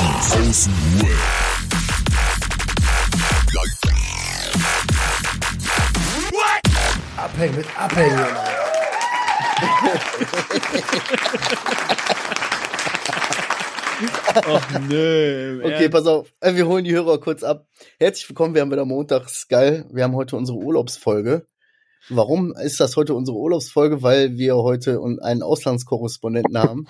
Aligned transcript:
Die. 0.00 0.06
Abhängen 7.16 7.56
mit 7.56 7.66
Abhängen. 7.78 8.18
Ach 14.34 14.80
nö. 14.88 15.60
Okay, 15.64 15.88
pass 15.90 16.06
auf. 16.06 16.32
Äh, 16.40 16.54
Wir 16.54 16.66
holen 16.66 16.84
die 16.84 16.92
Hörer 16.92 17.20
kurz 17.20 17.42
ab. 17.42 17.66
Herzlich 17.98 18.26
willkommen, 18.30 18.54
wir 18.54 18.62
haben 18.62 18.70
wieder 18.72 18.86
Montag. 18.86 19.26
Ist 19.26 19.50
geil. 19.50 19.84
Wir 19.92 20.04
haben 20.04 20.16
heute 20.16 20.36
unsere 20.36 20.56
Urlaubsfolge. 20.56 21.46
Warum 22.08 22.54
ist 22.56 22.80
das 22.80 22.96
heute 22.96 23.12
unsere 23.14 23.36
Urlaubsfolge? 23.36 24.02
Weil 24.02 24.38
wir 24.38 24.56
heute 24.56 24.98
einen 25.20 25.42
Auslandskorrespondenten 25.42 26.56
haben. 26.56 26.86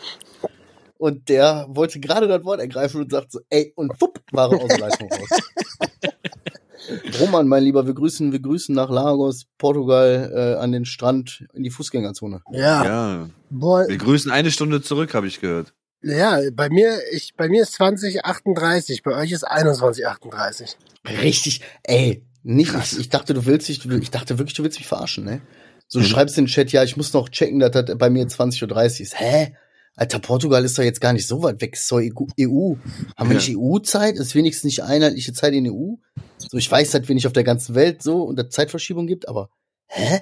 Und 1.01 1.31
der 1.31 1.65
wollte 1.71 1.99
gerade 1.99 2.29
das 2.29 2.45
Wort 2.45 2.61
ergreifen 2.61 3.01
und 3.01 3.11
sagt 3.11 3.33
so, 3.33 3.41
ey, 3.49 3.73
und 3.75 3.99
wupp, 4.03 4.21
war 4.33 4.53
er 4.53 4.61
aus 4.61 4.69
der 4.69 4.81
Leitung 4.81 5.11
raus. 5.11 5.29
Roman, 7.21 7.49
mein 7.49 7.63
Lieber, 7.63 7.87
wir 7.87 7.95
grüßen, 7.95 8.33
wir 8.33 8.41
grüßen 8.41 8.75
nach 8.75 8.91
Lagos, 8.91 9.47
Portugal, 9.57 10.31
äh, 10.35 10.63
an 10.63 10.73
den 10.73 10.85
Strand 10.85 11.47
in 11.55 11.63
die 11.63 11.71
Fußgängerzone. 11.71 12.43
Ja, 12.53 12.85
Ja, 12.85 13.31
boah, 13.49 13.89
wir 13.89 13.97
grüßen 13.97 14.31
eine 14.31 14.51
Stunde 14.51 14.83
zurück, 14.83 15.15
habe 15.15 15.27
ich 15.27 15.41
gehört. 15.41 15.73
ja, 16.03 16.39
bei 16.53 16.69
mir, 16.69 16.99
ich, 17.13 17.33
bei 17.35 17.49
mir 17.49 17.63
ist 17.63 17.73
2038, 17.75 19.03
bei 19.03 19.13
euch 19.13 19.33
ist 19.33 19.41
2138. 19.41 20.77
Richtig, 21.23 21.63
ey, 21.83 22.27
nicht, 22.43 22.75
ich, 22.75 22.99
ich 22.99 23.09
dachte, 23.09 23.33
du 23.33 23.47
willst 23.47 23.69
dich, 23.69 23.87
ich 23.87 24.11
dachte 24.11 24.39
wirklich, 24.39 24.55
du 24.55 24.65
willst 24.65 24.79
mich 24.79 24.87
verarschen, 24.87 25.25
ne? 25.25 25.41
So, 25.89 25.99
du 25.99 26.05
schreibst 26.05 26.37
in 26.37 26.45
den 26.45 26.51
Chat, 26.51 26.73
ja, 26.73 26.85
ich 26.85 26.99
muss 26.99 27.15
noch 27.15 27.31
checken, 27.31 27.59
dass 27.59 27.71
das 27.71 27.97
bei 27.97 28.11
mir 28.11 28.27
20.30 28.27 28.71
Uhr 28.71 29.01
ist. 29.01 29.19
Hä? 29.19 29.57
Alter, 29.97 30.19
Portugal 30.19 30.65
ist 30.65 30.79
doch 30.79 30.83
jetzt 30.83 31.01
gar 31.01 31.13
nicht 31.13 31.27
so 31.27 31.43
weit 31.43 31.61
weg, 31.61 31.75
ist 31.75 31.91
doch 31.91 31.99
EU. 31.99 32.27
EU. 32.41 32.75
Haben 33.17 33.29
wir 33.31 33.37
Ja. 33.37 33.47
nicht 33.47 33.57
EU-Zeit? 33.57 34.17
Ist 34.17 34.35
wenigstens 34.35 34.65
nicht 34.65 34.83
einheitliche 34.83 35.33
Zeit 35.33 35.53
in 35.53 35.71
EU? 35.71 35.97
So, 36.39 36.57
ich 36.57 36.71
weiß, 36.71 36.93
dass 36.93 37.07
wir 37.09 37.15
nicht 37.15 37.27
auf 37.27 37.33
der 37.35 37.45
ganzen 37.45 37.75
Welt 37.75 38.03
so 38.03 38.23
und 38.23 38.39
es 38.39 38.49
Zeitverschiebung 38.51 39.07
gibt, 39.07 39.29
aber, 39.29 39.51
hä? 39.89 40.21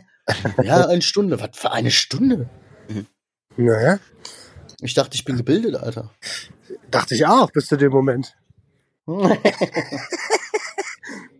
Ja, 0.63 0.87
eine 0.89 1.03
Stunde. 1.03 1.41
Was 1.41 1.51
für 1.53 1.71
eine 1.71 1.91
Stunde? 1.91 2.49
Naja, 3.57 3.99
Ich 4.81 4.95
dachte, 4.95 5.15
ich 5.17 5.25
bin 5.25 5.37
gebildet, 5.37 5.77
Alter. 5.77 6.11
dachte 6.91 7.15
ich 7.15 7.27
auch 7.27 7.51
bis 7.53 7.67
zu 7.67 7.77
dem 7.77 7.93
Moment. 7.93 8.35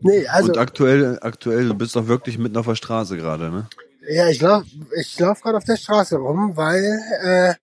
Nee, 0.01 0.27
also, 0.29 0.53
Und 0.53 0.59
aktuell, 0.59 1.19
aktuell, 1.23 1.67
du 1.69 1.75
bist 1.75 1.97
doch 1.97 2.07
wirklich 2.07 2.39
mitten 2.39 2.57
auf 2.57 2.67
der 2.67 2.77
Straße 2.77 3.17
gerade, 3.17 3.51
ne? 3.51 3.69
ja, 4.09 4.29
ich 4.29 4.41
lauf, 4.41 4.63
ich 4.99 5.19
lauf 5.19 5.43
gerade 5.43 5.59
auf 5.59 5.65
der 5.65 5.77
Straße 5.77 6.17
rum, 6.17 6.57
weil 6.57 6.99
äh, 7.23 7.55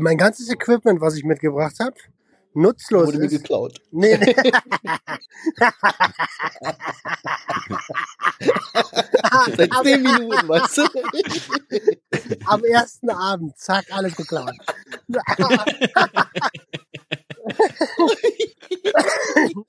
mein 0.00 0.18
ganzes 0.18 0.48
Equipment, 0.50 1.00
was 1.00 1.16
ich 1.16 1.24
mitgebracht 1.24 1.76
habe, 1.80 1.94
nutzlos 2.54 3.06
Wurde 3.08 3.18
mir 3.18 3.24
ist. 3.26 3.32
geklaut. 3.32 3.80
Nee, 3.90 4.16
nee. 4.18 4.34
Seit 9.56 9.70
zehn 9.82 10.02
Minuten, 10.02 10.48
weißt 10.48 10.78
du? 10.78 10.82
am 12.46 12.64
ersten 12.64 13.10
Abend, 13.10 13.58
zack, 13.58 13.84
alles 13.90 14.14
geklaut. 14.16 14.54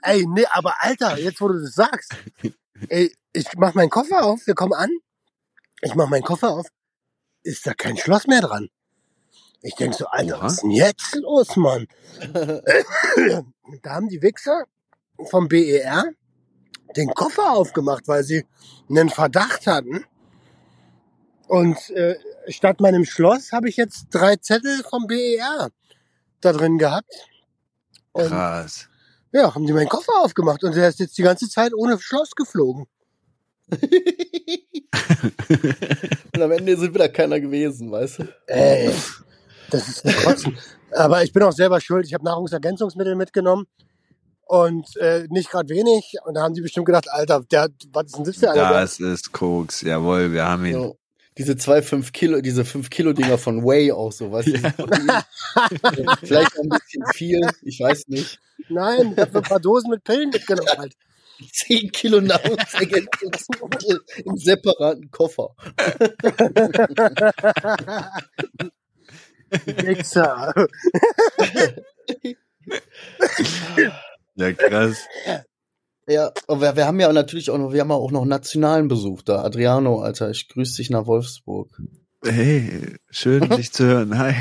ey, 0.02 0.26
nee, 0.28 0.46
aber 0.52 0.76
Alter, 0.80 1.18
jetzt 1.18 1.42
wo 1.42 1.48
du 1.48 1.62
das 1.62 1.74
sagst, 1.76 2.14
ey, 2.90 3.14
ich 3.34 3.48
mach 3.58 3.74
meinen 3.74 3.90
Koffer 3.90 4.24
auf, 4.24 4.46
wir 4.46 4.56
kommen 4.56 4.74
an, 4.74 4.90
ich 5.82 5.96
mach 5.96 6.08
meinen 6.10 6.24
Koffer 6.24 6.50
auf, 6.50 6.68
ist 7.44 7.66
da 7.66 7.74
kein 7.74 7.98
Schloss 7.98 8.28
mehr 8.28 8.42
dran. 8.42 8.70
Ich 9.64 9.76
denk 9.76 9.94
so, 9.94 10.06
Alter, 10.08 10.36
Oha. 10.38 10.46
was 10.46 10.54
ist 10.56 10.64
denn 10.64 10.72
jetzt 10.72 11.16
los, 11.16 11.56
Mann? 11.56 11.88
da 13.82 13.92
haben 13.92 14.10
die 14.10 14.22
Wichser 14.22 14.66
vom 15.30 15.48
BER 15.48 16.12
den 16.98 17.10
Koffer 17.14 17.54
aufgemacht, 17.54 18.08
weil 18.08 18.24
sie 18.26 18.46
einen 18.90 19.10
Verdacht 19.10 19.66
hatten. 19.66 20.04
Und 21.48 21.90
äh, 21.92 22.18
statt 22.50 22.82
meinem 22.82 23.06
Schloss 23.06 23.54
habe 23.54 23.70
ich 23.70 23.78
jetzt 23.78 24.08
drei 24.12 24.36
Zettel 24.36 24.84
vom 24.84 25.08
BER 25.08 25.70
da 26.42 26.52
drin 26.52 26.78
gehabt. 26.78 27.14
Und 28.12 28.28
Krass. 28.28 28.90
ja, 29.32 29.56
haben 29.56 29.66
die 29.66 29.72
meinen 29.74 29.90
Koffer 29.90 30.12
aufgemacht 30.24 30.64
und 30.66 30.76
der 30.76 30.90
ist 30.90 31.00
jetzt 31.00 31.18
die 31.18 31.24
ganze 31.24 31.48
Zeit 31.50 31.74
ohne 31.74 31.98
Schloss 32.00 32.32
geflogen. 32.36 32.86
Und 36.36 36.42
am 36.42 36.52
Ende 36.52 36.78
sind 36.78 36.94
wieder 36.94 37.08
keiner 37.10 37.40
gewesen, 37.40 37.90
weißt 37.92 38.20
du? 38.20 38.24
Ey, 38.48 38.94
das 39.74 39.88
ist 39.88 40.06
ein 40.06 40.16
Kotzen. 40.24 40.58
Aber 40.92 41.24
ich 41.24 41.34
bin 41.34 41.42
auch 41.44 41.52
selber 41.52 41.82
schuld. 41.82 42.06
Ich 42.06 42.14
habe 42.14 42.24
Nahrungsergänzungsmittel 42.24 43.16
mitgenommen 43.16 43.66
und 44.46 44.96
äh, 44.98 45.26
nicht 45.30 45.50
gerade 45.50 45.68
wenig. 45.70 46.14
Und 46.26 46.36
da 46.36 46.44
haben 46.44 46.54
die 46.54 46.62
bestimmt 46.62 46.86
gedacht, 46.86 47.10
Alter, 47.10 47.42
der, 47.52 47.70
was 47.92 48.06
ist 48.08 48.18
denn 48.18 48.24
das 48.26 48.38
für 48.38 48.52
einer? 48.52 48.70
Der- 48.70 48.82
Das 48.82 49.00
ist 49.00 49.32
Koks, 49.32 49.82
jawohl, 49.82 50.32
wir 50.32 50.46
haben 50.46 50.66
ihn. 50.66 50.74
So, 50.74 50.98
diese 51.38 51.58
zwei, 51.58 51.82
fünf 51.82 52.12
Kilo, 52.14 52.42
diese 52.42 52.64
fünf 52.64 52.92
Kilo 52.92 53.12
Dinger 53.14 53.40
von 53.40 53.64
Way 53.66 53.92
auch 53.92 54.12
so, 54.12 54.32
weißt 54.32 54.50
du? 54.50 54.54
Vielleicht 56.22 56.60
ein 56.60 56.70
bisschen 56.70 57.04
viel, 57.16 57.42
ich 57.64 57.80
weiß 57.80 58.08
nicht. 58.08 58.40
Nein, 58.70 59.14
ich 59.14 59.20
habe 59.20 59.40
ein 59.40 59.44
paar 59.44 59.60
Dosen 59.60 59.90
mit 59.90 60.04
Pillen 60.04 60.30
mitgenommen. 60.30 60.70
Halt. 60.78 60.94
Zehn 61.52 61.92
Kilo 61.92 62.22
Nahrungsergänzungsmittel 62.22 64.02
im 64.26 64.38
separaten 64.38 65.10
Koffer. 65.10 65.56
Wichser. 69.66 70.54
Ja, 74.36 74.52
krass. 74.54 74.98
Ja, 76.08 76.32
aber 76.48 76.62
wir, 76.62 76.76
wir 76.76 76.86
haben 76.88 77.00
ja 77.00 77.12
natürlich 77.14 77.50
auch 77.50 77.58
noch, 77.58 77.72
wir 77.72 77.82
haben 77.82 77.90
ja 77.90 77.96
auch 77.96 78.12
noch 78.12 78.26
nationalen 78.26 78.88
Besuch 78.88 79.22
da. 79.22 79.44
Adriano, 79.44 80.02
Alter, 80.02 80.30
ich 80.32 80.50
grüße 80.50 80.78
dich 80.78 80.90
nach 80.90 81.06
Wolfsburg. 81.06 81.70
Hey, 82.26 82.96
schön, 83.10 83.50
dich 83.58 83.72
zu 83.72 83.86
hören. 83.86 84.18
Hi. 84.18 84.34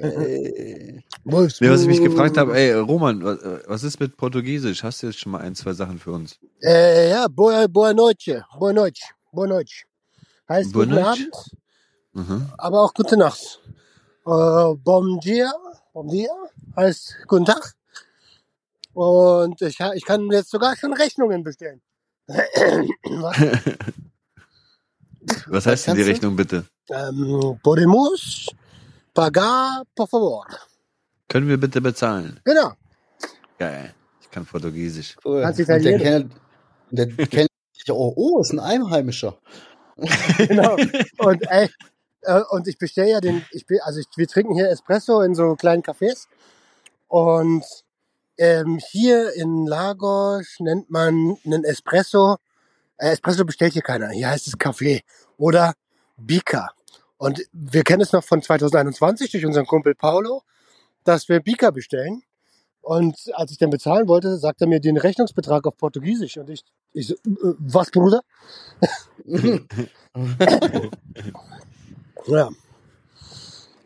Äh, 0.00 0.98
Nee, 1.24 1.70
was 1.70 1.82
ich 1.82 1.86
mich 1.86 2.02
gefragt 2.02 2.36
habe, 2.36 2.56
ey, 2.58 2.72
Roman, 2.72 3.22
was, 3.22 3.38
was 3.68 3.82
ist 3.84 4.00
mit 4.00 4.16
Portugiesisch? 4.16 4.82
Hast 4.82 5.02
du 5.02 5.06
jetzt 5.06 5.20
schon 5.20 5.30
mal 5.30 5.40
ein, 5.40 5.54
zwei 5.54 5.72
Sachen 5.72 6.00
für 6.00 6.10
uns? 6.10 6.36
Äh, 6.60 7.10
ja, 7.10 7.28
boa, 7.28 7.68
boa 7.68 7.94
noite. 7.94 8.44
Boa 8.58 8.72
noite. 8.72 9.00
Boa 9.30 9.46
noite. 9.46 9.72
Heißt 10.48 10.72
Boa 10.72 10.82
guten 10.84 10.96
noite. 10.96 11.08
Abend, 11.08 11.30
Mhm. 12.14 12.50
aber 12.58 12.82
auch 12.82 12.92
gute 12.92 13.16
Nacht. 13.16 13.60
Äh, 14.24 14.74
bom 14.84 15.18
dia. 15.20 15.52
Bom 15.92 16.08
dia 16.08 16.30
heißt 16.76 17.26
guten 17.26 17.44
Tag. 17.44 17.74
Und 18.94 19.60
ich, 19.62 19.78
ich 19.94 20.04
kann 20.04 20.30
jetzt 20.30 20.50
sogar 20.50 20.76
schon 20.76 20.92
Rechnungen 20.92 21.42
bestellen. 21.42 21.80
Was? 22.28 23.36
Was 25.46 25.66
heißt 25.66 25.88
denn 25.88 25.96
die? 25.96 26.02
Rechnung 26.02 26.36
bitte? 26.36 26.66
ähm, 26.90 27.58
podemos 27.62 28.46
pagar, 29.14 29.82
por 29.94 30.08
favor. 30.08 30.46
Können 31.28 31.48
wir 31.48 31.58
bitte 31.58 31.80
bezahlen? 31.80 32.40
Genau. 32.44 32.72
Geil. 33.58 33.94
Ich 34.20 34.30
kann 34.30 34.46
Portugiesisch. 34.46 35.16
cool. 35.24 35.42
Kannst 35.42 35.60
Und 35.60 35.68
der 35.68 35.76
Italienisch. 35.78 36.02
kennt, 36.02 36.32
der 36.90 37.06
kennt, 37.26 37.50
oh, 37.90 38.12
oh, 38.16 38.40
ist 38.40 38.52
ein 38.52 38.60
Einheimischer. 38.60 39.38
genau. 40.38 40.76
Und 41.18 41.42
ey, 41.50 41.68
äh, 42.22 42.42
und 42.50 42.68
ich 42.68 42.78
bestelle 42.78 43.10
ja 43.10 43.20
den, 43.20 43.44
ich 43.50 43.66
bin, 43.66 43.80
also 43.82 44.00
ich, 44.00 44.06
wir 44.16 44.28
trinken 44.28 44.54
hier 44.54 44.70
Espresso 44.70 45.20
in 45.22 45.34
so 45.34 45.54
kleinen 45.56 45.82
Cafés. 45.82 46.26
Und 47.08 47.64
ähm, 48.38 48.78
hier 48.90 49.34
in 49.34 49.66
Lagos 49.66 50.56
nennt 50.58 50.90
man 50.90 51.36
einen 51.44 51.64
Espresso. 51.64 52.36
Äh, 52.96 53.10
Espresso 53.10 53.44
bestellt 53.44 53.74
hier 53.74 53.82
keiner. 53.82 54.08
Hier 54.10 54.30
heißt 54.30 54.46
es 54.46 54.58
Kaffee 54.58 55.02
oder 55.36 55.74
Bika. 56.16 56.70
Und 57.18 57.42
wir 57.52 57.84
kennen 57.84 58.02
es 58.02 58.12
noch 58.12 58.24
von 58.24 58.42
2021 58.42 59.30
durch 59.30 59.44
unseren 59.46 59.66
Kumpel 59.66 59.94
Paulo, 59.94 60.42
dass 61.04 61.28
wir 61.28 61.40
Bika 61.40 61.70
bestellen. 61.70 62.22
Und 62.80 63.16
als 63.34 63.52
ich 63.52 63.58
dann 63.58 63.70
bezahlen 63.70 64.08
wollte, 64.08 64.38
sagt 64.38 64.60
er 64.60 64.66
mir 64.66 64.80
den 64.80 64.96
Rechnungsbetrag 64.96 65.66
auf 65.66 65.76
Portugiesisch. 65.76 66.36
Und 66.38 66.50
ich, 66.50 66.64
ich 66.92 67.06
so, 67.08 67.14
äh, 67.14 67.54
was, 67.58 67.90
Bruder? 67.90 68.22
Ja. 72.26 72.50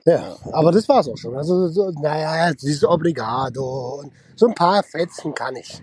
Ja, 0.05 0.37
aber 0.53 0.71
das 0.71 0.88
war's 0.88 1.09
auch 1.09 1.17
schon. 1.17 1.37
Also, 1.37 1.69
so, 1.69 1.91
naja, 1.91 2.53
dieses 2.55 2.85
Obrigado 2.85 4.00
und 4.03 4.12
so 4.37 4.47
ein 4.47 4.55
paar 4.55 4.83
Fetzen 4.85 5.35
kann 5.35 5.56
ich. 5.56 5.83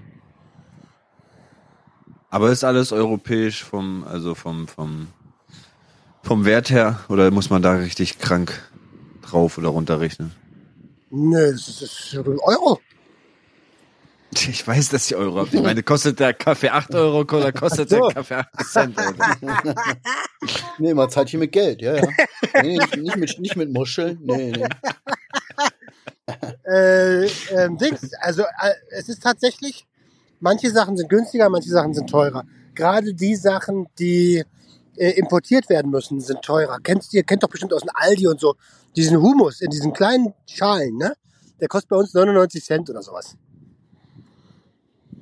Aber 2.29 2.49
ist 2.49 2.63
alles 2.63 2.91
europäisch 2.91 3.63
vom, 3.63 4.05
also 4.05 4.33
vom, 4.33 4.67
vom, 4.67 5.07
vom 6.23 6.45
Wert 6.45 6.69
her? 6.69 6.99
Oder 7.09 7.29
muss 7.31 7.49
man 7.49 7.61
da 7.61 7.73
richtig 7.73 8.17
krank 8.17 8.59
drauf 9.21 9.57
oder 9.57 9.69
runterrechnen? 9.69 10.31
Nö, 11.11 11.51
das 11.51 11.67
ist, 11.67 11.81
das 11.81 11.91
ist 11.91 12.15
Euro. 12.17 12.79
Ich 14.35 14.67
weiß, 14.67 14.89
dass 14.89 15.11
ihr 15.11 15.17
Euro 15.17 15.41
habt. 15.41 15.53
Ich 15.53 15.61
meine, 15.61 15.83
kostet 15.83 16.19
der 16.19 16.33
Kaffee 16.33 16.69
8 16.69 16.95
Euro 16.95 17.19
oder 17.21 17.51
kostet 17.51 17.89
So. 17.89 18.07
der 18.07 18.15
Kaffee 18.15 18.35
8 18.35 18.65
Cent? 18.65 18.97
Nee, 20.77 20.93
zahlt 21.09 21.29
hier 21.29 21.39
mit 21.39 21.51
Geld, 21.51 21.81
ja, 21.81 21.95
ja. 21.95 22.07
Nee, 22.61 22.77
nicht, 22.77 22.97
nicht, 22.97 23.17
mit, 23.17 23.39
nicht 23.39 23.55
mit 23.55 23.71
Muscheln. 23.71 24.19
Nee, 24.21 24.51
nee. 24.51 24.67
Äh, 26.65 27.25
ähm, 27.25 27.77
Dings, 27.77 28.13
also 28.21 28.43
äh, 28.43 28.73
es 28.91 29.09
ist 29.09 29.21
tatsächlich, 29.21 29.85
manche 30.39 30.71
Sachen 30.71 30.95
sind 30.95 31.09
günstiger, 31.09 31.49
manche 31.49 31.69
Sachen 31.69 31.93
sind 31.93 32.09
teurer. 32.09 32.45
Gerade 32.73 33.13
die 33.13 33.35
Sachen, 33.35 33.87
die 33.99 34.43
äh, 34.95 35.09
importiert 35.11 35.69
werden 35.69 35.91
müssen, 35.91 36.21
sind 36.21 36.41
teurer. 36.41 36.79
Kennst 36.81 37.13
ihr, 37.13 37.23
kennt 37.23 37.43
doch 37.43 37.49
bestimmt 37.49 37.73
aus 37.73 37.81
dem 37.81 37.89
Aldi 37.93 38.27
und 38.27 38.39
so, 38.39 38.55
diesen 38.95 39.21
Humus 39.21 39.61
in 39.61 39.69
diesen 39.69 39.91
kleinen 39.91 40.33
Schalen, 40.47 40.97
ne? 40.97 41.13
Der 41.59 41.67
kostet 41.67 41.89
bei 41.89 41.97
uns 41.97 42.13
99 42.13 42.63
Cent 42.63 42.89
oder 42.89 43.01
sowas. 43.01 43.35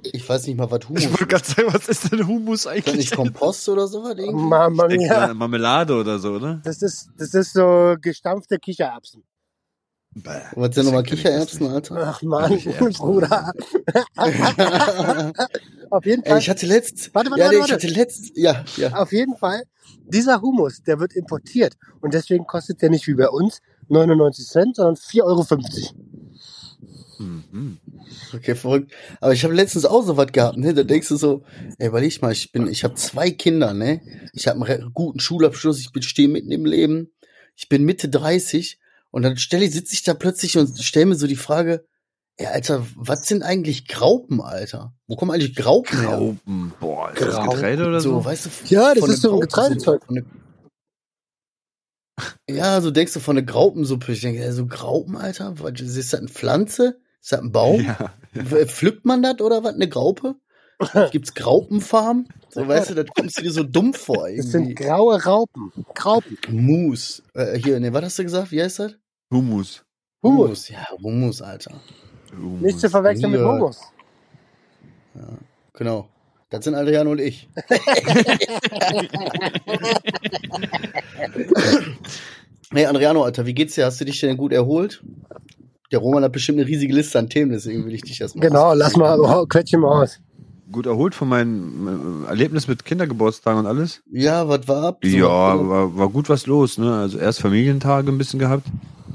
Ich 0.03 0.27
weiß 0.27 0.48
nicht 0.48 0.57
mal, 0.57 0.69
was 0.71 0.88
Humus 0.88 1.03
Ich 1.03 1.09
wollte 1.09 1.27
gerade 1.27 1.45
sagen, 1.45 1.74
was 1.74 1.88
ist 1.88 2.12
denn 2.12 2.27
Humus 2.27 2.62
Ist 2.62 2.65
das 2.65 2.74
eigentlich? 2.74 2.95
nicht 2.95 3.15
Kompost 3.15 3.69
oder 3.69 3.88
sowas? 3.88 4.15
Mama 4.31 4.86
Ich 4.86 4.98
denke, 4.98 5.06
mia. 5.06 5.33
Marmelade 5.33 5.95
oder 5.95 6.19
so, 6.19 6.39
ne? 6.39 6.62
Das 6.63 6.81
ist, 6.81 7.09
das 7.18 7.33
ist 7.33 7.53
so 7.53 7.95
gestampfte 8.01 8.57
Kichererbsen. 8.57 9.24
Bäh. 10.13 10.42
Was 10.56 10.75
sind 10.75 10.86
nochmal 10.86 11.03
ich 11.03 11.09
das 11.09 11.19
Kichererbsen, 11.19 11.68
Alter? 11.68 11.95
Ach 11.98 12.21
man. 12.21 12.51
Bruder. 12.98 13.53
Auf 15.89 16.06
jeden 16.06 16.24
Ey, 16.24 16.30
Fall. 16.30 16.39
ich 16.39 16.50
hatte 16.50 16.65
letzt. 16.65 17.15
Warte, 17.15 17.31
warte, 17.31 17.44
ja, 17.44 17.50
nee, 17.51 17.59
warte, 17.59 17.69
ich 17.69 17.74
hatte 17.74 17.88
letzt. 17.88 18.31
Ja, 18.36 18.65
ja. 18.75 18.94
Auf 18.94 19.13
jeden 19.13 19.38
Fall, 19.38 19.63
dieser 20.06 20.42
Humus, 20.42 20.83
der 20.83 21.00
wird 21.00 21.13
importiert. 21.13 21.77
Und 22.01 22.13
deswegen 22.13 22.45
kostet 22.45 22.81
der 22.81 22.89
nicht 22.89 23.07
wie 23.07 23.13
bei 23.13 23.30
uns 23.30 23.62
99 23.88 24.47
Cent, 24.47 24.75
sondern 24.75 24.95
4,50 24.95 25.24
Euro. 25.24 25.45
Mhm. 27.19 27.77
Okay, 28.34 28.56
verrückt. 28.56 28.92
Aber 29.19 29.34
ich 29.34 29.44
habe 29.44 29.54
letztens 29.54 29.86
auch 29.86 30.04
so 30.04 30.18
was 30.18 30.31
gehabt, 30.31 30.58
ne? 30.58 30.74
Da 30.74 30.84
denkst 30.84 31.08
du 31.10 31.16
so, 31.16 31.44
ey, 31.78 31.88
überleg 31.88 32.22
mal, 32.22 32.31
ich 32.31 32.52
bin, 32.52 32.68
ich 32.68 32.84
habe 32.84 32.96
zwei 32.96 33.31
Kinder, 33.31 33.74
ne? 33.74 34.02
Ich 34.34 34.48
habe 34.48 34.63
einen 34.66 34.94
guten 34.94 35.19
Schulabschluss, 35.19 35.80
ich 35.80 35.92
bin 35.92 36.02
stehe 36.04 36.28
mitten 36.28 36.52
im 36.52 36.66
Leben, 36.66 37.12
ich 37.56 37.68
bin 37.69 37.84
Mitte 37.84 38.10
30 38.10 38.80
und 39.12 39.24
dann 39.24 39.38
stelle 39.38 39.66
ich, 39.66 39.72
sitze 39.72 39.94
ich 39.94 40.04
da 40.04 40.13
plötzlich 40.13 40.58
und 40.58 40.80
stelle 40.81 41.08
mir 41.08 41.16
so 41.16 41.28
die 41.28 41.36
Frage, 41.36 41.86
ey, 42.38 42.48
Alter, 42.48 42.86
was 42.96 43.28
sind 43.28 43.44
eigentlich 43.44 43.88
Graupen, 43.88 44.42
Alter? 44.42 44.94
Wo 45.07 45.16
kommen 45.16 45.31
eigentlich 45.31 45.56
Graupen 45.56 46.00
her? 46.00 46.18
Graupen. 46.18 46.74
Boah, 46.80 47.12
ist 47.12 47.22
das 47.22 47.36
Graupen. 47.36 47.50
Getreide 47.56 47.88
oder 47.88 48.00
so? 48.02 48.10
So, 48.19 48.25
weißt 48.25 48.46
du, 48.46 48.50
Ja, 48.74 48.94
das 48.96 49.07
ist 49.10 49.22
so 49.22 49.34
ein 49.36 49.42
Getreidezeug. 49.42 50.04
von 50.06 50.16
der- 50.16 50.25
Ja, 52.50 52.81
so 52.81 52.92
denkst 52.92 53.14
du 53.14 53.19
von 53.19 53.36
der 53.36 53.46
Graupensuppe. 53.46 54.12
Ich 54.14 54.22
denke, 54.22 54.44
ey, 54.44 54.52
so 54.52 54.66
Graupen, 54.68 55.16
Alter, 55.18 55.60
was, 55.60 55.80
ist 55.81 56.14
das 56.14 56.19
eine 56.19 56.28
Pflanze? 56.30 57.00
Ist 57.21 57.31
das 57.31 57.39
ein 57.41 57.51
Baum? 57.51 57.81
Ja. 57.81 58.12
W- 58.33 58.65
Pflückt 58.65 59.06
man 59.06 59.21
das 59.21 59.39
oder 59.41 59.63
was? 59.63 59.75
Eine 59.75 59.88
Graupe? 59.88 60.35
Gibt's 61.12 61.35
Graupenfarm? 61.35 62.25
So, 62.50 62.68
weißt 62.68 62.89
du, 62.89 62.95
das 62.95 63.06
kommst 63.15 63.38
du 63.38 63.44
dir 63.44 63.51
so 63.51 63.62
dumm 63.63 63.94
vor 63.94 64.27
Das 64.35 64.47
sind 64.47 64.63
irgendwie. 64.69 64.83
graue 64.83 65.23
Raupen. 65.23 65.71
Graupen. 65.94 66.38
Mus. 66.50 67.21
Äh, 67.35 67.59
hier, 67.59 67.79
ne, 67.79 67.94
was 67.94 68.03
hast 68.06 68.18
du 68.19 68.23
gesagt? 68.23 68.51
Wie 68.51 68.62
heißt 68.63 68.79
das? 68.79 68.94
Humus. 69.31 69.85
Humus. 70.23 70.69
Ja, 70.69 70.88
Humus, 71.03 71.41
Alter. 71.44 71.79
Humus. 72.35 72.62
Nicht 72.62 72.79
zu 72.79 72.89
verwechseln 72.89 73.31
mit 73.31 73.41
Ja. 73.41 73.47
Humus. 73.51 73.79
Genau. 75.73 76.09
Das 76.50 76.63
sind 76.65 76.73
Adriano 76.75 77.12
und 77.12 77.19
ich. 77.21 77.47
hey, 82.73 82.85
Adriano, 82.85 83.23
Alter, 83.23 83.45
wie 83.45 83.53
geht's 83.53 83.75
dir? 83.75 83.85
Hast 83.85 84.00
du 84.01 84.06
dich 84.06 84.19
denn 84.19 84.38
gut 84.38 84.53
erholt? 84.53 85.03
Der 85.92 86.00
Roman 86.00 86.24
hat 86.24 86.32
bestimmt 86.32 86.60
eine 86.60 86.68
riesige 86.68 86.94
Liste 86.94 87.20
an 87.20 87.30
Themen, 87.30 87.52
deswegen 87.52 87.86
will 87.86 87.94
ich 87.94 88.02
dich 88.02 88.22
erstmal. 88.22 88.48
Genau, 88.48 88.74
lass 88.74 88.96
mal, 88.96 89.20
oh, 89.20 89.46
quetsch 89.46 89.74
ihn 89.74 89.82
mal 89.82 90.04
aus. 90.04 90.20
Gut 90.72 90.86
erholt 90.86 91.14
von 91.14 91.28
meinem 91.28 92.24
äh, 92.26 92.30
Erlebnis 92.30 92.70
mit 92.70 92.86
Kindergeburtstagen 92.86 93.60
und 93.60 93.66
alles? 93.68 94.02
Ja, 94.10 94.48
was 94.48 94.68
war 94.70 94.84
ab? 94.84 95.00
So, 95.04 95.10
Ja, 95.10 95.28
war, 95.70 95.98
war 95.98 96.10
gut 96.10 96.30
was 96.30 96.48
los, 96.48 96.78
ne? 96.78 96.94
Also 96.96 97.18
erst 97.18 97.42
Familientage 97.42 98.10
ein 98.10 98.18
bisschen 98.18 98.40
gehabt. 98.40 98.66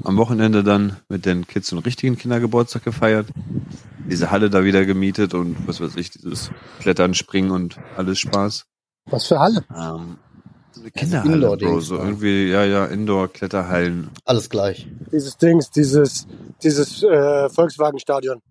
Am 0.03 0.17
Wochenende 0.17 0.63
dann 0.63 0.97
mit 1.09 1.25
den 1.25 1.47
Kids 1.47 1.71
einen 1.73 1.81
richtigen 1.81 2.15
Kindergeburtstag 2.15 2.83
gefeiert. 2.83 3.27
Diese 4.07 4.29
Halle 4.29 4.51
da 4.51 4.63
wieder 4.63 4.85
gemietet 4.85 5.33
und 5.33 5.55
was 5.67 5.81
weiß 5.81 5.95
ich, 5.95 6.11
dieses 6.11 6.51
Klettern, 6.79 7.15
Springen 7.15 7.49
und 7.49 7.77
alles 7.97 8.19
Spaß. 8.19 8.65
Was 9.09 9.25
für 9.25 9.39
Halle? 9.39 9.65
Ähm, 9.75 10.17
Also 10.77 10.89
Kinderhalle, 10.93 11.33
Indoor-Dings, 11.35 11.71
Bro, 11.71 11.79
so 11.81 11.97
ja. 11.97 12.03
irgendwie, 12.03 12.49
ja, 12.49 12.63
ja, 12.65 12.85
Indoor-Kletterhallen. 12.85 14.09
Alles 14.25 14.49
gleich. 14.49 14.87
Dieses 15.11 15.37
Dings, 15.37 15.71
dieses, 15.71 16.27
dieses 16.63 17.03
äh, 17.03 17.49
Volkswagen-Stadion. 17.49 18.41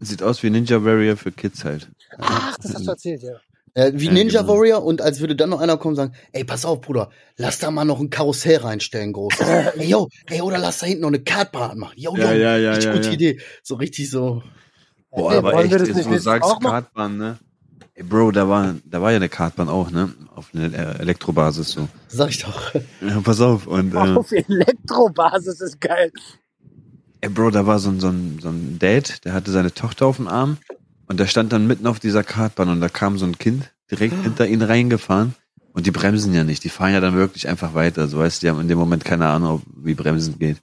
Sieht 0.00 0.22
aus 0.22 0.42
wie 0.42 0.50
Ninja 0.50 0.84
Warrior 0.84 1.16
für 1.16 1.32
Kids 1.32 1.64
halt. 1.64 1.88
Ach, 2.18 2.56
das 2.58 2.74
hast 2.74 2.86
du 2.86 2.90
erzählt, 2.90 3.22
ja. 3.22 3.34
Äh, 3.74 3.92
wie 3.94 4.06
Ja, 4.06 4.12
Ninja 4.12 4.42
genau. 4.42 4.54
Warrior 4.54 4.84
und 4.84 5.00
als 5.00 5.20
würde 5.20 5.34
dann 5.34 5.50
noch 5.50 5.60
einer 5.60 5.78
kommen 5.78 5.92
und 5.92 5.96
sagen, 5.96 6.14
ey, 6.32 6.44
pass 6.44 6.64
auf, 6.64 6.82
Bruder, 6.82 7.10
lass 7.36 7.58
da 7.58 7.70
mal 7.70 7.84
noch 7.84 8.00
ein 8.00 8.10
Karussell 8.10 8.58
reinstellen, 8.58 9.12
großes. 9.12 9.40
ey, 9.76 9.88
yo, 9.88 10.08
ey, 10.26 10.42
oder 10.42 10.58
lass 10.58 10.78
da 10.78 10.86
hinten 10.86 11.02
noch 11.02 11.08
eine 11.08 11.20
Kartbahn 11.20 11.78
machen. 11.78 11.94
Yo, 11.96 12.14
yo, 12.14 12.22
Ja, 12.22 12.32
ja, 12.34 12.56
ja, 12.58 12.70
richtig 12.72 12.84
ja, 12.86 12.92
gute 12.92 13.08
ja. 13.08 13.14
Idee. 13.14 13.40
So 13.62 13.76
richtig 13.76 14.10
so. 14.10 14.42
Boah, 15.10 15.32
Ey, 15.32 15.38
aber 15.38 15.64
echt, 15.64 15.72
jetzt, 15.72 16.06
wo 16.06 16.10
du 16.10 16.20
sagst? 16.20 16.60
Kartbahn, 16.60 17.16
ne? 17.16 17.38
Bro, 18.08 18.32
da 18.32 18.48
war, 18.48 18.74
da 18.84 19.00
war 19.00 19.10
ja 19.10 19.16
eine 19.16 19.28
Kartbahn 19.28 19.68
auch, 19.68 19.90
ne? 19.90 20.12
Auf 20.34 20.50
einer 20.54 20.72
äh, 20.72 20.98
Elektrobasis 21.00 21.72
so. 21.72 21.88
Sag 22.08 22.30
ich 22.30 22.42
doch. 22.42 22.74
Ja, 23.00 23.20
pass 23.22 23.40
auf. 23.40 23.66
Und, 23.66 23.94
äh, 23.94 23.98
Auf 23.98 24.32
Elektrobasis 24.32 25.60
ist 25.60 25.80
geil. 25.80 26.12
ey, 27.20 27.28
Bro, 27.28 27.50
da 27.50 27.66
war 27.66 27.78
so 27.78 27.90
ein, 27.90 28.00
so, 28.00 28.08
ein, 28.08 28.38
so 28.40 28.48
ein 28.48 28.78
Dad, 28.78 29.24
der 29.24 29.32
hatte 29.32 29.50
seine 29.50 29.72
Tochter 29.72 30.06
auf 30.06 30.16
dem 30.16 30.28
Arm 30.28 30.58
und 31.06 31.20
der 31.20 31.26
stand 31.26 31.52
dann 31.52 31.66
mitten 31.66 31.86
auf 31.86 32.00
dieser 32.00 32.24
Kartbahn 32.24 32.68
und 32.68 32.80
da 32.80 32.88
kam 32.88 33.18
so 33.18 33.26
ein 33.26 33.38
Kind 33.38 33.70
direkt 33.90 34.14
hinter 34.22 34.46
ihn 34.46 34.62
reingefahren 34.62 35.34
und 35.72 35.86
die 35.86 35.90
bremsen 35.90 36.34
ja 36.34 36.44
nicht. 36.44 36.64
Die 36.64 36.68
fahren 36.68 36.92
ja 36.92 37.00
dann 37.00 37.14
wirklich 37.14 37.48
einfach 37.48 37.74
weiter. 37.74 38.08
So 38.08 38.18
weißt 38.18 38.42
du, 38.42 38.46
die 38.46 38.50
haben 38.50 38.60
in 38.60 38.68
dem 38.68 38.78
Moment 38.78 39.04
keine 39.04 39.28
Ahnung, 39.28 39.62
wie 39.76 39.94
Bremsen 39.94 40.38
geht. 40.38 40.58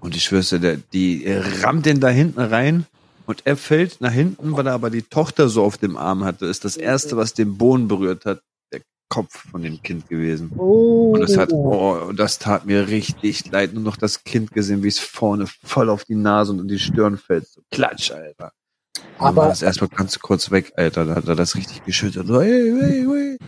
Und 0.00 0.16
ich 0.16 0.24
schwör's 0.24 0.48
dir, 0.48 0.58
der, 0.58 0.78
die 0.92 1.24
rammt 1.62 1.86
den 1.86 2.00
da 2.00 2.08
hinten 2.08 2.40
rein 2.40 2.86
und 3.26 3.42
er 3.46 3.56
fällt 3.56 4.00
nach 4.00 4.12
hinten, 4.12 4.56
weil 4.56 4.66
er 4.66 4.72
aber 4.74 4.90
die 4.90 5.02
Tochter 5.02 5.48
so 5.48 5.62
auf 5.64 5.78
dem 5.78 5.96
Arm 5.96 6.24
hatte. 6.24 6.46
Ist 6.46 6.64
das 6.64 6.76
erste, 6.76 7.16
was 7.16 7.34
den 7.34 7.56
Boden 7.58 7.88
berührt 7.88 8.24
hat, 8.24 8.42
der 8.72 8.80
Kopf 9.08 9.48
von 9.50 9.62
dem 9.62 9.82
Kind 9.82 10.08
gewesen. 10.08 10.50
Oh. 10.56 11.12
Und 11.14 11.20
das 11.20 11.36
hat, 11.36 11.52
oh, 11.52 11.92
und 12.08 12.18
das 12.18 12.38
tat 12.38 12.66
mir 12.66 12.88
richtig 12.88 13.50
leid. 13.50 13.74
Nur 13.74 13.82
noch 13.82 13.96
das 13.96 14.24
Kind 14.24 14.52
gesehen, 14.52 14.82
wie 14.82 14.88
es 14.88 14.98
vorne 14.98 15.46
voll 15.64 15.90
auf 15.90 16.04
die 16.04 16.14
Nase 16.14 16.52
und 16.52 16.60
in 16.60 16.68
die 16.68 16.78
Stirn 16.78 17.18
fällt. 17.18 17.46
So 17.48 17.60
klatsch, 17.70 18.10
Alter. 18.10 18.52
Aber 19.18 19.42
Aber- 19.42 19.48
das 19.48 19.62
erstmal 19.62 19.88
ganz 19.90 20.18
kurz 20.18 20.50
weg, 20.50 20.72
Alter. 20.76 21.04
Da 21.06 21.14
hat 21.14 21.28
er 21.28 21.36
das 21.36 21.54
richtig 21.56 21.84
geschüttelt. 21.84 22.26
So, 22.26 22.40
ey, 22.40 22.70
ey, 22.80 23.06
ey. 23.06 23.38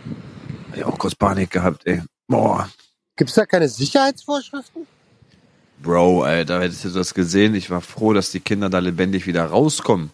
Hab 0.71 0.77
ich 0.77 0.85
auch 0.85 0.99
kurz 0.99 1.15
Panik 1.15 1.51
gehabt, 1.51 1.87
ey. 1.87 2.03
Boah. 2.29 2.69
Gibt's 3.17 3.35
da 3.35 3.47
keine 3.47 3.69
Sicherheitsvorschriften? 3.69 4.87
Bro, 5.85 6.23
Alter, 6.25 6.61
hättest 6.63 6.85
du 6.87 6.89
das 6.89 7.15
gesehen? 7.15 7.55
Ich 7.55 7.71
war 7.71 7.81
froh, 7.83 8.13
dass 8.15 8.31
die 8.31 8.41
Kinder 8.41 8.71
da 8.71 8.79
lebendig 8.79 9.27
wieder 9.27 9.45
rauskommen. 9.45 10.11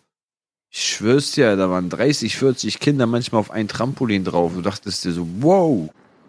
Ich 0.72 0.84
schwör's 0.84 1.32
dir, 1.32 1.56
da 1.56 1.70
waren 1.70 1.88
30, 1.88 2.36
40 2.36 2.78
Kinder 2.80 3.06
manchmal 3.06 3.40
auf 3.40 3.50
ein 3.50 3.68
Trampolin 3.68 4.24
drauf. 4.24 4.52
Du 4.54 4.62
dachtest 4.62 5.04
dir 5.04 5.12
so, 5.12 5.26
wow, 5.40 5.88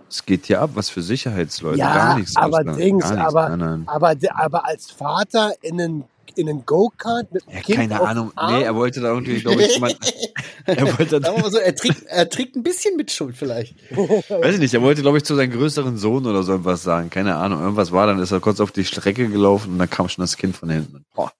es 0.10 0.26
geht 0.26 0.46
hier 0.46 0.62
ab, 0.62 0.72
was 0.76 0.90
für 0.90 1.02
Sicherheitsleute. 1.02 1.78
Ja, 1.80 1.94
gar 1.94 2.18
nichts. 2.20 2.36
aber 2.36 2.64
Dings, 2.64 3.04
aber- 3.06 3.50
Nein, 3.50 3.60
nein. 3.60 3.84
Aber, 3.88 4.16
aber 4.36 4.66
als 4.66 4.90
Vater 4.92 5.54
in 5.62 5.82
einen, 5.82 6.04
in 6.38 6.50
einen 6.50 6.66
Go-Kart 6.66 7.32
mit 7.32 7.48
einem 7.48 7.58
Ja, 7.58 7.62
Kind 7.64 7.78
keine 7.78 8.02
auf 8.02 8.08
Ahnung. 8.08 8.32
Nee, 8.50 8.64
er 8.64 8.76
wollte 8.76 9.02
da 9.02 9.10
irgendwie, 9.10 9.40
glaube 9.42 9.62
ich, 9.64 9.80
mal, 9.80 9.94
er 10.66 10.98
wollte, 10.98 11.20
mal 11.20 11.52
so, 11.52 11.58
er 11.58 11.76
trägt, 11.76 12.04
er 12.08 12.30
trägt 12.30 12.56
ein 12.56 12.64
bisschen 12.64 12.96
mit 12.98 13.12
Schuld 13.12 13.36
vielleicht. 13.36 13.76
weiß 13.96 14.56
ich 14.56 14.60
nicht, 14.62 14.74
er 14.74 14.82
wollte, 14.82 15.02
glaube 15.02 15.18
ich, 15.18 15.24
zu 15.26 15.36
seinem 15.36 15.52
größeren 15.52 15.98
Sohn 15.98 16.26
oder 16.26 16.44
so 16.44 16.56
etwas 16.56 16.84
sagen. 16.84 17.10
Keine 17.10 17.36
Ahnung. 17.36 17.62
Irgendwas 17.62 17.92
war, 17.92 18.08
dann 18.08 18.20
ist 18.20 18.32
er 18.32 18.40
kurz 18.40 18.60
auf 18.60 18.72
die 18.72 18.86
Strecke 18.86 19.28
gelaufen 19.28 19.74
und 19.74 19.80
dann 19.80 19.90
kam 19.90 20.10
schon 20.10 20.24
das 20.24 20.38
Kind 20.38 20.56
von 20.56 20.70
hinten. 20.70 21.06
Boah. 21.16 21.32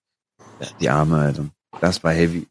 Die 0.80 0.90
Arme, 0.90 1.18
Alter. 1.18 1.46
Das 1.80 2.04
war 2.04 2.12
heavy. 2.14 2.48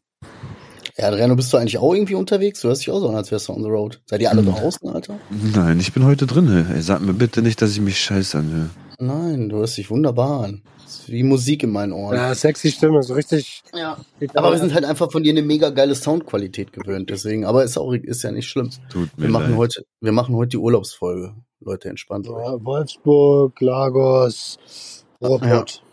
Ja, 0.97 1.07
Adriano, 1.07 1.35
bist 1.35 1.51
du 1.53 1.57
eigentlich 1.57 1.77
auch 1.77 1.93
irgendwie 1.93 2.15
unterwegs? 2.15 2.59
Du 2.61 2.67
hörst 2.67 2.81
dich 2.81 2.91
auch 2.91 2.99
so 2.99 3.09
an, 3.09 3.15
als 3.15 3.31
wärst 3.31 3.47
du 3.47 3.53
on 3.53 3.63
the 3.63 3.69
road. 3.69 4.01
Seid 4.05 4.21
ihr 4.21 4.29
alle 4.29 4.41
Hm. 4.45 4.51
draußen, 4.51 4.89
Alter? 4.89 5.17
Nein, 5.29 5.79
ich 5.79 5.93
bin 5.93 6.05
heute 6.05 6.27
drin. 6.27 6.67
Ey, 6.73 6.81
sag 6.81 7.01
mir 7.01 7.13
bitte 7.13 7.41
nicht, 7.41 7.61
dass 7.61 7.71
ich 7.71 7.79
mich 7.81 7.99
scheiße 7.99 8.37
anhöre. 8.37 8.69
Nein, 8.99 9.49
du 9.49 9.57
hörst 9.57 9.77
dich 9.77 9.89
wunderbar 9.89 10.43
an. 10.43 10.61
Wie 11.07 11.23
Musik 11.23 11.63
in 11.63 11.71
meinen 11.71 11.91
Ohren. 11.93 12.15
Ja, 12.15 12.33
sexy 12.35 12.71
Stimme, 12.71 13.03
so 13.03 13.13
richtig. 13.13 13.63
Ja. 13.73 13.97
Aber 14.33 14.51
wir 14.51 14.59
sind 14.59 14.73
halt 14.73 14.85
einfach 14.85 15.11
von 15.11 15.23
dir 15.23 15.31
eine 15.31 15.41
mega 15.41 15.69
geile 15.69 15.95
Soundqualität 15.95 16.73
gewöhnt, 16.73 17.09
deswegen. 17.09 17.45
Aber 17.45 17.63
ist 17.63 17.77
auch, 17.77 17.93
ist 17.93 18.23
ja 18.23 18.31
nicht 18.31 18.47
schlimm. 18.49 18.69
Tut 18.89 19.09
mir 19.17 19.23
Wir 19.25 19.29
machen 19.31 19.49
leid. 19.51 19.57
heute, 19.57 19.85
wir 20.01 20.11
machen 20.11 20.35
heute 20.35 20.49
die 20.49 20.57
Urlaubsfolge. 20.57 21.35
Leute, 21.59 21.89
entspannt 21.89 22.27
euch. 22.27 22.43
Ja, 22.45 22.63
Wolfsburg, 22.63 23.59
Lagos, 23.61 24.57
Ruhrpott. 25.21 25.83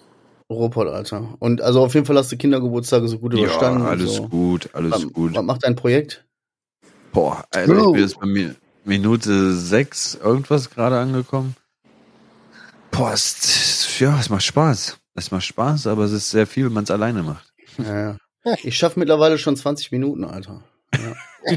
Ruhrpott, 0.51 0.89
Alter. 0.89 1.35
Und 1.41 1.61
also 1.61 1.83
auf 1.83 1.93
jeden 1.95 2.07
Fall 2.07 2.17
hast 2.17 2.33
du 2.33 2.37
Kindergeburtstage 2.39 3.07
so 3.09 3.19
gut 3.19 3.35
überstanden. 3.35 3.83
Ja, 3.83 3.91
alles 3.91 4.15
so. 4.15 4.29
gut, 4.29 4.71
alles 4.73 4.93
Was, 4.93 5.13
gut. 5.13 5.35
was 5.35 5.45
macht 5.45 5.65
dein 5.65 5.77
Projekt? 5.77 6.25
Boah, 7.13 7.45
Alter, 7.51 7.73
ich 7.73 7.79
Bro. 7.79 7.93
bin 7.93 8.01
jetzt 8.03 8.19
bei 8.19 8.27
mir 8.27 8.55
Minute 8.85 9.53
sechs 9.55 10.15
irgendwas 10.15 10.71
gerade 10.71 10.99
angekommen. 10.99 11.55
Es, 13.13 13.68
ja, 14.01 14.19
es 14.19 14.29
macht 14.31 14.45
Spaß. 14.45 14.99
Es 15.15 15.31
macht 15.31 15.45
Spaß, 15.45 15.87
aber 15.87 16.05
es 16.05 16.13
ist 16.13 16.31
sehr 16.31 16.47
viel, 16.47 16.67
wenn 16.67 16.73
man 16.73 16.85
es 16.85 16.91
alleine 16.91 17.23
macht. 17.23 17.53
Ja, 17.79 18.01
ja. 18.01 18.17
Ich 18.63 18.77
schaffe 18.77 18.99
mittlerweile 18.99 19.39
schon 19.39 19.57
20 19.57 19.93
Minuten, 19.93 20.25
Alter. 20.25 20.63
Ja. 20.95 21.15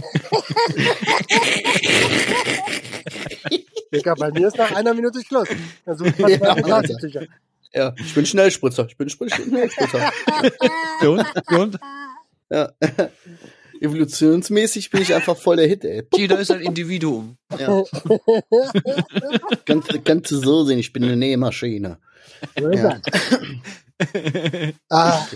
Digga, 3.93 4.15
bei 4.15 4.31
mir 4.31 4.47
ist 4.47 4.57
nach 4.57 4.71
einer 4.71 4.93
Minute 4.93 5.21
Schluss. 5.23 5.47
Also, 5.85 6.05
ich 6.05 6.17
Ja. 6.17 7.21
Ja, 7.73 7.95
ich 7.97 8.13
bin 8.13 8.25
Schnellspritzer. 8.25 8.85
Ich 8.87 8.97
bin 8.97 9.09
Schnellspritzer. 9.09 10.11
Und, 11.01 11.25
und? 11.47 11.79
Ja. 12.49 12.73
Evolutionsmäßig 13.79 14.89
bin 14.89 15.01
ich 15.01 15.13
einfach 15.15 15.37
voll 15.37 15.55
der 15.55 15.67
Hit, 15.67 15.85
ey. 15.85 16.03
Jeder 16.15 16.39
ist 16.39 16.51
ein 16.51 16.61
Individuum. 16.61 17.37
Ja. 17.57 17.83
Kannst, 19.65 20.05
kannst 20.05 20.31
du 20.31 20.37
so 20.37 20.65
sehen, 20.65 20.79
ich 20.79 20.91
bin 20.93 21.03
eine 21.03 21.15
Nähmaschine. 21.15 21.97
So 22.57 22.69
ist 22.69 22.79
Ja. 22.83 22.99
Ah, 24.89 25.27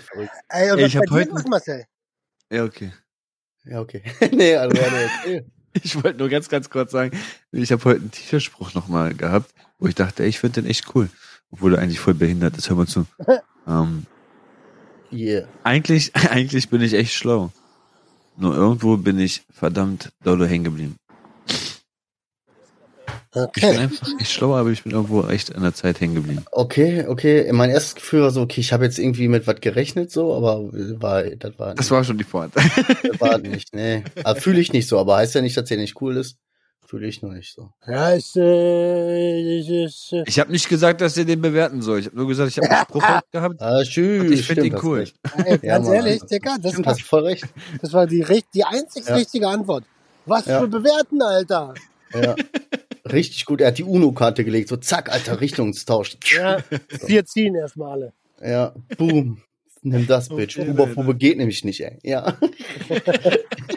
ey, 0.49 0.71
und 0.71 0.79
Ey, 0.79 0.83
was 0.83 0.87
ich 0.87 0.97
hab 0.97 1.05
bei 1.05 1.05
dir 1.05 1.13
heute- 1.21 1.29
los, 1.31 1.45
Marcel? 1.47 1.85
Ja, 2.51 2.63
okay. 2.63 2.91
Ja, 3.65 3.79
okay. 3.79 4.01
nee, 4.31 4.55
also 4.55 4.75
okay. 4.75 5.45
Ich 5.83 6.01
wollte 6.01 6.17
nur 6.19 6.29
ganz, 6.29 6.47
ganz 6.47 6.69
kurz 6.69 6.91
sagen, 6.93 7.11
ich 7.51 7.69
habe 7.71 7.83
heute 7.83 7.99
einen 7.99 8.11
T-Shirt-Spruch 8.11 8.73
nochmal 8.75 9.13
gehabt, 9.13 9.51
wo 9.77 9.87
ich 9.87 9.95
dachte, 9.95 10.23
ey, 10.23 10.29
ich 10.29 10.39
finde 10.39 10.61
den 10.61 10.69
echt 10.71 10.95
cool. 10.95 11.09
Obwohl 11.51 11.75
er 11.75 11.81
eigentlich 11.81 11.99
voll 11.99 12.13
behindert 12.13 12.57
ist, 12.57 12.69
hör 12.69 12.77
mal 12.77 12.87
zu. 12.87 13.05
ähm, 13.67 14.05
Yeah. 15.11 15.47
eigentlich, 15.63 16.15
eigentlich 16.15 16.69
bin 16.69 16.81
ich 16.81 16.93
echt 16.93 17.13
schlau. 17.13 17.51
Nur 18.37 18.55
irgendwo 18.55 18.95
bin 18.97 19.19
ich 19.19 19.43
verdammt 19.53 20.11
dolle 20.23 20.47
hängen 20.47 20.63
geblieben. 20.65 20.95
Ich 23.35 23.61
bin 23.61 23.69
Okay. 23.71 23.77
einfach 23.77 24.07
echt 24.19 24.31
schlau, 24.31 24.55
aber 24.55 24.69
ich 24.69 24.83
bin 24.83 24.93
irgendwo 24.93 25.27
echt 25.27 25.53
an 25.55 25.61
der 25.63 25.73
Zeit 25.73 25.99
hängen 25.99 26.15
geblieben. 26.15 26.45
Okay, 26.51 27.05
okay. 27.07 27.51
Mein 27.51 27.69
erstes 27.69 27.95
Gefühl 27.95 28.21
war 28.21 28.31
so, 28.31 28.41
okay, 28.41 28.61
ich 28.61 28.71
habe 28.73 28.85
jetzt 28.85 28.97
irgendwie 28.99 29.27
mit 29.27 29.45
was 29.47 29.59
gerechnet, 29.61 30.11
so, 30.11 30.33
aber 30.35 30.61
war, 31.01 31.23
das 31.23 31.57
war, 31.59 31.75
Das 31.75 31.91
war 31.91 32.03
schon 32.03 32.17
die 32.17 32.23
Pointe. 32.23 32.59
das 33.03 33.19
war 33.21 33.37
nicht, 33.37 33.73
nee. 33.75 34.03
Fühle 34.37 34.59
ich 34.59 34.71
nicht 34.73 34.87
so, 34.87 34.99
aber 34.99 35.17
heißt 35.17 35.35
ja 35.35 35.41
nicht, 35.41 35.57
dass 35.57 35.65
der 35.69 35.77
nicht 35.77 35.99
cool 36.01 36.17
ist. 36.17 36.37
Fühle 36.87 37.07
ich 37.07 37.23
nur 37.23 37.33
nicht 37.33 37.51
so. 37.55 37.71
Ja, 37.87 38.11
ist, 38.11 38.37
äh, 38.37 39.59
ist, 39.59 39.69
ist, 39.69 40.13
äh, 40.13 40.23
Ich 40.27 40.39
habe 40.39 40.51
nicht 40.51 40.69
gesagt, 40.69 41.01
dass 41.01 41.17
ihr 41.17 41.25
den 41.25 41.41
bewerten 41.41 41.81
soll. 41.81 41.99
Ich 41.99 42.05
habe 42.05 42.15
nur 42.15 42.27
gesagt, 42.27 42.49
ich 42.51 42.57
habe 42.59 42.69
einen 42.69 42.85
Spruch 42.89 43.03
gehabt. 43.31 43.59
Ah, 43.59 43.81
tschüss. 43.81 44.31
Ich 44.39 44.45
find 44.45 44.59
stimmt, 44.59 44.65
ihn 44.67 44.73
hast 44.75 44.83
cool. 44.83 45.03
ey, 45.45 45.51
Ja, 45.63 45.77
ganz 45.77 45.87
Mann. 45.87 45.95
ehrlich, 45.95 46.21
Digga, 46.23 46.57
das 46.61 46.73
Stimmt, 46.73 46.85
war, 46.85 46.93
hast 46.93 47.01
voll 47.01 47.23
recht. 47.23 47.43
das 47.81 47.91
war 47.91 48.05
die, 48.05 48.23
die 48.53 48.63
einzig 48.63 49.03
Ja. 49.07 49.15
richtige 49.15 49.47
Antwort. 49.47 49.83
Was 50.27 50.45
Ja. 50.45 50.59
für 50.59 50.67
bewerten, 50.67 51.21
Alter? 51.23 51.73
Ja. 52.13 52.35
Richtig 53.11 53.45
gut. 53.45 53.61
Er 53.61 53.67
hat 53.67 53.77
die 53.77 53.83
UNO-Karte 53.83 54.43
gelegt. 54.43 54.69
So, 54.69 54.77
zack, 54.77 55.11
alter, 55.11 55.39
Richtungstausch. 55.41 56.17
Ja, 56.35 56.57
vier 57.05 57.25
ziehen 57.25 57.53
erstmal 57.55 57.91
alle. 57.91 58.13
Ja, 58.41 58.73
boom. 58.97 59.41
Nimm 59.87 60.07
das, 60.07 60.29
Bitch. 60.29 60.57
Oberprobe 60.57 61.13
geht 61.15 61.37
nämlich 61.37 61.63
nicht, 61.63 61.79
ey. 61.81 61.99
Ja. 62.01 62.35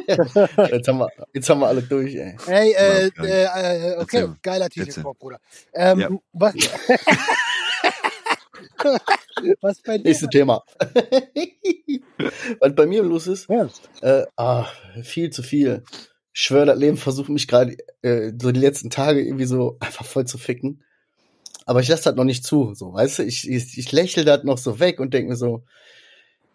jetzt, 0.06 0.88
haben 0.88 0.98
wir, 1.00 1.08
jetzt 1.34 1.50
haben 1.50 1.60
wir 1.60 1.66
alle 1.66 1.82
durch, 1.82 2.14
ey. 2.14 2.34
Ey, 2.46 2.72
äh, 2.72 3.08
äh, 3.08 3.44
äh, 3.44 3.96
okay, 3.98 4.20
Erzähl. 4.20 4.34
geiler. 4.42 4.70
T-Shirt, 4.70 5.04
Bruder. 5.18 5.38
Ähm, 5.74 6.00
Ja. 6.00 6.08
was, 6.32 6.54
was 9.60 9.82
bei 9.82 9.98
dir? 9.98 10.04
Nächstes 10.04 10.30
Thema. 10.30 10.64
Was 12.60 12.74
bei 12.74 12.86
mir 12.86 13.02
los 13.02 13.26
ist, 13.26 13.46
Ja. 13.50 13.68
äh, 14.00 14.24
ah, 14.36 14.64
viel 15.02 15.28
zu 15.28 15.42
viel. 15.42 15.82
Schwöre, 16.32 16.66
das 16.66 16.78
Leben 16.78 16.96
versucht 16.96 17.28
mich 17.28 17.48
gerade 17.48 17.76
äh, 18.02 18.32
so 18.40 18.52
die 18.52 18.60
letzten 18.60 18.90
Tage 18.90 19.20
irgendwie 19.24 19.44
so 19.44 19.76
einfach 19.80 20.04
voll 20.04 20.26
zu 20.26 20.38
ficken. 20.38 20.84
Aber 21.66 21.80
ich 21.80 21.88
lasse 21.88 22.04
das 22.04 22.14
noch 22.14 22.24
nicht 22.24 22.44
zu, 22.44 22.74
so, 22.74 22.92
weißt 22.92 23.18
du? 23.18 23.24
Ich, 23.24 23.48
ich, 23.48 23.76
ich 23.76 23.92
lächle 23.92 24.24
das 24.24 24.44
noch 24.44 24.58
so 24.58 24.80
weg 24.80 25.00
und 25.00 25.12
denke 25.12 25.30
mir 25.30 25.36
so, 25.36 25.64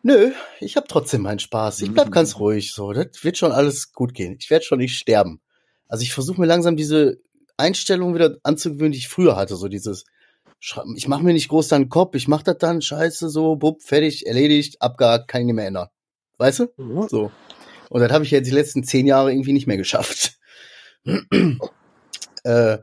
nö, 0.02 0.32
ich 0.60 0.76
habe 0.76 0.88
trotzdem 0.88 1.22
meinen 1.22 1.40
Spaß. 1.40 1.82
Ich 1.82 1.92
bleib 1.92 2.12
ganz 2.12 2.40
ruhig, 2.40 2.74
so. 2.74 2.94
Das 2.94 3.24
wird 3.24 3.38
schon 3.38 3.52
alles 3.52 3.94
gut 3.94 4.14
gehen. 4.14 4.38
Ich 4.40 4.50
werde 4.50 4.66
schon 4.66 4.80
nicht 4.80 4.98
sterben. 4.98 5.42
Also 5.88 6.04
ich 6.04 6.14
versuche 6.14 6.40
mir 6.42 6.48
langsam 6.48 6.76
diese 6.76 7.20
Einstellung 7.58 8.16
wieder 8.16 8.38
anzugewöhnen, 8.44 8.94
die 8.94 8.98
ich 8.98 9.10
früher 9.10 9.36
hatte, 9.36 9.56
so 9.56 9.68
dieses 9.68 10.06
ich 10.96 11.08
mache 11.08 11.24
mir 11.24 11.34
nicht 11.34 11.50
groß 11.50 11.68
dann 11.68 11.84
den 11.84 11.90
Kopf, 11.90 12.16
ich 12.16 12.28
mache 12.28 12.46
das 12.46 12.58
dann, 12.58 12.82
scheiße, 12.82 13.30
so, 13.30 13.58
bupp, 13.58 13.84
fertig, 13.84 14.26
erledigt, 14.26 14.82
abgehakt, 14.82 15.28
kann 15.28 15.42
ich 15.42 15.48
nicht 15.48 15.56
mehr 15.56 15.68
ändern. 15.68 15.90
Weißt 16.38 16.60
du? 16.60 16.68
So. 17.10 17.32
Und 17.94 18.02
das 18.02 18.12
habe 18.12 18.24
ich 18.24 18.32
jetzt 18.32 18.48
die 18.48 18.52
letzten 18.54 18.84
zehn 18.84 19.06
Jahre 19.06 19.32
irgendwie 19.32 19.54
nicht 19.54 19.68
mehr 19.68 19.78
geschafft. 19.78 20.38
äh, 21.06 21.14
äh, 22.44 22.78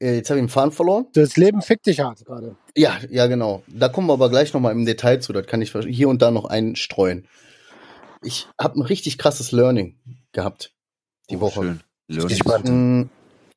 jetzt 0.00 0.30
habe 0.30 0.38
ich 0.40 0.44
den 0.44 0.48
Faden 0.48 0.72
verloren. 0.72 1.06
Das 1.12 1.36
Leben 1.36 1.60
fickt 1.62 1.86
dich 1.86 2.00
hart 2.00 2.24
gerade. 2.24 2.56
Ja, 2.76 2.98
ja, 3.10 3.26
genau. 3.26 3.62
Da 3.68 3.88
kommen 3.88 4.06
wir 4.08 4.14
aber 4.14 4.30
gleich 4.30 4.52
nochmal 4.54 4.72
im 4.72 4.86
Detail 4.86 5.18
zu. 5.20 5.32
Das 5.32 5.46
kann 5.46 5.60
ich 5.62 5.72
hier 5.72 6.08
und 6.08 6.22
da 6.22 6.30
noch 6.30 6.46
einstreuen. 6.46 7.26
Ich 8.22 8.48
habe 8.58 8.78
ein 8.78 8.82
richtig 8.82 9.18
krasses 9.18 9.52
Learning 9.52 9.96
gehabt 10.32 10.72
die 11.30 11.36
Oh, 11.36 11.40
Woche. 11.42 11.78
Schön. 12.08 12.28
Learning. 12.44 13.00
Mm, 13.02 13.10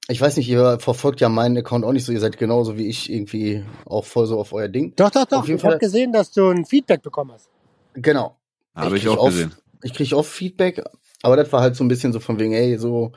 Ich 0.09 0.19
weiß 0.19 0.35
nicht, 0.37 0.49
ihr 0.49 0.79
verfolgt 0.79 1.21
ja 1.21 1.29
meinen 1.29 1.57
Account 1.57 1.85
auch 1.85 1.91
nicht 1.93 2.05
so. 2.05 2.11
Ihr 2.11 2.19
seid 2.19 2.37
genauso 2.37 2.77
wie 2.77 2.87
ich 2.87 3.09
irgendwie 3.11 3.63
auch 3.85 4.05
voll 4.05 4.27
so 4.27 4.39
auf 4.39 4.51
euer 4.53 4.67
Ding. 4.67 4.93
Doch, 4.97 5.09
doch, 5.09 5.25
doch. 5.25 5.39
Auf 5.39 5.47
jeden 5.47 5.57
Ich 5.59 5.63
habe 5.63 5.73
Fall- 5.73 5.79
gesehen, 5.79 6.11
dass 6.11 6.31
du 6.31 6.49
ein 6.49 6.65
Feedback 6.65 7.01
bekommen 7.01 7.31
hast. 7.31 7.49
Genau. 7.93 8.35
Habe 8.75 8.97
ich 8.97 9.03
krieg 9.03 9.17
auch 9.17 9.25
gesehen. 9.27 9.53
Ich 9.83 9.93
kriege 9.93 10.17
oft 10.17 10.31
Feedback, 10.31 10.81
aber 11.21 11.35
das 11.35 11.51
war 11.51 11.61
halt 11.61 11.75
so 11.75 11.83
ein 11.83 11.87
bisschen 11.87 12.13
so 12.13 12.19
von 12.19 12.39
wegen, 12.39 12.53
ey, 12.53 12.77
so, 12.77 13.11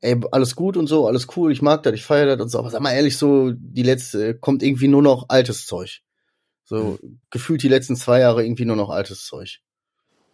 ey, 0.00 0.18
alles 0.32 0.56
gut 0.56 0.76
und 0.76 0.86
so, 0.86 1.06
alles 1.06 1.26
cool, 1.36 1.52
ich 1.52 1.62
mag 1.62 1.82
das, 1.82 1.94
ich 1.94 2.04
feiere 2.04 2.36
das 2.36 2.44
und 2.44 2.48
so. 2.48 2.58
Aber 2.58 2.70
sag 2.70 2.80
mal 2.80 2.92
ehrlich, 2.92 3.16
so, 3.16 3.52
die 3.52 3.82
letzte, 3.82 4.38
kommt 4.38 4.62
irgendwie 4.62 4.88
nur 4.88 5.02
noch 5.02 5.26
altes 5.28 5.66
Zeug. 5.66 6.00
So, 6.64 6.98
gefühlt 7.30 7.62
die 7.62 7.68
letzten 7.68 7.96
zwei 7.96 8.20
Jahre 8.20 8.44
irgendwie 8.44 8.64
nur 8.64 8.76
noch 8.76 8.90
altes 8.90 9.26
Zeug. 9.26 9.60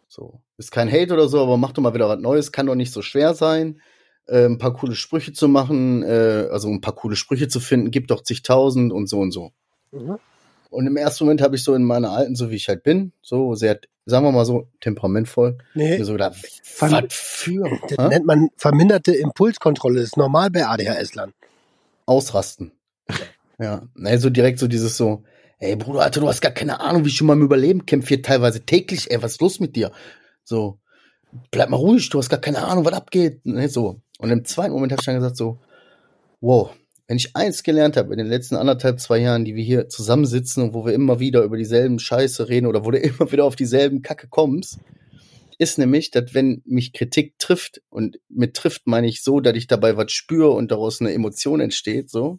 So. 0.09 0.41
Ist 0.59 0.71
kein 0.71 0.91
Hate 0.91 1.13
oder 1.13 1.29
so, 1.29 1.43
aber 1.43 1.57
mach 1.57 1.73
doch 1.73 1.83
mal 1.83 1.95
wieder 1.95 2.09
was 2.09 2.21
Neues, 2.21 2.53
kann 2.53 2.67
doch 2.67 2.75
nicht 2.75 2.93
so 2.93 3.03
schwer 3.03 3.35
sein. 3.35 3.81
Äh, 4.27 4.45
ein 4.47 4.59
paar 4.59 4.75
coole 4.75 4.95
Sprüche 4.95 5.33
zu 5.33 5.49
machen, 5.49 6.03
äh, 6.03 6.49
also 6.51 6.69
ein 6.69 6.81
paar 6.81 6.95
coole 6.95 7.17
Sprüche 7.17 7.49
zu 7.49 7.61
finden, 7.61 7.91
gibt 7.91 8.11
doch 8.11 8.23
zigtausend 8.23 8.93
und 8.93 9.09
so 9.09 9.19
und 9.21 9.31
so. 9.33 9.53
Mhm. 9.93 10.19
Und 10.71 10.87
im 10.87 10.97
ersten 10.97 11.25
Moment 11.25 11.43
habe 11.43 11.57
ich 11.57 11.65
so 11.65 11.75
in 11.75 11.85
meiner 11.85 12.11
alten, 12.11 12.37
so 12.37 12.51
wie 12.51 12.57
ich 12.57 12.69
halt 12.69 12.83
bin, 12.83 13.13
so 13.23 13.55
sehr, 13.55 13.81
sagen 14.07 14.25
wir 14.25 14.33
mal 14.33 14.45
so, 14.47 14.69
temperamentvoll, 14.81 15.59
Nee, 15.75 16.03
so 16.03 16.13
gedacht, 16.13 16.37
Verm- 16.63 16.93
was 17.05 17.13
für 17.13 17.69
das 17.89 17.99
Hä? 17.99 18.09
nennt 18.09 18.25
man 18.27 18.49
verminderte 18.57 19.13
Impulskontrolle. 19.15 19.97
Das 20.01 20.05
ist 20.11 20.17
normal 20.17 20.51
bei 20.51 20.67
ADHS-Lern. 20.67 21.33
ausrasten. 22.07 22.73
Ja, 23.59 23.83
ne, 23.95 24.19
so 24.19 24.31
direkt 24.31 24.59
so 24.59 24.69
dieses 24.69 24.97
so, 24.97 25.25
ey 25.59 25.77
Bruder, 25.77 26.03
Alter, 26.03 26.21
du 26.21 26.29
hast 26.29 26.41
gar 26.43 26.53
keine 26.53 26.81
Ahnung, 26.81 27.05
wie 27.05 27.09
ich 27.09 27.17
schon 27.17 27.27
mal 27.27 27.33
im 27.33 27.43
Überleben 27.43 27.87
kämpfe 27.87 28.09
hier 28.09 28.23
teilweise 28.23 28.65
täglich, 28.65 29.11
ey, 29.11 29.23
was 29.23 29.33
ist 29.33 29.41
los 29.41 29.61
mit 29.61 29.77
dir? 29.77 29.91
So, 30.45 30.79
bleib 31.51 31.71
mal 31.71 31.77
ruhig, 31.79 32.09
du 32.11 32.19
hast 32.19 32.29
gar 32.29 32.41
keine 32.41 32.63
Ahnung, 32.65 32.85
was 32.85 32.93
abgeht. 32.93 33.45
Ne, 33.47 33.69
so. 33.69 34.01
Und 34.19 34.31
im 34.31 34.45
zweiten 34.45 34.73
Moment 34.73 34.93
habe 34.93 35.01
ich 35.01 35.07
dann 35.07 35.15
gesagt 35.17 35.37
so, 35.37 35.59
wow, 36.41 36.71
wenn 37.09 37.17
ich 37.17 37.37
eins 37.37 37.63
gelernt 37.63 37.97
habe 37.97 38.13
in 38.13 38.19
den 38.19 38.27
letzten 38.27 38.57
anderthalb, 38.57 39.01
zwei 39.01 39.19
Jahren, 39.19 39.45
die 39.45 39.55
wir 39.55 39.63
hier 39.63 39.89
zusammensitzen 39.89 40.63
und 40.63 40.75
wo 40.75 40.85
wir 40.85 40.93
immer 40.93 41.21
wieder 41.21 41.43
über 41.43 41.57
dieselben 41.57 41.99
Scheiße 41.99 42.49
reden 42.49 42.67
oder 42.67 42.85
wo 42.85 42.91
du 42.91 42.99
immer 43.01 43.31
wieder 43.31 43.45
auf 43.45 43.57
dieselben 43.57 44.03
Kacke 44.03 44.29
kommst, 44.29 44.79
ist 45.59 45.79
nämlich, 45.79 46.11
dass 46.11 46.35
wenn 46.35 46.63
mich 46.67 46.93
Kritik 46.93 47.39
trifft, 47.39 47.81
und 47.89 48.19
mit 48.29 48.55
trifft 48.55 48.87
meine 48.87 49.07
ich 49.07 49.23
so, 49.23 49.41
dass 49.41 49.57
ich 49.57 49.67
dabei 49.67 49.97
was 49.97 50.13
spüre 50.13 50.51
und 50.51 50.71
daraus 50.71 51.01
eine 51.01 51.13
Emotion 51.13 51.61
entsteht, 51.61 52.11
so, 52.11 52.39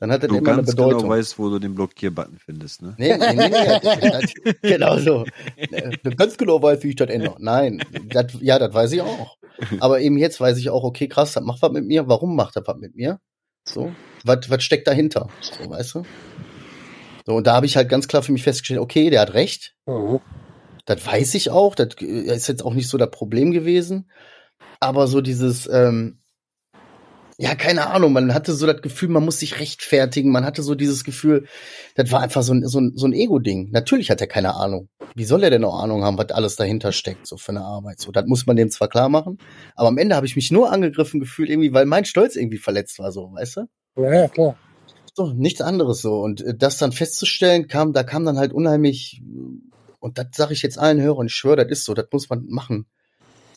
dann 0.00 0.10
hat 0.10 0.22
das 0.22 0.28
Du 0.28 0.36
immer 0.36 0.48
eine 0.48 0.56
ganz 0.56 0.70
Bedeutung. 0.70 1.02
genau 1.02 1.12
weißt, 1.14 1.38
wo 1.38 1.48
du 1.48 1.58
den 1.58 1.74
Blockierbutton 1.74 2.38
findest, 2.38 2.82
ne? 2.82 2.94
Nee, 2.98 3.16
nee, 3.16 3.32
nee, 3.32 3.48
nee. 3.48 4.52
genau 4.62 4.98
so. 4.98 5.24
Nee, 5.56 6.14
Ganz 6.16 6.36
genau 6.36 6.60
weiß, 6.60 6.82
wie 6.82 6.90
ich 6.90 6.96
das 6.96 7.08
ändere. 7.08 7.36
Nein, 7.38 7.82
das, 8.10 8.26
ja, 8.40 8.58
das 8.58 8.74
weiß 8.74 8.92
ich 8.92 9.00
auch. 9.00 9.38
Aber 9.80 10.00
eben 10.00 10.18
jetzt 10.18 10.40
weiß 10.40 10.58
ich 10.58 10.68
auch, 10.68 10.82
okay, 10.82 11.08
krass, 11.08 11.32
das 11.32 11.44
macht 11.44 11.62
was 11.62 11.72
mit 11.72 11.86
mir. 11.86 12.08
Warum 12.08 12.36
macht 12.36 12.56
das 12.56 12.64
was 12.66 12.76
mit 12.76 12.96
mir? 12.96 13.20
So, 13.64 13.94
was, 14.24 14.50
was 14.50 14.62
steckt 14.62 14.86
dahinter? 14.86 15.28
So, 15.40 15.70
weißt 15.70 15.94
du? 15.96 16.02
So, 17.26 17.34
und 17.34 17.46
da 17.46 17.54
habe 17.54 17.66
ich 17.66 17.76
halt 17.76 17.88
ganz 17.88 18.08
klar 18.08 18.22
für 18.22 18.32
mich 18.32 18.42
festgestellt, 18.42 18.80
okay, 18.80 19.10
der 19.10 19.20
hat 19.20 19.34
recht. 19.34 19.74
Mhm. 19.86 20.20
Das 20.84 21.06
weiß 21.06 21.34
ich 21.34 21.50
auch. 21.50 21.74
Das 21.74 21.94
ist 22.00 22.48
jetzt 22.48 22.64
auch 22.64 22.74
nicht 22.74 22.88
so 22.88 22.98
das 22.98 23.10
Problem 23.10 23.52
gewesen. 23.52 24.10
Aber 24.80 25.06
so 25.06 25.22
dieses, 25.22 25.66
ähm, 25.66 26.20
ja, 27.36 27.54
keine 27.56 27.88
Ahnung, 27.88 28.12
man 28.12 28.32
hatte 28.32 28.52
so 28.52 28.66
das 28.66 28.80
Gefühl, 28.80 29.08
man 29.08 29.24
muss 29.24 29.40
sich 29.40 29.58
rechtfertigen. 29.58 30.30
Man 30.30 30.44
hatte 30.44 30.62
so 30.62 30.74
dieses 30.74 31.02
Gefühl, 31.02 31.46
das 31.96 32.12
war 32.12 32.20
einfach 32.20 32.42
so 32.42 32.54
ein, 32.54 32.66
so 32.66 32.78
ein, 32.80 32.92
so 32.94 33.06
ein 33.06 33.12
Ego-Ding. 33.12 33.70
Natürlich 33.72 34.10
hat 34.10 34.20
er 34.20 34.28
keine 34.28 34.54
Ahnung. 34.54 34.88
Wie 35.16 35.24
soll 35.24 35.42
er 35.42 35.50
denn 35.50 35.64
auch 35.64 35.82
Ahnung 35.82 36.04
haben, 36.04 36.16
was 36.16 36.30
alles 36.30 36.56
dahinter 36.56 36.92
steckt, 36.92 37.26
so 37.26 37.36
für 37.36 37.50
eine 37.50 37.62
Arbeit? 37.62 38.00
So, 38.00 38.12
das 38.12 38.26
muss 38.26 38.46
man 38.46 38.56
dem 38.56 38.70
zwar 38.70 38.88
klar 38.88 39.08
machen, 39.08 39.38
aber 39.74 39.88
am 39.88 39.98
Ende 39.98 40.14
habe 40.14 40.26
ich 40.26 40.36
mich 40.36 40.50
nur 40.50 40.72
angegriffen 40.72 41.20
gefühlt, 41.20 41.50
irgendwie, 41.50 41.72
weil 41.72 41.86
mein 41.86 42.04
Stolz 42.04 42.36
irgendwie 42.36 42.58
verletzt 42.58 42.98
war, 42.98 43.10
so, 43.10 43.32
weißt 43.32 43.56
du? 43.56 43.60
Ja, 43.96 44.14
ja, 44.14 44.28
klar. 44.28 44.56
So, 45.14 45.32
nichts 45.32 45.60
anderes 45.60 46.02
so. 46.02 46.20
Und 46.20 46.40
äh, 46.40 46.54
das 46.56 46.78
dann 46.78 46.92
festzustellen, 46.92 47.68
kam, 47.68 47.92
da 47.92 48.02
kam 48.02 48.24
dann 48.24 48.38
halt 48.38 48.52
unheimlich, 48.52 49.22
und 50.00 50.18
das 50.18 50.26
sage 50.34 50.52
ich 50.52 50.62
jetzt 50.62 50.78
allen 50.78 51.00
Hörern, 51.00 51.26
ich 51.26 51.34
schwöre, 51.34 51.56
das 51.56 51.70
ist 51.70 51.84
so, 51.84 51.94
das 51.94 52.06
muss 52.12 52.28
man 52.28 52.46
machen. 52.48 52.86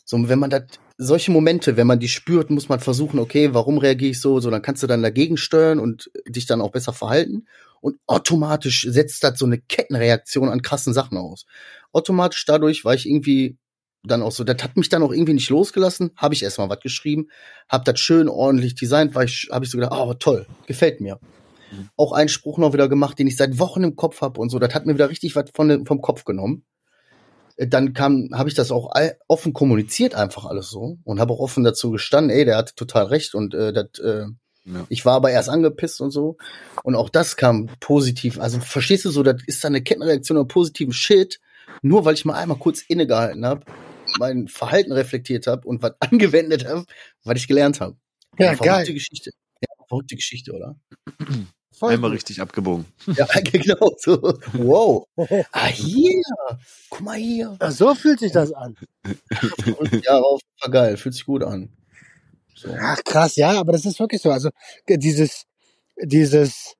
So, 0.04 0.16
wenn 0.28 0.38
man 0.38 0.50
das, 0.50 0.62
solche 0.98 1.30
Momente, 1.30 1.76
wenn 1.76 1.86
man 1.86 2.00
die 2.00 2.08
spürt, 2.08 2.50
muss 2.50 2.68
man 2.68 2.80
versuchen, 2.80 3.20
okay, 3.20 3.54
warum 3.54 3.78
reagiere 3.78 4.10
ich 4.10 4.20
so? 4.20 4.40
So, 4.40 4.50
dann 4.50 4.62
kannst 4.62 4.82
du 4.82 4.88
dann 4.88 5.02
dagegen 5.02 5.36
steuern 5.36 5.78
und 5.78 6.10
dich 6.26 6.46
dann 6.46 6.60
auch 6.60 6.72
besser 6.72 6.92
verhalten. 6.92 7.46
Und 7.80 7.98
automatisch 8.06 8.84
setzt 8.88 9.22
das 9.22 9.38
so 9.38 9.46
eine 9.46 9.58
Kettenreaktion 9.58 10.48
an 10.48 10.60
krassen 10.60 10.92
Sachen 10.92 11.16
aus. 11.16 11.46
Automatisch 11.92 12.44
dadurch 12.44 12.84
war 12.84 12.94
ich 12.94 13.08
irgendwie 13.08 13.56
dann 14.02 14.22
auch 14.22 14.32
so, 14.32 14.42
das 14.42 14.62
hat 14.62 14.76
mich 14.76 14.88
dann 14.88 15.02
auch 15.02 15.12
irgendwie 15.12 15.34
nicht 15.34 15.50
losgelassen, 15.50 16.10
habe 16.16 16.34
ich 16.34 16.42
erstmal 16.42 16.68
was 16.68 16.80
geschrieben, 16.80 17.28
habe 17.68 17.84
das 17.84 18.00
schön 18.00 18.28
ordentlich 18.28 18.74
designt, 18.74 19.14
war 19.14 19.24
ich, 19.24 19.48
habe 19.50 19.64
ich 19.64 19.70
so 19.70 19.78
gedacht, 19.78 19.94
oh, 19.96 20.14
toll, 20.14 20.46
gefällt 20.66 21.00
mir. 21.00 21.18
Mhm. 21.70 21.90
auch 21.96 22.12
einen 22.12 22.28
Spruch 22.30 22.58
noch 22.58 22.72
wieder 22.72 22.88
gemacht, 22.88 23.18
den 23.18 23.26
ich 23.26 23.36
seit 23.36 23.58
Wochen 23.58 23.84
im 23.84 23.94
Kopf 23.94 24.22
habe 24.22 24.40
und 24.40 24.48
so. 24.48 24.58
Das 24.58 24.74
hat 24.74 24.86
mir 24.86 24.94
wieder 24.94 25.10
richtig 25.10 25.36
was 25.36 25.50
von, 25.52 25.84
vom 25.86 26.00
Kopf 26.00 26.24
genommen. 26.24 26.64
Dann 27.58 27.92
kam, 27.92 28.30
habe 28.32 28.48
ich 28.48 28.54
das 28.54 28.70
auch 28.70 28.92
offen 29.26 29.52
kommuniziert, 29.52 30.14
einfach 30.14 30.44
alles 30.44 30.70
so 30.70 30.98
und 31.04 31.18
habe 31.18 31.32
auch 31.32 31.40
offen 31.40 31.64
dazu 31.64 31.90
gestanden, 31.90 32.30
ey, 32.30 32.44
der 32.44 32.56
hatte 32.56 32.74
total 32.76 33.06
recht 33.06 33.34
und 33.34 33.52
äh, 33.52 33.72
das, 33.72 33.98
äh, 33.98 34.26
Ja. 34.64 34.86
ich 34.88 35.04
war 35.04 35.14
aber 35.16 35.30
erst 35.32 35.48
angepisst 35.48 36.00
und 36.00 36.10
so. 36.12 36.36
Und 36.84 36.94
auch 36.94 37.08
das 37.08 37.36
kam 37.36 37.68
positiv. 37.80 38.38
Also 38.38 38.60
verstehst 38.60 39.04
du 39.06 39.10
so, 39.10 39.22
das 39.24 39.42
ist 39.46 39.64
dann 39.64 39.72
eine 39.74 39.82
Kettenreaktion 39.82 40.38
auf 40.38 40.46
positiven 40.46 40.92
Shit, 40.92 41.40
nur 41.82 42.04
weil 42.04 42.14
ich 42.14 42.24
mal 42.24 42.34
einmal 42.34 42.58
kurz 42.58 42.82
innegehalten 42.82 43.44
habe, 43.44 43.64
mein 44.20 44.46
Verhalten 44.48 44.92
reflektiert 44.92 45.46
habe 45.48 45.66
und 45.66 45.82
was 45.82 45.94
angewendet 46.00 46.64
habe, 46.66 46.84
was 47.24 47.38
ich 47.38 47.48
gelernt 47.48 47.80
habe. 47.80 47.96
Ja, 48.38 48.54
verrückte 48.54 48.64
geil. 48.66 48.94
Geschichte. 48.94 49.30
Ja, 49.60 49.84
verrückte 49.88 50.14
Geschichte, 50.14 50.52
oder? 50.52 50.76
Voll 51.78 51.92
Einmal 51.92 52.10
gut. 52.10 52.16
richtig 52.16 52.40
abgebogen. 52.40 52.86
Ja, 53.16 53.26
genau 53.44 53.92
so. 53.98 54.20
Wow. 54.54 55.06
Ah, 55.52 55.66
hier. 55.66 56.22
Guck 56.90 57.00
mal 57.02 57.16
hier. 57.16 57.56
Ach, 57.60 57.70
so 57.70 57.94
fühlt 57.94 58.18
sich 58.18 58.32
das 58.32 58.52
an. 58.52 58.76
Und 59.78 59.92
ja, 60.04 60.18
auf, 60.18 60.40
war 60.60 60.70
geil. 60.72 60.96
Fühlt 60.96 61.14
sich 61.14 61.24
gut 61.24 61.44
an. 61.44 61.68
So. 62.54 62.74
Ach 62.80 62.98
krass, 63.04 63.36
ja, 63.36 63.52
aber 63.52 63.72
das 63.72 63.84
ist 63.84 64.00
wirklich 64.00 64.20
so. 64.20 64.32
Also 64.32 64.50
dieses, 64.88 65.44
dieses, 66.02 66.74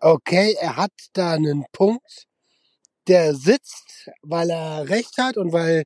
okay, 0.00 0.56
er 0.58 0.76
hat 0.76 0.92
da 1.12 1.32
einen 1.32 1.66
Punkt, 1.72 2.24
der 3.06 3.34
sitzt, 3.34 4.08
weil 4.22 4.50
er 4.50 4.88
recht 4.88 5.18
hat 5.18 5.36
und 5.36 5.52
weil 5.52 5.84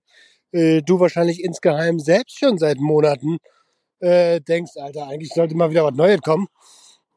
äh, 0.52 0.82
du 0.82 1.00
wahrscheinlich 1.00 1.42
insgeheim 1.42 1.98
selbst 1.98 2.38
schon 2.38 2.58
seit 2.58 2.78
Monaten 2.78 3.38
äh, 4.00 4.40
denkst, 4.40 4.76
Alter, 4.76 5.08
eigentlich 5.08 5.32
sollte 5.34 5.56
mal 5.56 5.70
wieder 5.70 5.84
was 5.84 5.94
Neues 5.94 6.20
kommen. 6.20 6.46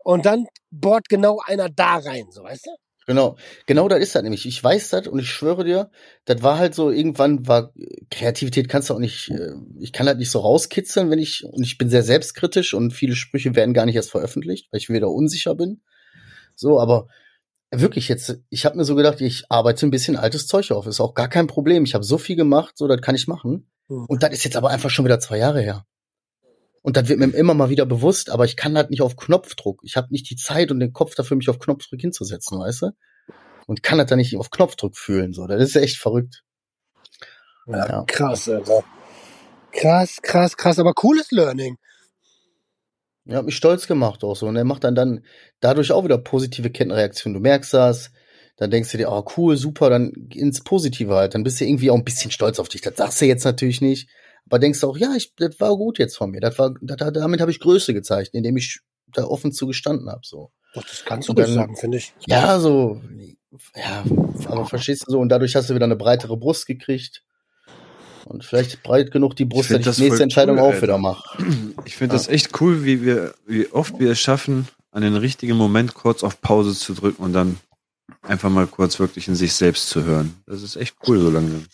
Und 0.03 0.25
dann 0.25 0.47
bohrt 0.69 1.09
genau 1.09 1.41
einer 1.45 1.69
da 1.69 1.97
rein, 1.97 2.27
so 2.31 2.43
weißt 2.43 2.65
du? 2.65 2.71
Genau, 3.07 3.35
genau 3.65 3.87
das 3.87 3.99
ist 3.99 4.15
das 4.15 4.21
nämlich. 4.21 4.45
Ich 4.45 4.63
weiß 4.63 4.89
das 4.89 5.07
und 5.07 5.19
ich 5.19 5.29
schwöre 5.29 5.63
dir, 5.63 5.89
das 6.25 6.43
war 6.43 6.59
halt 6.59 6.75
so, 6.75 6.91
irgendwann 6.91 7.47
war 7.47 7.73
Kreativität 8.11 8.69
kannst 8.69 8.89
du 8.89 8.93
auch 8.93 8.99
nicht, 8.99 9.29
äh, 9.31 9.53
ich 9.79 9.91
kann 9.91 10.05
das 10.05 10.17
nicht 10.17 10.29
so 10.29 10.39
rauskitzeln, 10.39 11.09
wenn 11.09 11.19
ich, 11.19 11.43
und 11.43 11.63
ich 11.63 11.77
bin 11.77 11.89
sehr 11.89 12.03
selbstkritisch 12.03 12.73
und 12.73 12.93
viele 12.93 13.15
Sprüche 13.15 13.55
werden 13.55 13.73
gar 13.73 13.85
nicht 13.85 13.95
erst 13.95 14.11
veröffentlicht, 14.11 14.67
weil 14.71 14.79
ich 14.79 14.89
wieder 14.89 15.09
unsicher 15.09 15.55
bin. 15.55 15.81
So, 16.55 16.79
aber 16.79 17.07
wirklich 17.71 18.07
jetzt, 18.07 18.39
ich 18.49 18.65
habe 18.65 18.77
mir 18.77 18.85
so 18.85 18.95
gedacht, 18.95 19.19
ich 19.19 19.45
arbeite 19.49 19.85
ein 19.87 19.91
bisschen 19.91 20.15
altes 20.15 20.45
Zeug 20.45 20.71
auf, 20.71 20.85
ist 20.85 20.99
auch 20.99 21.15
gar 21.15 21.27
kein 21.27 21.47
Problem. 21.47 21.85
Ich 21.85 21.95
habe 21.95 22.03
so 22.03 22.17
viel 22.17 22.35
gemacht, 22.35 22.77
so, 22.77 22.87
das 22.87 23.01
kann 23.01 23.15
ich 23.15 23.27
machen. 23.27 23.71
Hm. 23.87 24.05
Und 24.07 24.21
das 24.23 24.31
ist 24.31 24.43
jetzt 24.43 24.55
aber 24.55 24.69
einfach 24.69 24.89
schon 24.89 25.05
wieder 25.05 25.19
zwei 25.19 25.37
Jahre 25.37 25.61
her. 25.61 25.85
Und 26.81 26.97
das 26.97 27.07
wird 27.07 27.19
mir 27.19 27.27
immer 27.27 27.53
mal 27.53 27.69
wieder 27.69 27.85
bewusst, 27.85 28.31
aber 28.31 28.45
ich 28.45 28.55
kann 28.55 28.73
das 28.73 28.89
nicht 28.89 29.01
auf 29.01 29.15
Knopfdruck. 29.15 29.81
Ich 29.83 29.97
habe 29.97 30.07
nicht 30.09 30.29
die 30.29 30.35
Zeit 30.35 30.71
und 30.71 30.79
den 30.79 30.93
Kopf 30.93 31.13
dafür, 31.15 31.37
mich 31.37 31.49
auf 31.49 31.59
Knopfdruck 31.59 32.01
hinzusetzen, 32.01 32.59
weißt 32.59 32.81
du? 32.83 32.91
Und 33.67 33.83
kann 33.83 33.99
das 33.99 34.07
dann 34.07 34.17
nicht 34.17 34.35
auf 34.35 34.49
Knopfdruck 34.49 34.97
fühlen. 34.97 35.33
So, 35.33 35.45
das 35.45 35.61
ist 35.61 35.75
echt 35.75 35.97
verrückt. 35.97 36.43
Ja, 37.67 37.87
Ja. 37.87 38.03
krass, 38.05 38.49
Alter. 38.49 38.83
Krass, 39.71 40.21
krass, 40.21 40.57
krass, 40.57 40.79
aber 40.79 40.93
cooles 40.93 41.31
Learning. 41.31 41.77
Ja, 43.25 43.37
hat 43.37 43.45
mich 43.45 43.55
stolz 43.55 43.85
gemacht 43.87 44.23
auch 44.23 44.35
so. 44.35 44.47
Und 44.47 44.55
er 44.55 44.63
macht 44.63 44.83
dann 44.83 44.95
dann 44.95 45.23
dadurch 45.59 45.91
auch 45.91 46.03
wieder 46.03 46.17
positive 46.17 46.71
Kettenreaktionen. 46.71 47.35
Du 47.35 47.39
merkst 47.41 47.73
das, 47.73 48.11
dann 48.57 48.71
denkst 48.71 48.91
du 48.91 48.97
dir, 48.97 49.11
oh 49.11 49.23
cool, 49.37 49.55
super, 49.55 49.89
dann 49.89 50.11
ins 50.33 50.63
Positive 50.63 51.13
halt. 51.13 51.35
Dann 51.35 51.43
bist 51.43 51.61
du 51.61 51.65
irgendwie 51.65 51.91
auch 51.91 51.95
ein 51.95 52.03
bisschen 52.03 52.31
stolz 52.31 52.59
auf 52.59 52.67
dich. 52.67 52.81
Das 52.81 52.97
sagst 52.97 53.21
du 53.21 53.25
jetzt 53.25 53.45
natürlich 53.45 53.81
nicht. 53.81 54.09
Aber 54.47 54.59
denkst 54.59 54.79
du 54.81 54.87
auch, 54.89 54.97
ja, 54.97 55.13
ich, 55.15 55.33
das 55.35 55.59
war 55.59 55.75
gut 55.77 55.97
jetzt 55.99 56.17
von 56.17 56.31
mir. 56.31 56.41
Das 56.41 56.57
war, 56.59 56.73
das, 56.81 56.97
damit 57.13 57.39
habe 57.41 57.51
ich 57.51 57.59
Größe 57.59 57.93
gezeigt, 57.93 58.31
indem 58.33 58.57
ich 58.57 58.79
da 59.07 59.23
offen 59.25 59.51
zugestanden 59.53 60.09
habe. 60.09 60.21
So. 60.23 60.51
Doch, 60.73 60.83
das 60.83 61.03
kannst 61.05 61.29
du 61.29 61.33
dann- 61.33 61.53
sagen, 61.53 61.75
finde 61.77 61.97
ich. 61.97 62.13
Ja, 62.27 62.59
so, 62.59 63.01
ja, 63.75 64.03
aber 64.45 64.65
verstehst 64.65 65.05
du 65.07 65.11
so, 65.11 65.19
und 65.19 65.29
dadurch 65.29 65.55
hast 65.55 65.69
du 65.69 65.75
wieder 65.75 65.85
eine 65.85 65.95
breitere 65.95 66.37
Brust 66.37 66.65
gekriegt. 66.67 67.23
Und 68.25 68.45
vielleicht 68.45 68.83
breit 68.83 69.11
genug 69.11 69.35
die 69.35 69.45
Brust, 69.45 69.67
find 69.69 69.79
dass 69.79 69.81
ich 69.81 69.85
das 69.85 69.95
die 69.97 70.03
nächste 70.03 70.23
Entscheidung 70.23 70.57
cool, 70.57 70.63
auch 70.63 70.67
Alter. 70.69 70.81
wieder 70.83 70.97
mache. 70.97 71.43
Ich 71.85 71.95
finde 71.97 72.15
das 72.15 72.27
echt 72.27 72.61
cool, 72.61 72.85
wie 72.85 73.03
wir, 73.03 73.33
wie 73.45 73.67
oft 73.71 73.99
wir 73.99 74.11
es 74.11 74.19
schaffen, 74.19 74.67
an 74.91 75.01
den 75.01 75.15
richtigen 75.17 75.57
Moment 75.57 75.95
kurz 75.95 76.23
auf 76.23 76.39
Pause 76.39 76.73
zu 76.75 76.93
drücken 76.93 77.23
und 77.23 77.33
dann 77.33 77.57
einfach 78.21 78.49
mal 78.49 78.67
kurz 78.67 78.99
wirklich 78.99 79.27
in 79.27 79.35
sich 79.35 79.53
selbst 79.53 79.89
zu 79.89 80.03
hören. 80.03 80.35
Das 80.45 80.61
ist 80.61 80.75
echt 80.75 80.95
cool 81.07 81.19
so 81.19 81.29
langsam. 81.29 81.65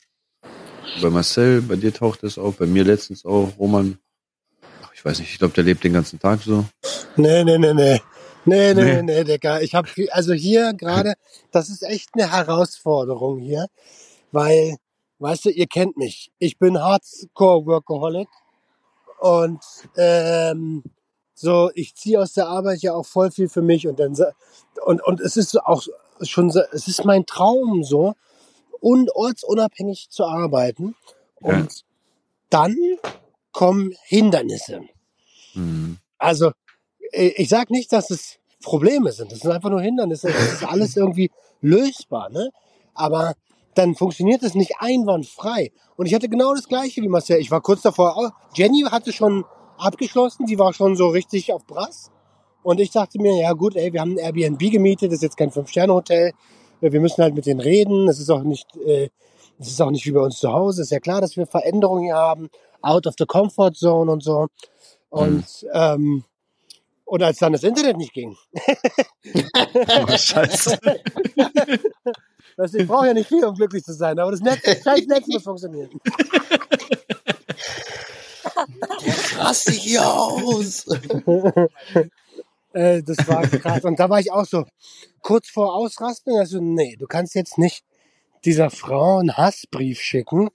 Bei 1.02 1.10
Marcel, 1.10 1.62
bei 1.62 1.76
dir 1.76 1.94
taucht 1.94 2.24
es 2.24 2.38
auf, 2.38 2.58
bei 2.58 2.66
mir 2.66 2.84
letztens 2.84 3.26
auch, 3.26 3.50
Roman. 3.60 3.98
Ach, 4.84 4.92
ich 4.94 5.04
weiß 5.06 5.20
nicht, 5.20 5.32
ich 5.32 5.40
glaube, 5.40 5.54
der 5.54 5.64
lebt 5.64 5.84
den 5.84 5.94
ganzen 5.94 6.20
Tag 6.20 6.42
so. 6.42 6.66
Nee, 7.16 7.44
nee, 7.44 7.58
nee, 7.58 7.74
nee. 7.74 8.02
Nee, 8.46 8.74
nee, 8.74 8.84
Nee. 8.84 9.02
nee, 9.04 9.24
Digga. 9.26 9.60
Ich 9.60 9.76
habe 9.76 9.90
also 10.12 10.34
hier 10.34 10.74
gerade, 10.74 11.16
das 11.52 11.70
ist 11.70 11.84
echt 11.84 12.10
eine 12.14 12.32
Herausforderung 12.32 13.40
hier, 13.40 13.68
weil, 14.32 14.78
weißt 15.20 15.46
du, 15.46 15.50
ihr 15.50 15.68
kennt 15.68 15.98
mich. 15.98 16.32
Ich 16.40 16.58
bin 16.58 16.80
Hardcore-Workaholic 16.80 18.30
und 19.20 19.60
ähm, 19.98 20.84
so, 21.34 21.70
ich 21.76 21.96
ziehe 21.96 22.22
aus 22.22 22.34
der 22.34 22.48
Arbeit 22.48 22.82
ja 22.82 22.94
auch 22.94 23.06
voll 23.06 23.32
viel 23.32 23.50
für 23.50 23.62
mich 23.62 23.88
und 23.88 24.00
dann 24.00 24.16
und 24.86 25.04
und 25.04 25.20
es 25.20 25.38
ist 25.38 25.56
auch 25.62 25.84
schon 26.22 26.50
es 26.50 26.88
ist 26.88 27.06
mein 27.06 27.26
Traum 27.26 27.84
so, 27.84 28.16
un, 28.82 29.08
ortsunabhängig 29.14 30.10
zu 30.10 30.26
arbeiten 30.26 30.96
und 31.42 31.72
Ja. 31.72 31.80
dann 32.50 32.76
kommen 33.52 33.94
Hindernisse. 34.04 34.82
Hm. 35.54 35.98
Also, 36.18 36.52
äh, 37.12 37.28
ich 37.38 37.50
sage 37.50 37.74
nicht, 37.74 37.92
dass 37.92 38.10
es 38.12 38.38
Probleme 38.64 39.12
sind. 39.12 39.32
Das 39.32 39.40
sind 39.40 39.52
einfach 39.52 39.70
nur 39.70 39.82
Hindernisse. 39.82 40.28
Das 40.28 40.54
ist 40.54 40.64
alles 40.64 40.96
irgendwie 40.98 41.32
lösbar, 41.62 42.30
ne? 42.30 42.50
Aber 42.94 43.34
dann 43.76 43.96
funktioniert 43.96 44.42
es 44.44 44.56
nicht 44.56 44.74
einwandfrei. 44.80 45.72
Und 45.96 46.08
ich 46.08 46.14
hatte 46.16 46.30
genau 46.30 46.54
das 46.54 46.68
Gleiche 46.68 47.02
wie 47.02 47.08
Marcel. 47.08 47.40
Ich 47.40 47.52
war 47.52 47.62
kurz 47.62 47.82
davor. 47.84 48.34
Jenny 48.54 48.82
hatte 48.82 49.14
schon 49.14 49.46
abgeschlossen. 49.78 50.48
Die 50.48 50.58
war 50.58 50.74
schon 50.74 50.96
so 50.96 51.10
richtig 51.10 51.54
auf 51.54 51.66
Brass. 51.66 52.12
Und 52.64 52.80
ich 52.80 52.92
dachte 52.92 53.20
mir, 53.22 53.40
ja 53.40 53.54
gut, 53.54 53.76
ey, 53.76 53.94
wir 53.94 54.02
haben 54.02 54.14
ein 54.14 54.18
Airbnb 54.18 54.60
gemietet. 54.72 55.12
Das 55.12 55.18
ist 55.18 55.24
jetzt 55.24 55.38
kein 55.38 55.52
Fünf-Sterne-Hotel. 55.52 56.34
Wir 56.82 57.02
müssen 57.02 57.24
halt 57.24 57.34
mit 57.34 57.46
denen 57.46 57.60
reden. 57.60 58.08
Das 58.08 58.20
ist 58.20 58.30
auch 58.30 58.44
nicht, 58.44 58.68
äh, 58.86 59.10
das 59.58 59.70
ist 59.70 59.82
auch 59.82 59.92
nicht 59.92 60.06
wie 60.06 60.12
bei 60.12 60.22
uns 60.22 60.40
zu 60.40 60.52
Hause. 60.52 60.82
Ist 60.82 60.92
ja 60.92 61.00
klar, 61.00 61.22
dass 61.22 61.38
wir 61.38 61.48
Veränderungen 61.48 62.04
hier 62.04 62.16
haben. 62.16 62.50
Out 62.82 63.08
of 63.08 63.16
the 63.18 63.26
comfort 63.26 63.74
zone 63.74 64.12
und 64.12 64.24
so. 64.24 64.48
Und, 65.10 65.46
ähm, 65.74 66.24
und 67.06 67.24
als 67.24 67.40
dann 67.40 67.54
das 67.54 67.64
Internet 67.64 67.98
nicht 67.98 68.14
ging, 68.14 68.36
Oh, 69.24 70.08
scheiße. 70.08 70.78
weißt 72.58 72.74
du, 72.74 72.78
ich 72.78 72.88
brauche 72.88 73.08
ja 73.08 73.14
nicht 73.14 73.30
viel, 73.30 73.46
um 73.46 73.56
glücklich 73.56 73.84
zu 73.84 73.94
sein, 73.94 74.20
aber 74.20 74.32
das 74.32 74.42
Netz, 74.42 74.84
scheiß 74.84 75.08
Netz 75.08 75.28
muss 75.28 75.44
funktionieren. 75.44 75.90
Raste 79.38 79.72
hier 79.72 80.06
aus! 80.06 80.86
Äh, 82.74 83.02
das 83.02 83.18
war 83.28 83.42
krass. 83.48 83.84
Und 83.86 83.98
da 84.00 84.08
war 84.08 84.20
ich 84.20 84.32
auch 84.32 84.46
so 84.46 84.64
kurz 85.28 85.50
vor 85.50 85.76
Ausrasten. 85.76 86.38
Also, 86.38 86.62
nee, 86.62 86.96
du 86.96 87.06
kannst 87.06 87.36
jetzt 87.36 87.58
nicht 87.58 87.84
dieser 88.46 88.70
Frau 88.70 89.18
einen 89.18 89.36
Hassbrief 89.36 90.00
schicken. 90.00 90.50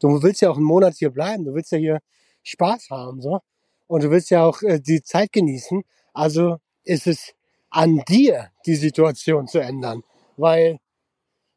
Du 0.00 0.22
willst 0.22 0.40
ja 0.40 0.48
auch 0.48 0.56
einen 0.56 0.64
Monat 0.64 0.94
hier 0.94 1.10
bleiben. 1.10 1.44
Du 1.44 1.52
willst 1.52 1.72
ja 1.72 1.78
hier 1.78 1.98
Spaß 2.42 2.88
haben, 2.88 3.20
so. 3.20 3.40
Und 3.86 4.02
du 4.02 4.10
willst 4.10 4.30
ja 4.30 4.46
auch 4.46 4.62
äh, 4.62 4.80
die 4.80 5.02
Zeit 5.02 5.30
genießen. 5.30 5.82
Also 6.14 6.56
ist 6.84 7.06
es 7.06 7.34
an 7.68 8.02
dir, 8.08 8.48
die 8.64 8.76
Situation 8.76 9.46
zu 9.46 9.58
ändern. 9.58 10.02
Weil, 10.38 10.78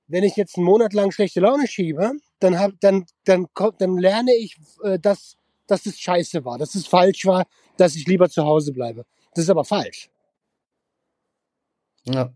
wenn 0.07 0.25
ich 0.25 0.35
jetzt 0.35 0.57
einen 0.57 0.65
Monat 0.65 0.91
lang 0.91 1.11
schlechte 1.11 1.39
Laune 1.39 1.67
schiebe, 1.67 2.11
dann 2.39 2.59
hab, 2.59 2.73
dann, 2.81 3.05
dann 3.23 3.47
kommt, 3.53 3.79
dann 3.79 3.97
lerne 3.97 4.35
ich, 4.35 4.57
äh, 4.83 4.99
dass, 4.99 5.37
dass 5.67 5.85
es 5.85 5.97
scheiße 5.97 6.43
war, 6.43 6.57
dass 6.57 6.75
es 6.75 6.85
falsch 6.85 7.25
war, 7.25 7.45
dass 7.77 7.95
ich 7.95 8.05
lieber 8.07 8.29
zu 8.29 8.43
Hause 8.43 8.73
bleibe. 8.73 9.05
Das 9.33 9.45
ist 9.45 9.49
aber 9.49 9.63
falsch. 9.63 10.09
Ja. 12.03 12.29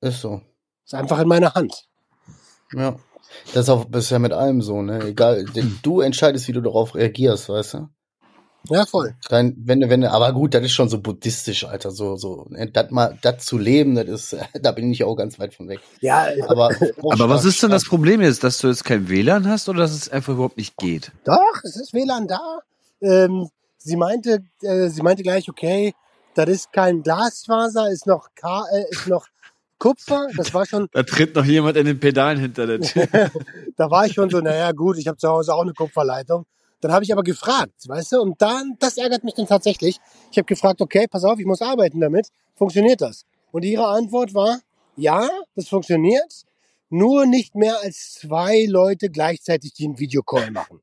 Ist 0.00 0.20
so. 0.20 0.40
Ist 0.84 0.94
einfach 0.94 1.18
in 1.20 1.28
meiner 1.28 1.54
Hand. 1.54 1.86
Ja. 2.72 2.96
Das 3.54 3.64
ist, 3.64 3.68
auch, 3.68 3.86
ja 3.92 4.18
mit 4.18 4.32
allem 4.32 4.60
so, 4.62 4.82
ne? 4.82 5.04
Egal, 5.04 5.44
du 5.82 6.00
entscheidest, 6.00 6.48
wie 6.48 6.52
du 6.52 6.60
darauf 6.60 6.94
reagierst, 6.94 7.48
weißt 7.48 7.74
du? 7.74 7.88
Ja, 8.68 8.84
voll. 8.84 9.14
Dein, 9.28 9.54
wenn 9.56 9.80
du, 9.80 9.88
wenn 9.88 10.02
du, 10.02 10.10
aber 10.10 10.32
gut, 10.32 10.52
das 10.52 10.62
ist 10.62 10.72
schon 10.72 10.88
so 10.88 11.00
buddhistisch, 11.00 11.64
Alter, 11.64 11.90
so, 11.90 12.16
so, 12.16 12.46
ne, 12.50 12.70
das 12.70 12.90
mal, 12.90 13.16
das 13.22 13.46
zu 13.46 13.56
leben, 13.56 13.94
das 13.94 14.08
ist, 14.08 14.36
da 14.60 14.72
bin 14.72 14.92
ich 14.92 15.04
auch 15.04 15.14
ganz 15.16 15.38
weit 15.38 15.54
von 15.54 15.68
weg. 15.68 15.80
Ja, 16.00 16.26
Aber, 16.46 16.70
Aber 17.10 17.28
was 17.28 17.44
ist 17.44 17.62
denn 17.62 17.70
das 17.70 17.84
Problem 17.84 18.20
jetzt, 18.20 18.44
dass 18.44 18.58
du 18.58 18.68
jetzt 18.68 18.84
kein 18.84 19.08
WLAN 19.08 19.48
hast 19.48 19.68
oder 19.68 19.80
dass 19.80 19.92
es 19.92 20.08
einfach 20.10 20.34
überhaupt 20.34 20.58
nicht 20.58 20.76
geht? 20.76 21.12
doch, 21.24 21.64
es 21.64 21.76
ist 21.76 21.94
WLAN 21.94 22.28
da. 22.28 22.60
Ähm, 23.00 23.48
sie 23.78 23.96
meinte, 23.96 24.42
äh, 24.62 24.88
sie 24.88 25.02
meinte 25.02 25.22
gleich, 25.22 25.48
okay, 25.48 25.94
das 26.34 26.48
ist 26.48 26.72
kein 26.72 27.02
Glasfaser, 27.02 27.90
ist 27.90 28.06
noch, 28.06 28.28
Ka 28.34 28.66
äh, 28.72 28.84
ist 28.90 29.06
noch 29.06 29.26
Kupfer. 29.80 30.28
Das 30.36 30.54
war 30.54 30.64
schon, 30.66 30.86
Da 30.92 31.02
tritt 31.02 31.34
noch 31.34 31.44
jemand 31.44 31.76
in 31.76 31.86
den 31.86 31.98
Pedalen 31.98 32.38
hinter 32.38 32.68
der 32.68 32.80
Tür. 32.80 33.08
da 33.76 33.90
war 33.90 34.06
ich 34.06 34.12
schon 34.12 34.30
so, 34.30 34.38
naja, 34.40 34.70
gut, 34.70 34.98
ich 34.98 35.08
habe 35.08 35.16
zu 35.16 35.28
Hause 35.28 35.52
auch 35.52 35.62
eine 35.62 35.72
Kupferleitung. 35.72 36.46
Dann 36.80 36.92
habe 36.92 37.02
ich 37.02 37.12
aber 37.12 37.22
gefragt, 37.22 37.88
weißt 37.88 38.12
du, 38.12 38.20
und 38.20 38.40
dann, 38.40 38.76
das 38.78 38.96
ärgert 38.96 39.24
mich 39.24 39.34
dann 39.34 39.46
tatsächlich. 39.46 39.98
Ich 40.30 40.38
habe 40.38 40.46
gefragt, 40.46 40.80
okay, 40.80 41.06
pass 41.10 41.24
auf, 41.24 41.38
ich 41.38 41.46
muss 41.46 41.60
arbeiten 41.60 42.00
damit. 42.00 42.28
Funktioniert 42.54 43.00
das? 43.00 43.24
Und 43.50 43.64
ihre 43.64 43.86
Antwort 43.86 44.32
war, 44.34 44.60
ja, 44.96 45.28
das 45.56 45.68
funktioniert, 45.68 46.44
nur 46.88 47.26
nicht 47.26 47.54
mehr 47.54 47.80
als 47.80 48.14
zwei 48.14 48.66
Leute 48.68 49.10
gleichzeitig, 49.10 49.72
die 49.74 49.86
einen 49.86 49.98
Videocall 49.98 50.50
machen. 50.50 50.80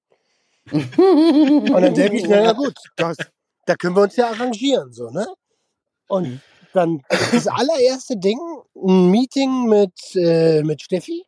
Und 0.71 1.71
dann 1.71 1.93
denke 1.93 2.17
ich, 2.17 2.27
naja 2.27 2.53
gut, 2.53 2.73
das, 2.95 3.17
da 3.65 3.75
können 3.75 3.95
wir 3.95 4.03
uns 4.03 4.15
ja 4.15 4.29
arrangieren, 4.29 4.91
so, 4.91 5.09
ne? 5.09 5.27
Und 6.07 6.41
dann 6.77 7.01
das 7.31 7.47
allererste 7.47 8.17
Ding, 8.17 8.39
ein 8.75 9.11
Meeting 9.11 9.67
mit, 9.67 9.93
äh, 10.15 10.63
mit 10.63 10.81
Steffi, 10.81 11.25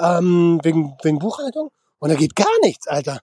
ähm, 0.00 0.60
wegen, 0.62 0.94
wegen 1.02 1.18
Buchhaltung. 1.18 1.70
Und 1.98 2.10
da 2.10 2.14
geht 2.14 2.36
gar 2.36 2.46
nichts, 2.62 2.86
Alter. 2.86 3.20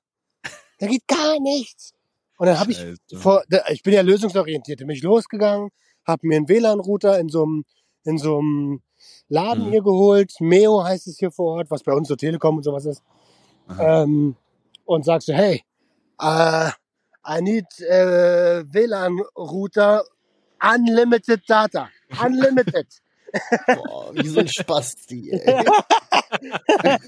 Da 0.80 0.88
geht 0.88 1.08
gar 1.08 1.40
nichts. 1.40 1.94
Und 2.38 2.48
dann 2.48 2.60
habe 2.60 2.72
ich 2.72 2.84
vor, 3.18 3.44
ich 3.70 3.82
bin 3.82 3.94
ja 3.94 4.02
lösungsorientiert, 4.02 4.80
bin 4.80 4.90
ich 4.90 5.04
losgegangen, 5.04 5.70
habe 6.06 6.28
mir 6.28 6.36
einen 6.36 6.50
WLAN-Router 6.50 7.18
in 7.20 7.30
so 7.30 7.44
einem 7.44 7.64
in 8.04 8.18
so 8.18 8.38
einem 8.38 8.82
Laden 9.30 9.66
Mhm. 9.66 9.72
hier 9.72 9.82
geholt. 9.82 10.34
Meo 10.40 10.84
heißt 10.84 11.08
es 11.08 11.18
hier 11.18 11.32
vor 11.32 11.58
Ort, 11.58 11.72
was 11.72 11.82
bei 11.84 11.94
uns 11.94 12.08
so 12.08 12.16
Telekom 12.16 12.58
und 12.58 12.64
sowas 12.64 12.86
ist. 12.86 13.04
Ähm, 13.80 14.36
und 14.86 15.06
sagst 15.06 15.28
so, 15.28 15.34
hey, 15.34 15.64
äh, 16.22 16.70
I 17.28 17.42
need 17.42 17.66
äh, 17.80 18.64
WLAN-Router, 18.72 20.04
unlimited 20.62 21.42
data. 21.48 21.90
Unlimited. 22.24 22.88
Boah, 23.68 24.12
wie 24.14 24.28
so 24.28 24.40
ein 24.40 24.48
Spasti, 24.48 25.32
ey. 25.32 25.66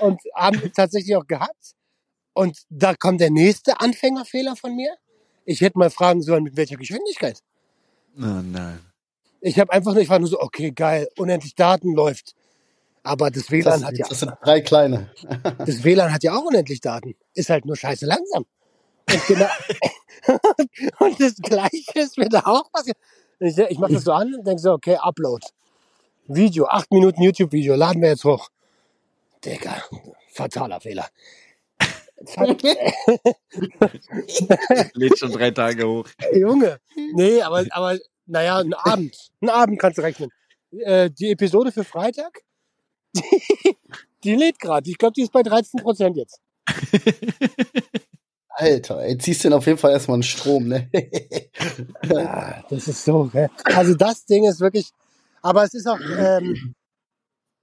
und 0.00 0.20
haben 0.34 0.72
tatsächlich 0.74 1.14
auch 1.16 1.26
gehabt. 1.26 1.74
Und 2.32 2.58
da 2.70 2.94
kommt 2.94 3.20
der 3.20 3.30
nächste 3.30 3.80
Anfängerfehler 3.80 4.56
von 4.56 4.74
mir. 4.74 4.94
Ich 5.44 5.60
hätte 5.60 5.78
mal 5.78 5.90
fragen 5.90 6.22
sollen, 6.22 6.42
mit 6.42 6.56
welcher 6.56 6.76
Geschwindigkeit. 6.76 7.40
Oh 8.16 8.22
nein. 8.22 8.80
Ich 9.40 9.58
habe 9.58 9.72
einfach 9.72 9.92
nur, 9.92 10.02
ich 10.02 10.08
war 10.08 10.18
nur 10.18 10.28
so, 10.28 10.40
okay, 10.40 10.70
geil, 10.72 11.08
unendlich 11.16 11.54
Daten 11.54 11.94
läuft. 11.94 12.34
Aber 13.02 13.30
das 13.30 13.50
WLAN 13.50 13.80
Das, 13.80 13.84
hat 13.84 13.96
ja, 13.96 14.06
das 14.08 14.20
sind 14.20 14.32
drei 14.42 14.60
kleine. 14.60 15.10
das 15.58 15.84
WLAN 15.84 16.12
hat 16.12 16.22
ja 16.22 16.34
auch 16.34 16.44
unendlich 16.44 16.80
Daten. 16.80 17.14
Ist 17.34 17.48
halt 17.48 17.64
nur 17.64 17.76
scheiße 17.76 18.04
langsam. 18.06 18.44
Und, 19.12 19.26
genau, 19.26 19.48
und 21.00 21.20
das 21.20 21.36
Gleiche 21.36 22.00
ist 22.00 22.18
mir 22.18 22.28
da 22.28 22.40
auch 22.44 22.70
passiert. 22.70 22.96
Ich, 23.38 23.56
ich 23.56 23.78
mache 23.78 23.94
das 23.94 24.04
so 24.04 24.12
an 24.12 24.34
und 24.34 24.46
denke 24.46 24.60
so, 24.60 24.72
okay, 24.72 24.96
Upload. 24.96 25.46
Video, 26.26 26.66
acht 26.66 26.92
Minuten 26.92 27.22
YouTube-Video, 27.22 27.74
laden 27.74 28.02
wir 28.02 28.10
jetzt 28.10 28.24
hoch. 28.24 28.48
Digga, 29.44 29.82
fataler 30.32 30.80
Fehler. 30.80 31.08
Lädt 34.94 35.18
schon 35.18 35.32
drei 35.32 35.50
Tage 35.50 35.88
hoch. 35.88 36.06
Junge, 36.34 36.78
nee, 37.14 37.40
aber, 37.40 37.64
aber 37.70 37.98
naja, 38.26 38.58
ein 38.58 38.74
Abend. 38.74 39.16
Ein 39.40 39.48
Abend 39.48 39.80
kannst 39.80 39.96
du 39.98 40.02
rechnen. 40.02 40.30
Äh, 40.70 41.10
die 41.10 41.30
Episode 41.30 41.72
für 41.72 41.82
Freitag, 41.82 42.42
die, 43.16 43.22
die 44.22 44.36
lädt 44.36 44.60
gerade. 44.60 44.88
Ich 44.90 44.98
glaube, 44.98 45.14
die 45.14 45.22
ist 45.22 45.32
bei 45.32 45.42
13 45.42 45.80
Prozent 45.80 46.16
jetzt. 46.16 46.40
Alter, 48.56 49.02
ey, 49.02 49.16
ziehst 49.16 49.44
den 49.44 49.52
auf 49.52 49.66
jeden 49.66 49.78
Fall 49.78 49.92
erstmal 49.92 50.16
einen 50.16 50.22
Strom, 50.22 50.68
ne? 50.68 50.90
Ah, 52.14 52.62
das 52.68 52.88
ist 52.88 53.04
so, 53.04 53.24
gell? 53.32 53.48
Also 53.64 53.94
das 53.94 54.24
Ding 54.24 54.44
ist 54.44 54.60
wirklich, 54.60 54.90
aber 55.42 55.64
es 55.64 55.74
ist 55.74 55.86
auch, 55.86 55.98
ähm, 56.00 56.74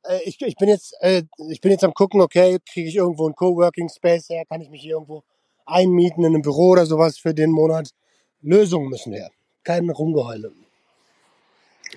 äh, 0.04 0.20
ich, 0.24 0.42
ich 0.42 0.56
bin 0.56 0.70
jetzt, 0.70 0.96
äh, 1.02 1.24
ich 1.50 1.62
bin 1.62 1.72
jetzt 1.72 1.84
am 1.84 1.94
gucken, 1.94 2.22
okay, 2.22 2.58
kriege 2.72 2.88
ich 2.90 2.96
irgendwo 2.96 3.26
einen 3.26 3.36
Coworking 3.36 3.90
Space 3.90 4.30
her, 4.30 4.46
kann 4.46 4.62
ich 4.62 4.70
mich 4.70 4.82
hier 4.82 4.94
irgendwo 4.94 5.24
einmieten 5.66 6.24
in 6.24 6.34
einem 6.34 6.42
Büro 6.42 6.70
oder 6.70 6.86
sowas 6.86 7.18
für 7.18 7.34
den 7.34 7.52
Monat. 7.52 7.90
Lösungen 8.42 8.90
müssen 8.90 9.14
her. 9.14 9.32
Kein 9.64 9.90
Rumgeheule. 9.90 10.52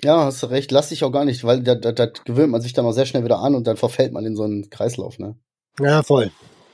ja, 0.03 0.25
hast 0.25 0.43
du 0.43 0.47
recht. 0.47 0.71
Lass 0.71 0.89
dich 0.89 1.03
auch 1.03 1.11
gar 1.11 1.25
nicht, 1.25 1.43
weil 1.43 1.61
da, 1.63 1.75
da, 1.75 1.91
da 1.91 2.07
gewöhnt 2.07 2.51
man 2.51 2.61
sich 2.61 2.73
dann 2.73 2.85
auch 2.85 2.91
sehr 2.91 3.05
schnell 3.05 3.23
wieder 3.23 3.39
an 3.39 3.55
und 3.55 3.65
dann 3.67 3.77
verfällt 3.77 4.11
man 4.11 4.25
in 4.25 4.35
so 4.35 4.43
einen 4.43 4.69
Kreislauf, 4.69 5.19
ne? 5.19 5.35
Ja, 5.79 6.03
voll. 6.03 6.31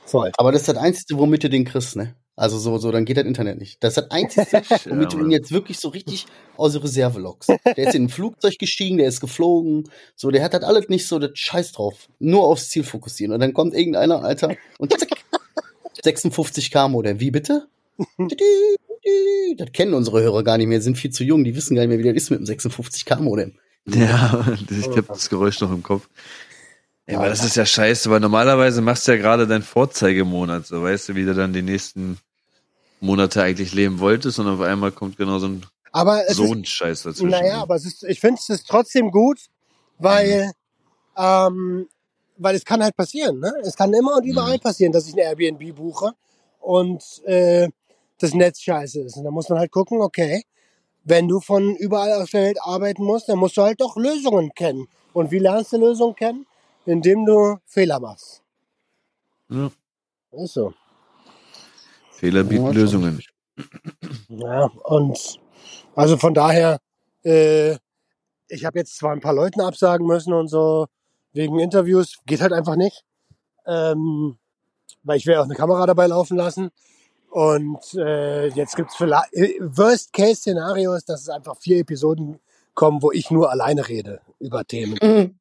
Voll. 0.08 0.32
Aber 0.38 0.52
das 0.52 0.62
ist 0.62 0.68
das 0.68 0.76
Einzige, 0.76 1.18
womit 1.18 1.44
du 1.44 1.50
den 1.50 1.64
kriegst, 1.64 1.96
ne? 1.96 2.14
Also 2.34 2.56
so, 2.56 2.78
so, 2.78 2.92
dann 2.92 3.04
geht 3.04 3.16
das 3.16 3.24
Internet 3.24 3.58
nicht. 3.58 3.82
Das 3.82 3.96
ist 3.96 4.04
das 4.04 4.10
Einzige, 4.10 4.46
womit 4.90 5.12
du 5.12 5.18
ihn 5.18 5.30
jetzt 5.30 5.50
wirklich 5.50 5.78
so 5.78 5.88
richtig 5.88 6.26
aus 6.56 6.72
der 6.72 6.84
Reserve 6.84 7.18
lockst. 7.18 7.50
Der 7.50 7.76
ist 7.76 7.94
in 7.94 8.04
ein 8.04 8.08
Flugzeug 8.08 8.58
gestiegen, 8.58 8.96
der 8.96 9.08
ist 9.08 9.20
geflogen, 9.20 9.90
so, 10.14 10.30
der 10.30 10.42
hat 10.42 10.54
das 10.54 10.62
alles 10.62 10.88
nicht 10.88 11.06
so, 11.06 11.18
das 11.18 11.32
Scheiß 11.34 11.72
drauf. 11.72 12.08
Nur 12.20 12.44
aufs 12.44 12.70
Ziel 12.70 12.84
fokussieren. 12.84 13.34
Und 13.34 13.40
dann 13.40 13.52
kommt 13.52 13.74
irgendeiner, 13.74 14.22
Alter, 14.22 14.56
und 14.78 14.92
zack, 14.98 15.10
56k 16.04 16.88
Modem. 16.88 17.20
Wie 17.20 17.32
bitte? 17.32 17.66
Das 19.56 19.72
kennen 19.72 19.94
unsere 19.94 20.22
Hörer 20.22 20.44
gar 20.44 20.58
nicht 20.58 20.68
mehr, 20.68 20.80
sind 20.80 20.96
viel 20.96 21.10
zu 21.10 21.24
jung, 21.24 21.42
die 21.42 21.56
wissen 21.56 21.74
gar 21.74 21.82
nicht 21.82 21.88
mehr, 21.88 21.98
wie 21.98 22.04
das 22.04 22.22
ist 22.22 22.30
mit 22.30 22.38
dem 22.40 22.46
56k 22.46 23.20
Modem. 23.20 23.58
Ja, 23.86 24.46
ich 24.70 24.86
habe 24.86 25.02
das 25.02 25.28
Geräusch 25.28 25.60
noch 25.60 25.72
im 25.72 25.82
Kopf. 25.82 26.08
Ja, 27.08 27.18
aber 27.18 27.28
das 27.28 27.42
ist 27.42 27.56
ja 27.56 27.64
scheiße, 27.64 28.10
weil 28.10 28.20
normalerweise 28.20 28.82
machst 28.82 29.08
du 29.08 29.12
ja 29.12 29.18
gerade 29.18 29.46
deinen 29.46 29.62
Vorzeigemonat, 29.62 30.66
so 30.66 30.82
weißt 30.82 31.08
du, 31.08 31.14
wie 31.14 31.24
du 31.24 31.34
dann 31.34 31.52
die 31.52 31.62
nächsten 31.62 32.18
Monate 33.00 33.42
eigentlich 33.42 33.72
leben 33.72 33.98
wolltest 33.98 34.38
und 34.38 34.46
auf 34.48 34.60
einmal 34.60 34.92
kommt 34.92 35.16
genau 35.16 35.38
so 35.38 35.46
ein 35.48 35.64
Aber 35.92 36.22
so 36.28 36.44
ist, 36.44 36.52
ein 36.52 36.64
Scheiß 36.64 37.04
dazwischen. 37.04 37.30
naja, 37.30 37.62
aber 37.62 37.76
es 37.76 37.86
ist, 37.86 38.04
ich 38.04 38.20
finde 38.20 38.38
es 38.40 38.48
ist 38.50 38.68
trotzdem 38.68 39.10
gut, 39.10 39.38
weil, 39.98 40.52
ähm, 41.16 41.88
weil 42.36 42.54
es 42.56 42.64
kann 42.64 42.82
halt 42.82 42.96
passieren, 42.96 43.40
ne? 43.40 43.52
Es 43.62 43.74
kann 43.74 43.94
immer 43.94 44.16
und 44.16 44.24
überall 44.24 44.58
Mhm. 44.58 44.60
passieren, 44.60 44.92
dass 44.92 45.08
ich 45.08 45.14
ein 45.14 45.18
Airbnb 45.20 45.74
buche 45.76 46.12
und 46.60 47.02
äh, 47.24 47.68
das 48.18 48.34
Netz 48.34 48.60
scheiße 48.60 49.00
ist. 49.00 49.16
Und 49.16 49.24
da 49.24 49.30
muss 49.30 49.48
man 49.48 49.58
halt 49.58 49.70
gucken, 49.70 50.02
okay, 50.02 50.42
wenn 51.04 51.26
du 51.26 51.40
von 51.40 51.74
überall 51.76 52.12
aus 52.20 52.32
der 52.32 52.42
Welt 52.42 52.58
arbeiten 52.60 53.02
musst, 53.04 53.28
dann 53.28 53.38
musst 53.38 53.56
du 53.56 53.62
halt 53.62 53.80
doch 53.80 53.96
Lösungen 53.96 54.52
kennen. 54.54 54.88
Und 55.14 55.30
wie 55.30 55.38
lernst 55.38 55.72
du 55.72 55.78
Lösungen 55.78 56.14
kennen? 56.14 56.46
Indem 56.88 57.26
du 57.26 57.58
Fehler 57.66 58.00
machst. 58.00 58.42
ja. 59.50 59.70
Ist 60.32 60.54
so. 60.54 60.72
Fehler 62.12 62.44
bieten 62.44 62.64
Ja, 62.64 62.70
Lösungen. 62.70 63.20
Ja, 64.28 64.70
und 64.84 65.38
also 65.94 66.16
von 66.16 66.32
daher, 66.32 66.80
äh, 67.24 67.76
ich 68.48 68.64
habe 68.64 68.78
jetzt 68.78 68.96
zwar 68.96 69.12
ein 69.12 69.20
paar 69.20 69.34
Leuten 69.34 69.60
absagen 69.60 70.06
müssen 70.06 70.32
und 70.32 70.48
so, 70.48 70.86
wegen 71.32 71.58
Interviews, 71.58 72.20
geht 72.24 72.40
halt 72.40 72.54
einfach 72.54 72.76
nicht. 72.76 73.04
Ähm, 73.66 74.38
weil 75.02 75.18
ich 75.18 75.26
will 75.26 75.36
auch 75.36 75.44
eine 75.44 75.54
Kamera 75.54 75.84
dabei 75.84 76.06
laufen 76.06 76.38
lassen. 76.38 76.70
Und 77.30 77.82
äh, 77.96 78.46
jetzt 78.48 78.76
gibt's 78.76 78.96
vielleicht, 78.96 79.30
Worst-Case-Szenario 79.60 80.94
ist, 80.94 81.10
dass 81.10 81.20
es 81.20 81.28
einfach 81.28 81.58
vier 81.58 81.80
Episoden 81.80 82.40
kommen, 82.72 83.02
wo 83.02 83.12
ich 83.12 83.30
nur 83.30 83.50
alleine 83.50 83.86
rede 83.88 84.22
über 84.38 84.64
Themen. 84.64 85.37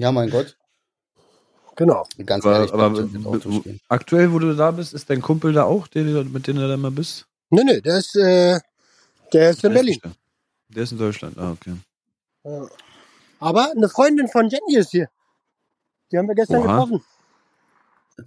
Ja, 0.00 0.12
mein 0.12 0.30
Gott. 0.30 0.56
Genau. 1.76 2.06
Ganz 2.26 2.44
Aber, 2.44 2.56
ehrlich, 2.56 2.72
aber 2.72 3.08
aktuell, 3.88 4.32
wo 4.32 4.38
du 4.40 4.54
da 4.56 4.70
bist, 4.72 4.94
ist 4.94 5.08
dein 5.10 5.22
Kumpel 5.22 5.52
da 5.52 5.64
auch, 5.64 5.86
den, 5.86 6.12
du- 6.12 6.24
mit 6.24 6.46
dem 6.46 6.56
du 6.56 6.66
da 6.66 6.74
immer 6.74 6.90
bist? 6.90 7.26
Nö, 7.50 7.62
nö, 7.64 7.80
der 7.80 7.98
ist, 7.98 8.16
äh, 8.16 8.58
der 9.32 9.50
ist 9.50 9.62
in 9.64 9.70
Der 9.72 9.80
ist 9.80 9.86
Berlin. 9.86 9.98
da. 10.02 10.12
Der 10.70 10.82
ist 10.82 10.92
in 10.92 10.98
Deutschland, 10.98 11.38
ah, 11.38 11.52
okay. 11.52 11.74
Ja. 12.44 12.68
Aber 13.40 13.70
eine 13.70 13.88
Freundin 13.88 14.28
von 14.28 14.48
Jenny 14.48 14.76
ist 14.76 14.90
hier. 14.90 15.08
Die 16.10 16.18
haben 16.18 16.26
wir 16.26 16.34
gestern 16.34 16.62
Oha. 16.62 16.66
getroffen. 16.72 17.04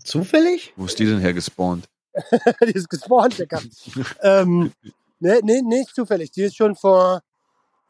Zufällig? 0.04 0.74
Wo 0.78 0.86
ist 0.86 0.98
die 1.00 1.06
denn 1.06 1.20
hergespawnt? 1.20 1.90
die 2.62 2.72
ist 2.72 2.90
gespawnt, 2.90 3.38
Digga. 3.38 3.62
ähm, 4.22 4.72
nee, 5.20 5.40
nee, 5.44 5.62
nicht 5.62 5.94
zufällig. 5.94 6.32
Die 6.32 6.44
ist 6.44 6.56
schon 6.56 6.76
vor. 6.76 7.22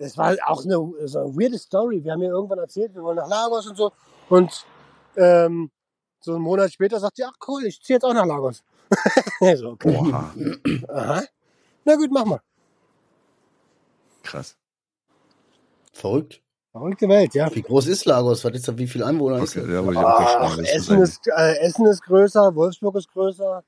Das 0.02 0.18
war 0.18 0.36
auch 0.48 0.64
eine, 0.66 0.76
so 1.08 1.20
eine 1.20 1.36
weirde 1.36 1.60
Story. 1.60 2.04
Wir 2.04 2.14
haben 2.14 2.24
ihr 2.24 2.30
irgendwann 2.32 2.58
erzählt, 2.60 2.96
wir 2.96 3.04
wollen 3.04 3.18
nach 3.18 3.28
Lagos 3.30 3.68
und 3.68 3.78
so. 3.78 3.92
Und 4.30 4.66
ähm, 5.16 5.70
so 6.22 6.34
einen 6.34 6.42
Monat 6.42 6.74
später 6.74 7.00
sagt 7.00 7.18
sie, 7.18 7.24
ach 7.24 7.36
cool, 7.48 7.64
ich 7.66 7.82
ziehe 7.84 7.98
jetzt 7.98 8.04
auch 8.04 8.14
nach 8.14 8.26
Lagos. 8.26 8.64
so, 9.58 9.70
okay. 9.70 9.96
Oha, 9.96 10.34
Aha. 10.90 11.22
Na 11.86 11.96
gut, 11.96 12.10
mach 12.12 12.26
mal. 12.26 12.42
krass. 14.24 14.58
Verrückt. 15.94 16.42
Verrückte 16.72 17.08
Welt, 17.10 17.34
ja. 17.36 17.54
Wie 17.54 17.62
groß 17.62 17.88
ist 17.88 18.06
Lagos? 18.06 18.44
Was 18.46 18.54
ist 18.54 18.68
da, 18.68 18.78
wie 18.78 18.88
viele 18.88 19.06
Einwohner 19.06 19.40
ist 19.44 19.58
Okay, 19.58 19.68
das? 19.68 19.94
ja. 19.96 20.56
Das 20.58 20.60
Essen, 20.70 21.02
ist, 21.02 21.28
äh, 21.28 21.58
Essen 21.60 21.86
ist 21.86 22.02
größer, 22.04 22.56
Wolfsburg 22.56 22.96
ist 22.96 23.12
größer. 23.12 23.64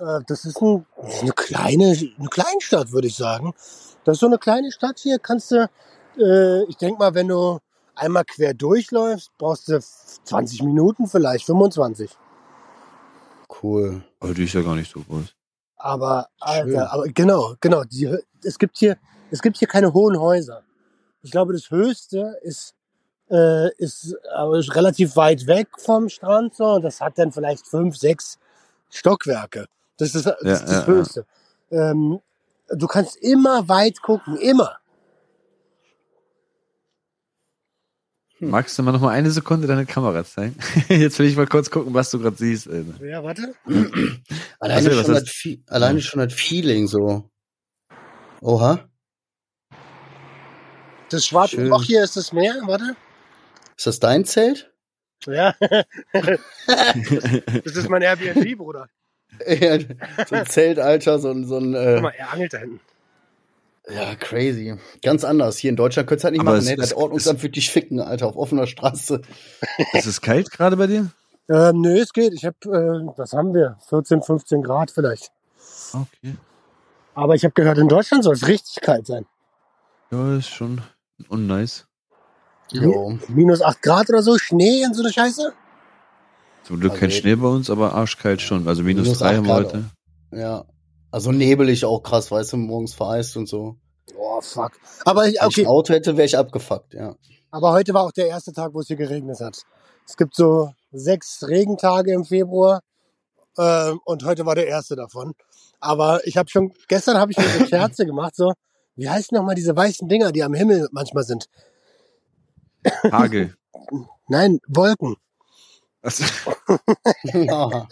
Äh, 0.00 0.20
das 0.26 0.44
ist 0.44 0.60
ein, 0.60 0.86
das 0.96 1.14
ist 1.14 1.22
eine 1.22 1.32
kleine, 1.32 1.96
eine 2.18 2.28
Kleinstadt, 2.28 2.92
würde 2.92 3.08
ich 3.08 3.16
sagen. 3.16 3.52
Das 4.04 4.16
ist 4.16 4.20
so 4.20 4.26
eine 4.26 4.38
kleine 4.38 4.72
Stadt 4.72 4.98
hier. 4.98 5.18
Kannst 5.18 5.50
du, 5.50 5.68
äh, 6.18 6.64
ich 6.64 6.76
denk 6.76 6.98
mal, 6.98 7.14
wenn 7.14 7.28
du 7.28 7.58
einmal 7.94 8.24
quer 8.24 8.54
durchläufst, 8.54 9.30
brauchst 9.38 9.68
du 9.68 9.80
20 9.80 10.62
Minuten 10.62 11.06
vielleicht, 11.06 11.46
25. 11.46 12.10
Cool. 13.62 14.02
Aber 14.20 14.34
die 14.34 14.44
ist 14.44 14.54
ja 14.54 14.62
gar 14.62 14.74
nicht 14.74 14.92
so 14.92 15.00
groß. 15.00 15.34
Aber. 15.76 16.28
Alter, 16.40 16.92
aber 16.92 17.04
genau, 17.08 17.54
genau. 17.60 17.84
Die, 17.84 18.16
es 18.42 18.58
gibt 18.58 18.78
hier, 18.78 18.96
es 19.30 19.42
gibt 19.42 19.58
hier 19.58 19.68
keine 19.68 19.92
hohen 19.92 20.18
Häuser. 20.18 20.62
Ich 21.22 21.30
glaube, 21.30 21.52
das 21.52 21.70
höchste 21.70 22.38
ist 22.42 22.74
äh, 23.30 23.74
ist 23.76 24.14
aber 24.34 24.58
ist 24.58 24.74
relativ 24.74 25.16
weit 25.16 25.46
weg 25.46 25.68
vom 25.78 26.08
Strand 26.08 26.54
so. 26.54 26.74
Und 26.74 26.82
das 26.82 27.00
hat 27.00 27.18
dann 27.18 27.32
vielleicht 27.32 27.66
fünf, 27.66 27.96
sechs 27.96 28.38
Stockwerke. 28.90 29.66
Das 30.02 30.16
ist 30.16 30.26
das, 30.26 30.34
Ja, 30.42 30.52
ist 30.52 30.62
das 30.64 30.70
ja, 30.70 30.80
ja. 30.80 30.86
Höchste. 30.86 31.26
Ähm, 31.70 32.18
du 32.70 32.86
kannst 32.88 33.16
immer 33.18 33.68
weit 33.68 34.02
gucken, 34.02 34.36
immer. 34.36 34.78
Hm. 38.38 38.50
Magst 38.50 38.76
du 38.76 38.82
mal 38.82 38.90
noch 38.90 39.00
mal 39.00 39.10
eine 39.10 39.30
Sekunde 39.30 39.68
deine 39.68 39.86
Kamera 39.86 40.24
zeigen? 40.24 40.56
Jetzt 40.88 41.18
will 41.20 41.26
ich 41.26 41.36
mal 41.36 41.46
kurz 41.46 41.70
gucken, 41.70 41.94
was 41.94 42.10
du 42.10 42.18
gerade 42.18 42.36
siehst. 42.36 42.68
Alter. 42.68 43.04
Ja, 43.04 43.22
warte. 43.22 43.54
Alleine, 44.58 44.88
Also, 44.90 45.02
schon, 45.04 45.14
das, 45.14 45.28
Fe- 45.30 45.60
alleine 45.68 46.00
schon 46.02 46.18
das 46.20 46.32
Feeling 46.34 46.88
so. 46.88 47.30
Oha. 48.40 48.88
Das 51.10 51.24
schwarze 51.26 51.56
Schön. 51.56 51.68
Loch 51.68 51.84
hier 51.84 52.02
ist 52.02 52.16
das 52.16 52.32
Meer, 52.32 52.56
warte. 52.66 52.96
Ist 53.76 53.86
das 53.86 54.00
dein 54.00 54.24
Zelt? 54.24 54.72
Ja. 55.26 55.54
das 56.12 57.76
ist 57.76 57.88
mein 57.88 58.02
Airbnb, 58.02 58.56
Bruder. 58.58 58.88
So 60.28 60.34
ein 60.36 60.46
Zelt, 60.46 60.78
Alter, 60.78 61.18
so 61.18 61.30
ein, 61.30 61.46
so 61.46 61.58
ein 61.58 61.72
Guck 61.72 61.82
äh, 61.82 62.00
mal, 62.00 62.12
er 62.16 62.32
angelt 62.32 62.52
da 62.52 62.58
hinten. 62.58 62.80
ja, 63.88 64.14
crazy. 64.16 64.76
Ganz 65.02 65.24
anders. 65.24 65.58
Hier 65.58 65.70
in 65.70 65.76
Deutschland 65.76 66.08
könntest 66.08 66.24
du 66.24 66.26
halt 66.26 66.32
nicht 66.32 66.40
Aber 66.42 66.50
machen, 66.52 66.62
es 66.62 66.68
ne? 66.70 66.76
Das 66.76 66.86
ist- 66.88 66.94
Ordnungsamt 66.94 67.42
wird 67.42 67.56
dich 67.56 67.70
ficken, 67.70 68.00
Alter, 68.00 68.26
auf 68.26 68.36
offener 68.36 68.66
Straße. 68.66 69.20
Ist 69.94 70.06
es 70.06 70.20
kalt 70.20 70.50
gerade 70.50 70.76
bei 70.76 70.86
dir? 70.86 71.10
Ähm, 71.48 71.80
nö, 71.80 71.98
es 72.00 72.12
geht. 72.12 72.32
Ich 72.34 72.44
habe, 72.44 72.56
äh, 72.66 73.12
was 73.18 73.32
haben 73.32 73.52
wir? 73.52 73.76
14, 73.88 74.22
15 74.22 74.62
Grad 74.62 74.90
vielleicht. 74.92 75.32
Okay. 75.92 76.36
Aber 77.14 77.34
ich 77.34 77.44
habe 77.44 77.52
gehört, 77.52 77.78
in 77.78 77.88
Deutschland 77.88 78.24
soll 78.24 78.34
es 78.34 78.46
richtig 78.46 78.80
kalt 78.82 79.06
sein. 79.06 79.26
Ja, 80.10 80.36
ist 80.36 80.48
schon 80.48 80.80
unnice. 81.28 81.86
Jo. 82.70 83.18
Minus 83.28 83.60
8 83.60 83.82
Grad 83.82 84.08
oder 84.08 84.22
so, 84.22 84.38
Schnee 84.38 84.84
und 84.86 84.94
so 84.94 85.02
eine 85.02 85.12
Scheiße. 85.12 85.52
Zum 86.64 86.80
Glück 86.80 86.92
Also 86.92 87.00
kein 87.00 87.10
Schnee 87.10 87.34
bei 87.34 87.48
uns, 87.48 87.70
aber 87.70 87.94
arschkalt 87.94 88.40
schon. 88.40 88.68
Also 88.68 88.82
minus, 88.82 89.04
Minus 89.04 89.18
drei 89.18 89.36
haben 89.36 89.46
wir 89.46 89.54
heute. 89.54 89.84
Ja. 90.32 90.64
Also 91.10 91.30
nebelig 91.32 91.84
auch 91.84 92.02
krass, 92.02 92.30
weißt 92.30 92.54
du, 92.54 92.56
morgens 92.56 92.94
vereist 92.94 93.36
und 93.36 93.48
so. 93.48 93.76
Oh, 94.16 94.40
fuck. 94.40 94.72
Aber, 95.04 95.26
ich, 95.26 95.34
Wenn 95.40 95.48
ich 95.48 95.58
okay, 95.58 95.60
ein 95.62 95.66
Auto 95.68 95.92
hätte, 95.92 96.16
wäre 96.16 96.26
ich 96.26 96.36
abgefuckt, 96.36 96.94
ja. 96.94 97.14
aber 97.50 97.72
heute 97.72 97.94
war 97.94 98.04
auch 98.04 98.12
der 98.12 98.28
erste 98.28 98.52
Tag, 98.52 98.74
wo 98.74 98.80
es 98.80 98.86
hier 98.86 98.96
geregnet 98.96 99.40
hat. 99.40 99.58
Es 100.08 100.16
gibt 100.16 100.34
so 100.34 100.72
sechs 100.90 101.46
Regentage 101.46 102.12
im 102.12 102.24
Februar 102.24 102.80
ähm, 103.58 104.00
und 104.04 104.24
heute 104.24 104.46
war 104.46 104.54
der 104.54 104.66
erste 104.66 104.96
davon. 104.96 105.34
Aber 105.80 106.26
ich 106.26 106.36
habe 106.36 106.48
schon, 106.48 106.72
gestern 106.88 107.18
habe 107.18 107.32
ich 107.32 107.38
mir 107.38 107.44
eine 107.44 107.66
Scherze 107.68 108.06
gemacht, 108.06 108.34
so, 108.34 108.52
wie 108.96 109.08
heißen 109.08 109.36
nochmal 109.36 109.54
diese 109.54 109.76
weißen 109.76 110.08
Dinger, 110.08 110.32
die 110.32 110.42
am 110.42 110.54
Himmel 110.54 110.88
manchmal 110.92 111.24
sind? 111.24 111.46
Hagel. 113.10 113.54
Nein, 114.28 114.60
Wolken. 114.66 115.16
Also, 116.02 116.24
ja. 117.34 117.86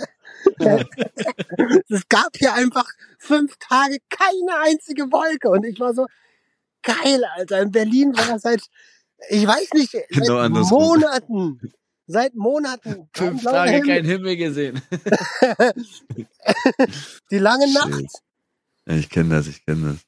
Es 1.89 2.09
gab 2.09 2.37
hier 2.37 2.55
einfach 2.55 2.87
fünf 3.19 3.57
Tage 3.59 3.99
keine 4.09 4.59
einzige 4.63 5.11
Wolke. 5.13 5.51
Und 5.51 5.65
ich 5.65 5.79
war 5.81 5.93
so, 5.95 6.07
geil, 6.83 7.23
Alter. 7.37 7.61
In 7.63 7.71
Berlin 7.71 8.17
war 8.17 8.27
das 8.27 8.43
seit, 8.43 8.63
ich 9.29 9.47
weiß 9.47 9.71
nicht, 9.75 9.93
seit 9.93 10.09
Genau. 10.09 10.49
Monaten. 10.49 11.73
Seit 12.07 12.35
Monaten. 12.35 13.09
fünf 13.15 13.43
Tage 13.45 13.71
Himmel, 13.73 13.87
keinen 13.89 14.07
Himmel 14.07 14.37
gesehen. 14.37 14.83
Die 17.31 17.39
lange 17.39 17.67
Shit. 17.69 17.75
Nacht. 17.75 18.05
Ja, 18.87 18.95
ich 18.97 19.09
kenne 19.09 19.37
das, 19.37 19.47
ich 19.47 19.65
kenne 19.65 19.93
das. 19.93 19.99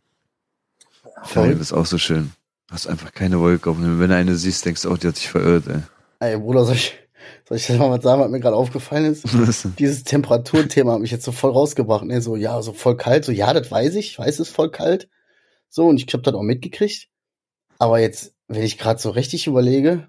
Das 1.35 1.61
ist 1.61 1.73
auch 1.73 1.87
so 1.87 1.99
schön. 1.99 2.33
Hast 2.71 2.87
einfach 2.89 3.13
keine 3.13 3.39
Wolke 3.39 3.71
auf 3.71 3.77
dem 3.77 3.85
Himmel. 3.85 4.01
Wenn 4.01 4.11
du 4.11 4.17
eine 4.17 4.35
siehst, 4.35 4.65
denkst 4.65 4.83
du, 4.83 4.91
oh, 4.91 4.97
die 4.97 5.07
hat 5.09 5.17
sich 5.17 5.29
verirrt, 5.29 5.67
ey. 5.69 5.83
Ey, 6.21 6.39
Bruder, 6.39 6.65
soll 6.65 6.77
ich, 6.77 6.99
soll 7.49 7.57
ich 7.57 7.67
dir 7.67 7.77
mal 7.77 7.91
was 7.91 8.03
sagen, 8.03 8.21
was 8.21 8.31
mir 8.31 8.41
gerade 8.41 8.57
aufgefallen 8.57 9.07
ist? 9.07 9.25
Dieses 9.79 10.05
Temperaturthema 10.05 10.93
hat 10.93 11.01
mich 11.01 11.11
jetzt 11.11 11.25
so 11.25 11.33
voll 11.33 11.53
rausgebracht. 11.53 12.05
Ne? 12.05 12.21
So, 12.21 12.37
ja, 12.37 12.61
so 12.63 12.73
voll 12.73 12.97
kalt. 12.97 13.25
So, 13.25 13.33
ja, 13.33 13.53
das 13.53 13.71
weiß 13.71 13.95
ich. 13.97 14.13
Ich 14.13 14.19
weiß, 14.19 14.35
es 14.35 14.49
ist 14.49 14.55
voll 14.55 14.71
kalt. 14.71 15.09
So, 15.69 15.87
und 15.87 15.97
ich 15.97 16.13
habe 16.13 16.23
das 16.23 16.35
auch 16.35 16.43
mitgekriegt. 16.43 17.09
Aber 17.79 17.99
jetzt, 17.99 18.35
wenn 18.49 18.63
ich 18.63 18.79
gerade 18.79 19.01
so 19.01 19.11
richtig 19.11 19.47
überlege, 19.47 20.09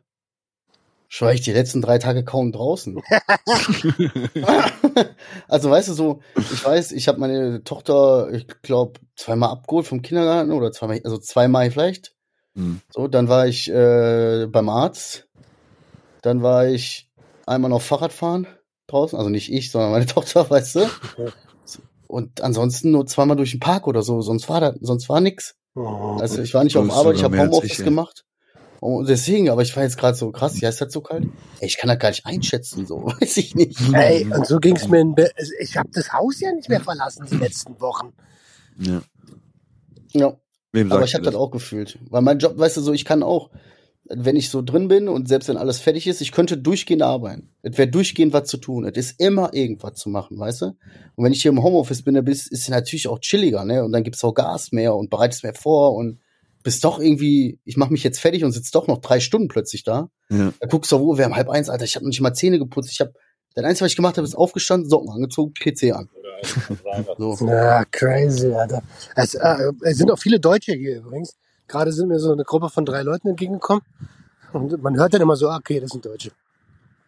war 1.19 1.34
ich 1.34 1.41
die 1.41 1.54
letzten 1.54 1.82
drei 1.82 1.99
Tage 1.99 2.23
kaum 2.23 2.52
draußen. 2.52 3.02
also, 5.47 5.69
weißt 5.69 5.89
du, 5.89 5.93
so, 5.93 6.21
ich 6.36 6.65
weiß, 6.65 6.91
ich 6.91 7.08
habe 7.08 7.19
meine 7.19 7.63
Tochter, 7.63 8.32
ich 8.32 8.47
glaube, 8.62 8.99
zweimal 9.15 9.49
abgeholt 9.49 9.88
vom 9.88 10.02
Kindergarten 10.02 10.52
oder 10.52 10.71
zweimal, 10.71 11.02
also 11.04 11.17
zweimal 11.17 11.71
vielleicht. 11.71 12.15
Hm. 12.56 12.82
So, 12.89 13.08
dann 13.08 13.30
war 13.30 13.47
ich 13.47 13.69
äh, 13.69 14.47
beim 14.47 14.69
Arzt. 14.69 15.28
Dann 16.24 16.42
war 16.42 16.68
ich 16.68 17.12
einmal 17.46 17.70
noch 17.70 17.82
Fahrradfahren 17.82 18.48
draußen. 18.88 19.18
Also 19.18 19.30
nicht 19.30 19.52
ich, 19.52 19.72
sondern 19.72 19.92
meine 19.92 20.06
Tochter, 20.08 20.50
weißt 20.50 20.76
du. 20.76 20.88
Und 22.08 22.42
ansonsten 22.42 22.92
nur 22.92 23.06
zweimal 23.06 23.38
durch 23.38 23.52
den 23.52 23.60
Park 23.60 23.88
oder 23.88 24.02
so. 24.02 24.22
Sonst 24.22 24.50
war 24.50 24.60
da, 24.60 24.74
sonst 24.82 25.08
war 25.10 25.22
nix. 25.22 25.56
Also 25.76 26.42
ich 26.42 26.54
war 26.54 26.64
nicht 26.64 26.78
auf 26.78 26.90
Arbeit, 26.92 27.16
ich 27.18 27.24
habe 27.24 27.40
Homeoffice 27.40 27.80
ich, 27.80 27.86
gemacht. 27.86 28.26
Und 28.80 29.08
deswegen, 29.08 29.50
aber 29.50 29.62
ich 29.62 29.76
war 29.76 29.84
jetzt 29.84 29.98
gerade 29.98 30.16
so 30.16 30.32
krass, 30.32 30.60
ja, 30.60 30.68
ist 30.68 30.82
das 30.82 30.92
so 30.92 31.02
kalt? 31.02 31.24
Ey, 31.60 31.68
ich 31.68 31.78
kann 31.78 31.88
das 31.88 32.00
gar 32.00 32.10
nicht 32.10 32.26
einschätzen, 32.26 32.86
so, 32.86 33.06
weiß 33.06 33.38
ich 33.38 33.56
nicht. 33.56 33.80
Ey, 33.94 34.26
und 34.26 34.46
so 34.46 34.60
ging's 34.60 34.88
mir 34.90 35.00
in 35.00 35.16
Be 35.16 35.32
Ich 35.62 35.78
habe 35.78 35.90
das 35.94 36.12
Haus 36.12 36.40
ja 36.42 36.52
nicht 36.52 36.70
mehr 36.70 36.82
verlassen 36.82 37.26
die 37.32 37.38
letzten 37.38 37.80
Wochen. 37.80 38.14
Ja. 38.78 39.02
Ja. 40.12 40.38
Wem 40.74 40.92
Aber 40.92 41.06
ich 41.06 41.14
habe 41.14 41.24
das 41.24 41.36
auch 41.36 41.50
gefühlt. 41.50 41.98
Weil 42.10 42.24
mein 42.24 42.40
Job, 42.40 42.58
weißt 42.58 42.78
du, 42.78 42.82
so, 42.82 42.94
ich 42.94 43.06
kann 43.06 43.24
auch, 43.24 43.52
wenn 44.15 44.36
ich 44.36 44.49
so 44.49 44.62
drin 44.62 44.88
bin 44.88 45.08
und 45.08 45.28
selbst 45.28 45.49
wenn 45.49 45.58
alles 45.58 45.80
fertig 45.80 46.08
ist, 46.08 46.21
ich 46.21 46.32
könnte 46.32 46.58
durchgehend 46.58 47.02
arbeiten. 47.02 47.49
Es 47.62 47.78
wäre 47.78 47.88
durchgehend 47.88 48.34
was 48.34 48.47
zu 48.47 48.58
tun. 48.58 48.86
Es 48.86 48.97
ist 48.97 49.19
immer 49.19 49.54
irgendwas 49.54 49.95
zu 49.95 50.10
machen, 50.10 50.39
weißt 50.39 50.62
du? 50.62 50.65
Und 51.15 51.26
wenn 51.26 51.34
ich 51.34 51.41
hier 51.41 51.52
im 51.52 51.63
Homeoffice 51.63 52.04
bin, 52.04 52.13
dann 52.15 52.26
bist, 52.26 52.52
ist 52.52 52.62
es 52.62 52.69
natürlich 52.69 53.08
auch 53.08 53.19
chilliger, 53.19 53.65
ne? 53.65 53.84
Und 53.84 53.91
dann 53.91 54.04
gibt's 54.04 54.23
auch 54.23 54.34
Gas 54.34 54.71
mehr 54.71 54.95
und 54.95 55.10
bereitest 55.10 55.43
mehr 55.43 55.54
vor 55.54 55.95
und 55.95 56.19
bist 56.63 56.84
doch 56.84 56.99
irgendwie, 56.99 57.60
ich 57.65 57.78
mache 57.78 57.91
mich 57.91 58.04
jetzt 58.04 58.19
fertig 58.19 58.43
und 58.43 58.52
sitz 58.52 58.71
doch 58.71 58.88
noch 58.88 58.99
drei 58.99 59.19
Stunden 59.19 59.49
plötzlich 59.49 59.84
da. 59.84 60.10
Ja. 60.30 60.54
Da 60.60 60.67
guckst 60.67 60.91
du, 60.91 60.99
wo 60.99 61.17
wir 61.17 61.26
haben 61.26 61.36
halb 61.36 61.49
eins, 61.49 61.69
Alter, 61.69 61.84
ich 61.84 61.95
habe 61.95 62.06
noch 62.06 62.10
nicht 62.10 62.21
mal 62.21 62.34
Zähne 62.34 62.58
geputzt. 62.58 62.91
Ich 62.91 63.02
habe, 63.02 63.13
das 63.54 63.65
Einzige, 63.65 63.86
was 63.86 63.91
ich 63.91 63.95
gemacht 63.97 64.17
habe, 64.17 64.26
ist 64.26 64.36
aufgestanden, 64.36 64.89
Socken 64.89 65.10
angezogen, 65.10 65.54
PC 65.54 65.93
an. 65.93 66.10
So. 67.17 67.38
Ja, 67.47 67.86
crazy, 67.86 68.52
Alter. 68.52 68.82
Es, 69.15 69.36
äh, 69.36 69.71
es 69.82 69.97
sind 69.97 70.12
auch 70.12 70.19
viele 70.19 70.39
Deutsche 70.39 70.73
hier 70.73 70.97
übrigens. 70.97 71.36
Gerade 71.67 71.91
sind 71.91 72.08
mir 72.08 72.19
so 72.19 72.32
eine 72.32 72.43
Gruppe 72.43 72.69
von 72.69 72.86
drei 72.86 73.02
Leuten 73.02 73.30
entgegengekommen. 73.30 73.84
Und 74.52 74.82
man 74.84 74.95
hört 74.97 75.13
dann 75.13 75.21
immer 75.21 75.36
so, 75.36 75.49
ah, 75.49 75.58
okay, 75.58 75.80
das 75.80 75.91
sind 75.91 76.06
Deutsche. 76.06 76.32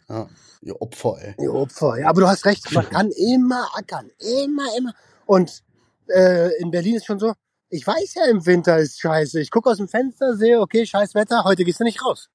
Ja, 0.10 0.28
ihr 0.62 0.82
Opfer, 0.82 1.18
ey. 1.20 1.36
Die 1.40 1.48
Opfer. 1.48 2.00
Ja, 2.00 2.10
aber 2.10 2.22
du 2.22 2.28
hast 2.28 2.46
recht, 2.46 2.72
man 2.72 2.90
kann 2.90 3.12
immer 3.12 3.68
ackern. 3.76 4.10
Immer, 4.44 4.66
immer. 4.78 4.94
Und 5.26 5.64
äh, 6.08 6.56
in 6.60 6.72
Berlin 6.72 6.96
ist 6.96 7.06
schon 7.06 7.20
so, 7.20 7.34
ich 7.70 7.86
weiß 7.86 8.16
ja, 8.16 8.26
im 8.26 8.46
Winter 8.46 8.78
ist 8.78 9.00
scheiße. 9.00 9.40
Ich 9.40 9.52
gucke 9.52 9.70
aus 9.70 9.78
dem 9.78 9.88
Fenster, 9.88 10.36
sehe, 10.36 10.60
okay, 10.60 10.86
scheiß 10.86 11.16
Wetter, 11.16 11.44
heute 11.44 11.64
gehst 11.64 11.80
du 11.80 11.84
nicht 11.84 12.04
raus. 12.04 12.30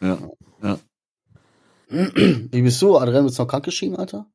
Ja. 0.00 0.18
ja. 0.62 0.78
Wie 1.88 2.62
bist 2.62 2.80
du, 2.82 2.96
Adrian? 2.96 3.24
Bist 3.24 3.38
du 3.38 3.42
noch 3.42 3.48
krankgeschrieben, 3.48 3.96
Alter? 3.96 4.26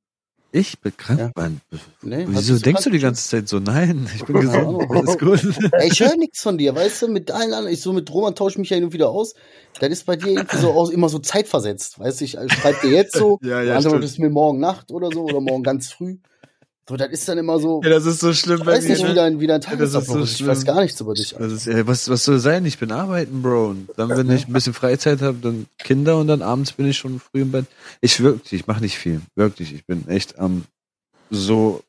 Ich 0.55 0.79
bin 0.79 0.95
krank, 0.95 1.19
Ja. 1.19 1.31
Mann. 1.35 1.61
Nee, 2.03 2.25
Wieso 2.27 2.59
denkst 2.59 2.83
du 2.83 2.91
die 2.91 2.99
ganze 2.99 3.27
Zeit 3.27 3.49
so? 3.49 3.59
Nein, 3.59 4.07
ich 4.15 4.23
bin 4.23 4.35
gesund. 4.39 4.55
Ahnung. 4.55 4.91
Alles 4.95 5.17
gut. 5.17 5.41
Ey, 5.71 5.89
ich 5.91 5.99
höre 5.99 6.15
nichts 6.15 6.41
von 6.43 6.59
dir, 6.59 6.75
weißt 6.75 7.01
du? 7.01 7.07
Mit 7.07 7.31
allen 7.31 7.53
anderen, 7.53 7.73
ich 7.73 7.81
so 7.81 7.91
mit 7.91 8.07
Roman 8.13 8.35
tausche 8.35 8.59
mich 8.59 8.69
ja 8.69 8.75
hin 8.75 8.83
und 8.83 8.93
wieder 8.93 9.09
aus. 9.09 9.33
Das 9.79 9.89
ist 9.89 10.05
bei 10.05 10.15
dir 10.15 10.27
irgendwie 10.33 10.57
so 10.57 10.69
aus, 10.71 10.91
immer 10.91 11.09
so 11.09 11.17
zeitversetzt, 11.17 11.97
weißt 11.97 12.21
du? 12.21 12.25
Ich 12.25 12.31
schreibe 12.33 12.77
dir 12.83 12.91
jetzt 12.91 13.15
so, 13.15 13.39
Ja, 13.41 13.61
ja, 13.61 13.63
ja, 13.63 13.77
antwortest 13.77 14.19
mir 14.19 14.29
morgen 14.29 14.59
Nacht 14.59 14.91
oder 14.91 15.09
so 15.11 15.23
oder 15.23 15.41
morgen 15.41 15.63
ganz 15.63 15.91
früh. 15.91 16.17
So, 16.87 16.97
das 16.97 17.11
ist 17.11 17.27
dann 17.29 17.37
immer 17.37 17.59
so, 17.59 17.81
Ja, 17.81 17.91
das 17.91 18.05
ist 18.05 18.19
so 18.19 18.33
schlimm 18.33 18.59
ich 18.59 18.65
weiß 18.65 18.83
nicht, 18.85 19.01
wie 19.03 19.07
Ne? 19.07 19.13
dein, 19.13 19.39
wie 19.39 19.47
dein 19.47 19.61
Ja, 19.61 19.69
das 19.75 19.89
ist 19.89 19.93
Tagesablauf 19.93 20.27
so. 20.29 20.43
Ich 20.43 20.45
weiß 20.45 20.65
gar 20.65 20.81
nichts 20.81 20.99
über 20.99 21.13
dich. 21.13 21.33
Das 21.37 21.51
ist, 21.51 21.67
ey, 21.67 21.87
was, 21.87 22.09
was 22.09 22.25
soll 22.25 22.39
sein? 22.39 22.65
Ich 22.65 22.77
bin 22.77 22.91
arbeiten, 22.91 23.41
Bro. 23.41 23.69
Und 23.69 23.89
dann, 23.95 24.09
wenn 24.09 24.29
ich 24.31 24.47
ein 24.47 24.53
bisschen 24.53 24.73
Freizeit 24.73 25.21
habe, 25.21 25.37
dann 25.41 25.67
Kinder 25.79 26.17
und 26.17 26.27
dann 26.27 26.41
abends 26.41 26.73
bin 26.73 26.85
ich 26.87 26.97
schon 26.97 27.21
früh 27.21 27.41
im 27.41 27.51
Bett. 27.51 27.65
Ich 28.01 28.19
wirklich, 28.21 28.51
ich 28.61 28.67
mache 28.67 28.81
nicht 28.81 28.97
viel. 28.97 29.21
Wirklich. 29.35 29.73
Ich 29.73 29.85
bin 29.85 30.07
echt 30.09 30.37
am 30.39 30.65
so 31.29 31.81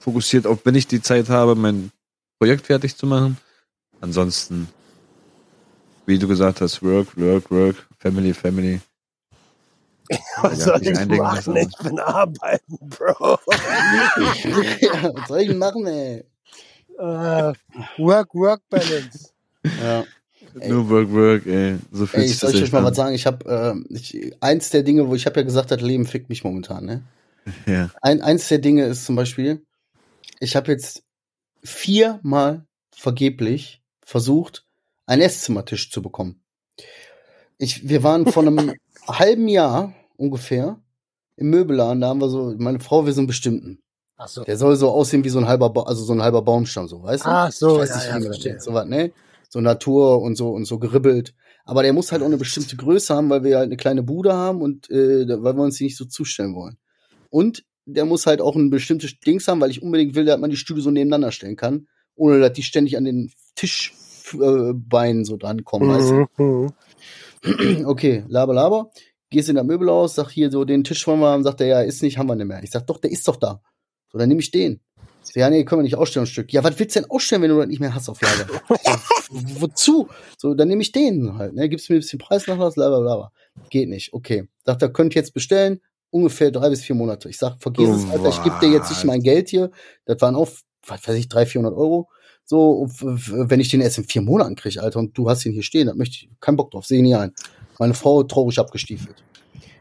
fokussiert 0.00 0.46
auf, 0.46 0.58
wenn 0.64 0.74
ich 0.74 0.86
die 0.86 1.00
Zeit 1.00 1.30
habe, 1.30 1.54
mein 1.54 1.90
Projekt 2.38 2.66
fertig 2.66 2.96
zu 2.96 3.06
machen. 3.06 3.38
Ansonsten, 4.02 4.68
wie 6.04 6.18
du 6.18 6.28
gesagt 6.28 6.60
hast, 6.60 6.82
Work, 6.82 7.16
Work, 7.16 7.50
Work, 7.50 7.86
Family, 7.98 8.34
Family. 8.34 8.80
Was 10.42 10.58
Ja, 10.58 10.64
soll 10.64 10.82
ich 10.82 11.06
machen? 11.06 11.16
lassen. 11.16 11.56
Ich 11.56 11.76
bin 11.78 11.98
arbeiten, 11.98 12.78
Bro. 12.80 13.38
ja, 14.80 15.14
was 15.14 15.28
soll 15.28 15.40
ich 15.40 15.48
denn 15.48 15.58
machen, 15.58 15.86
ey? 15.86 16.24
äh, 17.00 17.52
work, 17.98 18.34
work 18.34 18.62
balance. 18.68 19.32
Ja. 19.64 20.04
Ey. 20.58 20.68
Nur 20.68 20.88
Work, 20.88 21.12
Work, 21.12 21.46
ey. 21.46 21.76
So 21.92 22.06
fühlt 22.06 22.24
Ey, 22.24 22.30
ich 22.30 22.38
soll 22.38 22.54
euch 22.54 22.72
mal 22.72 22.82
was 22.82 22.96
sagen. 22.96 23.14
Ich 23.14 23.24
habe 23.26 23.84
äh, 23.88 23.94
ich, 23.94 24.32
eins 24.40 24.70
der 24.70 24.82
Dinge, 24.82 25.08
wo 25.08 25.14
ich 25.14 25.26
habe 25.26 25.38
ja 25.40 25.44
gesagt, 25.44 25.70
das 25.70 25.80
Leben 25.80 26.06
fickt 26.06 26.28
mich 26.28 26.44
momentan, 26.44 26.84
ne? 26.84 27.02
Ja. 27.66 27.90
Ein, 28.02 28.20
eins 28.20 28.48
der 28.48 28.58
Dinge 28.58 28.84
ist 28.84 29.06
zum 29.06 29.16
Beispiel, 29.16 29.64
ich 30.40 30.56
habe 30.56 30.72
jetzt 30.72 31.02
viermal 31.62 32.66
vergeblich 32.94 33.82
versucht, 34.04 34.66
einen 35.06 35.22
Esszimmertisch 35.22 35.90
zu 35.90 36.02
bekommen. 36.02 36.42
Ich, 37.58 37.88
wir 37.88 38.02
waren 38.02 38.26
vor 38.26 38.42
einem 38.42 38.74
halben 39.06 39.48
Jahr 39.48 39.94
ungefähr 40.20 40.78
im 41.36 41.50
Möbelladen, 41.50 42.00
da 42.00 42.08
haben 42.08 42.20
wir 42.20 42.28
so, 42.28 42.54
meine 42.58 42.80
Frau 42.80 43.06
will 43.06 43.12
so 43.12 43.20
einen 43.20 43.26
bestimmten. 43.26 43.82
Ach 44.16 44.28
so. 44.28 44.44
Der 44.44 44.58
soll 44.58 44.76
so 44.76 44.90
aussehen 44.90 45.24
wie 45.24 45.30
so 45.30 45.38
ein 45.38 45.48
halber, 45.48 45.70
ba 45.70 45.82
also 45.84 46.04
so 46.04 46.12
ein 46.12 46.22
halber 46.22 46.42
Baumstamm, 46.42 46.86
so, 46.86 47.02
weißt 47.02 47.24
du? 47.24 47.28
Ach 47.28 47.50
so, 47.50 47.76
ich 47.76 47.88
weiß 47.88 48.06
ja, 48.06 48.18
nicht, 48.18 48.44
ja, 48.44 48.50
nennt, 48.52 48.62
so 48.62 48.74
was, 48.74 48.86
ne? 48.86 49.12
So 49.48 49.60
Natur 49.60 50.20
und 50.20 50.36
so 50.36 50.50
und 50.50 50.66
so 50.66 50.78
geribbelt. 50.78 51.34
Aber 51.64 51.82
der 51.82 51.92
muss 51.92 52.12
halt 52.12 52.22
auch 52.22 52.26
eine 52.26 52.36
bestimmte 52.36 52.76
Größe 52.76 53.14
haben, 53.14 53.30
weil 53.30 53.42
wir 53.42 53.56
halt 53.56 53.66
eine 53.66 53.78
kleine 53.78 54.02
Bude 54.02 54.34
haben 54.34 54.60
und 54.60 54.90
äh, 54.90 55.26
weil 55.42 55.56
wir 55.56 55.62
uns 55.62 55.78
die 55.78 55.84
nicht 55.84 55.96
so 55.96 56.04
zustellen 56.04 56.54
wollen. 56.54 56.76
Und 57.30 57.64
der 57.86 58.04
muss 58.04 58.26
halt 58.26 58.40
auch 58.42 58.54
ein 58.54 58.70
bestimmtes 58.70 59.18
Dings 59.20 59.48
haben, 59.48 59.60
weil 59.60 59.70
ich 59.70 59.82
unbedingt 59.82 60.14
will, 60.14 60.26
dass 60.26 60.38
man 60.38 60.50
die 60.50 60.56
Stühle 60.56 60.82
so 60.82 60.90
nebeneinander 60.90 61.32
stellen 61.32 61.56
kann, 61.56 61.88
ohne 62.14 62.40
dass 62.40 62.52
die 62.52 62.62
ständig 62.62 62.96
an 62.96 63.04
den 63.04 63.32
Tischbeinen 63.54 65.22
äh, 65.22 65.24
so 65.24 65.36
drankommen, 65.38 65.88
weißt 65.88 66.10
du? 66.10 66.42
Mhm. 66.42 66.62
mhm. 66.62 66.72
Okay, 67.86 68.24
laber, 68.28 68.52
laber. 68.52 68.90
Gehst 69.30 69.48
in 69.48 69.54
der 69.54 69.64
Möbelhaus, 69.64 70.16
sag 70.16 70.30
hier 70.30 70.50
so, 70.50 70.64
den 70.64 70.82
Tisch 70.82 71.06
wollen 71.06 71.20
wir 71.20 71.28
haben, 71.28 71.44
sagt 71.44 71.60
er, 71.60 71.66
ja, 71.66 71.80
ist 71.82 72.02
nicht, 72.02 72.18
haben 72.18 72.26
wir 72.26 72.34
nicht 72.34 72.46
mehr. 72.46 72.62
Ich 72.62 72.70
sag, 72.70 72.86
doch, 72.86 72.98
der 72.98 73.10
ist 73.10 73.26
doch 73.28 73.36
da. 73.36 73.62
So, 74.10 74.18
dann 74.18 74.28
nehme 74.28 74.40
ich 74.40 74.50
den. 74.50 74.80
So, 75.22 75.38
ja, 75.38 75.48
nee, 75.50 75.64
können 75.64 75.80
wir 75.80 75.84
nicht 75.84 75.96
ausstellen, 75.96 76.24
ein 76.24 76.30
Stück. 76.30 76.52
Ja, 76.52 76.64
was 76.64 76.78
willst 76.78 76.96
du 76.96 77.00
denn 77.00 77.10
ausstellen, 77.10 77.42
wenn 77.42 77.50
du 77.50 77.58
das 77.58 77.68
nicht 77.68 77.80
mehr 77.80 77.94
hast 77.94 78.08
auf 78.08 78.20
Lager? 78.20 78.46
wozu? 79.30 80.08
So, 80.36 80.54
dann 80.54 80.68
nehme 80.68 80.82
ich 80.82 80.92
den 80.92 81.36
halt, 81.38 81.54
ne, 81.54 81.68
gibst 81.68 81.88
mir 81.88 81.96
ein 81.96 82.00
bisschen 82.00 82.18
Preisnachlass, 82.18 82.76
laber, 82.76 83.00
laber. 83.00 83.32
Geht 83.68 83.88
nicht, 83.88 84.12
okay. 84.12 84.48
Sagt 84.64 84.82
er, 84.82 84.92
könnt 84.92 85.14
jetzt 85.14 85.32
bestellen, 85.32 85.80
ungefähr 86.10 86.50
drei 86.50 86.70
bis 86.70 86.82
vier 86.82 86.96
Monate. 86.96 87.28
Ich 87.28 87.38
sag, 87.38 87.60
vergiss 87.60 87.88
es, 87.88 88.10
Alter, 88.10 88.28
ich 88.30 88.42
gebe 88.42 88.58
dir 88.60 88.70
jetzt 88.70 88.90
nicht 88.90 89.04
mein 89.04 89.22
Geld 89.22 89.48
hier. 89.48 89.70
Das 90.06 90.20
waren 90.20 90.34
auch, 90.34 90.48
was 90.86 91.06
weiß 91.06 91.16
ich, 91.16 91.28
drei, 91.28 91.46
vierhundert 91.46 91.78
Euro. 91.78 92.08
So, 92.44 92.88
wenn 92.90 93.60
ich 93.60 93.68
den 93.68 93.80
erst 93.80 93.98
in 93.98 94.04
vier 94.04 94.22
Monaten 94.22 94.56
kriege, 94.56 94.82
Alter, 94.82 94.98
und 94.98 95.16
du 95.16 95.30
hast 95.30 95.46
ihn 95.46 95.52
hier 95.52 95.62
stehen, 95.62 95.86
dann 95.86 95.98
möchte 95.98 96.16
ich, 96.16 96.30
keinen 96.40 96.56
Bock 96.56 96.72
drauf, 96.72 96.84
sehe 96.84 96.98
ich 96.98 97.04
nie 97.04 97.14
ein. 97.14 97.32
Meine 97.80 97.94
Frau 97.94 98.22
traurig 98.22 98.58
abgestiefelt. 98.58 99.24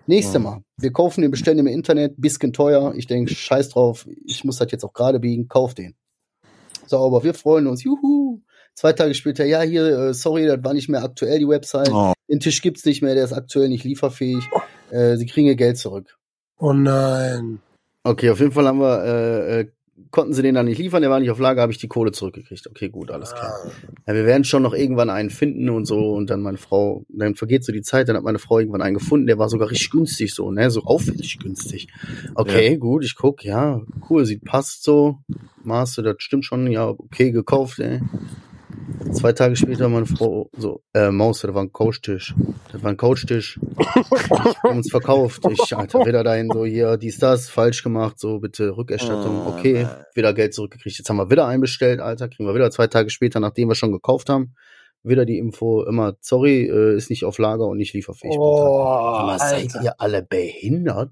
Nächste 0.08 0.40
Mal. 0.40 0.64
Wir 0.78 0.94
kaufen 0.94 1.22
den, 1.22 1.32
bestellen 1.32 1.58
den 1.58 1.68
im 1.68 1.74
Internet, 1.74 2.14
bisschen 2.16 2.54
teuer. 2.54 2.94
Ich 2.96 3.08
denke, 3.08 3.36
scheiß 3.36 3.70
drauf, 3.70 4.08
ich 4.26 4.46
muss 4.46 4.58
das 4.58 4.72
jetzt 4.72 4.86
auch 4.86 4.94
gerade 4.94 5.20
biegen, 5.20 5.50
kauf 5.50 5.74
den. 5.74 5.96
So, 6.88 6.98
aber 6.98 7.24
wir 7.26 7.34
freuen 7.34 7.68
uns, 7.68 7.84
juhu. 7.84 8.42
Zwei 8.74 8.94
Tage 8.94 9.14
später, 9.14 9.44
ja, 9.44 9.62
hier, 9.62 9.86
äh, 9.86 10.14
sorry, 10.14 10.48
das 10.48 10.64
war 10.64 10.74
nicht 10.74 10.88
mehr 10.88 11.04
aktuell, 11.04 11.40
die 11.40 11.48
Website. 11.48 11.92
Oh. 11.92 12.14
Den 12.30 12.40
Tisch 12.40 12.62
gibt's 12.62 12.86
nicht 12.86 13.02
mehr, 13.02 13.16
der 13.16 13.26
ist 13.26 13.34
aktuell 13.34 13.68
nicht 13.68 13.84
lieferfähig. 13.84 14.48
Äh, 14.90 15.18
sie 15.18 15.26
kriegen 15.26 15.48
ihr 15.48 15.58
Geld 15.58 15.78
zurück. 15.78 16.18
Oh 16.58 16.72
nein. 16.72 17.60
Okay, 18.06 18.30
auf 18.30 18.40
jeden 18.40 18.54
Fall 18.54 18.66
haben 18.66 18.80
wir, 18.80 19.04
äh, 19.04 19.60
äh, 19.60 19.72
konnten 20.12 20.34
sie 20.34 20.42
den 20.42 20.56
dann 20.56 20.66
nicht 20.66 20.80
liefern, 20.80 21.02
der 21.02 21.12
war 21.12 21.20
nicht 21.20 21.32
auf 21.32 21.40
Lager, 21.40 21.62
habe 21.62 21.72
ich 21.72 21.78
die 21.78 21.88
Kohle 21.88 22.12
zurückgekriegt. 22.12 22.68
Okay, 22.68 22.90
gut, 22.90 23.12
alles 23.12 23.34
klar. 23.34 23.54
Ja, 24.08 24.14
wir 24.14 24.26
werden 24.26 24.44
schon 24.44 24.64
noch 24.64 24.74
irgendwann 24.74 25.10
einen 25.10 25.30
finden 25.30 25.70
und 25.70 25.86
so. 25.86 26.14
Und 26.14 26.30
dann 26.30 26.42
meine 26.42 26.58
Frau, 26.58 27.06
dann 27.10 27.36
vergeht 27.36 27.64
so 27.64 27.72
die 27.72 27.82
Zeit, 27.82 28.10
dann 28.10 28.16
hat 28.16 28.24
meine 28.24 28.40
Frau 28.40 28.60
irgendwann 28.60 28.82
einen 28.82 28.96
gefunden, 28.96 29.28
der 29.28 29.38
war 29.38 29.50
sogar 29.50 29.70
richtig 29.70 29.92
günstig 29.92 30.34
so, 30.34 30.52
ne? 30.52 30.72
So 30.72 30.84
auffällig 30.84 31.40
günstig. 31.40 31.88
Okay, 32.36 32.78
gut, 32.78 33.04
ich 33.04 33.16
guck, 33.16 33.44
ja, 33.44 33.82
cool, 34.10 34.26
sieht 34.26 34.44
passt 34.44 34.84
so. 34.84 35.20
Maße, 35.64 36.02
das 36.04 36.16
stimmt 36.20 36.46
schon, 36.46 36.68
ja, 36.68 36.88
okay, 36.88 37.32
gekauft, 37.32 37.80
ey. 37.80 38.02
Zwei 39.14 39.34
Tage 39.34 39.56
später 39.56 39.90
meine 39.90 40.06
Frau, 40.06 40.50
so, 40.58 40.82
äh, 40.94 41.10
Maus, 41.12 41.42
das 41.42 41.54
war 41.54 41.64
ein 41.64 41.72
Couchtisch. 41.72 42.36
Das 42.72 42.84
war 42.84 42.92
ein 42.92 42.98
Couchtisch. 42.98 43.60
Ich 43.80 44.30
hab 44.32 44.64
uns 44.66 44.90
verkauft. 44.92 45.44
Ich, 45.50 45.76
Alter, 45.76 46.06
wieder 46.06 46.24
dahin, 46.24 46.50
so, 46.54 46.66
hier, 46.66 46.98
dies, 46.98 47.18
das, 47.18 47.50
falsch 47.50 47.84
gemacht, 47.84 48.20
so, 48.20 48.40
bitte 48.40 48.76
Rückerstattung. 48.76 49.44
Oh, 49.46 49.50
Okay, 49.58 49.88
wieder 50.16 50.34
Geld 50.34 50.54
zurückgekriegt. 50.54 50.98
Jetzt 50.98 51.10
haben 51.10 51.18
wir 51.18 51.30
wieder 51.30 51.48
einbestellt, 51.48 52.00
Alter, 52.00 52.30
kriegen 52.30 52.48
wir 52.48 52.56
wieder 52.56 52.72
zwei 52.72 52.88
Tage 52.88 53.10
später, 53.10 53.40
nachdem 53.40 53.68
wir 53.68 53.76
schon 53.76 53.92
gekauft 53.92 54.30
haben, 54.30 54.54
wieder 55.04 55.26
die 55.26 55.38
Info, 55.38 55.84
immer, 55.84 56.14
sorry, 56.22 56.66
äh, 56.68 56.96
ist 56.96 57.10
nicht 57.10 57.26
auf 57.26 57.38
Lager 57.38 57.68
und 57.68 57.78
nicht 57.78 57.94
lieferfähig. 57.94 58.36
Oh, 58.38 58.84
Aber 58.84 59.38
seid 59.40 59.76
Alter. 59.76 59.82
ihr 59.84 59.94
alle 60.00 60.22
behindert? 60.24 61.12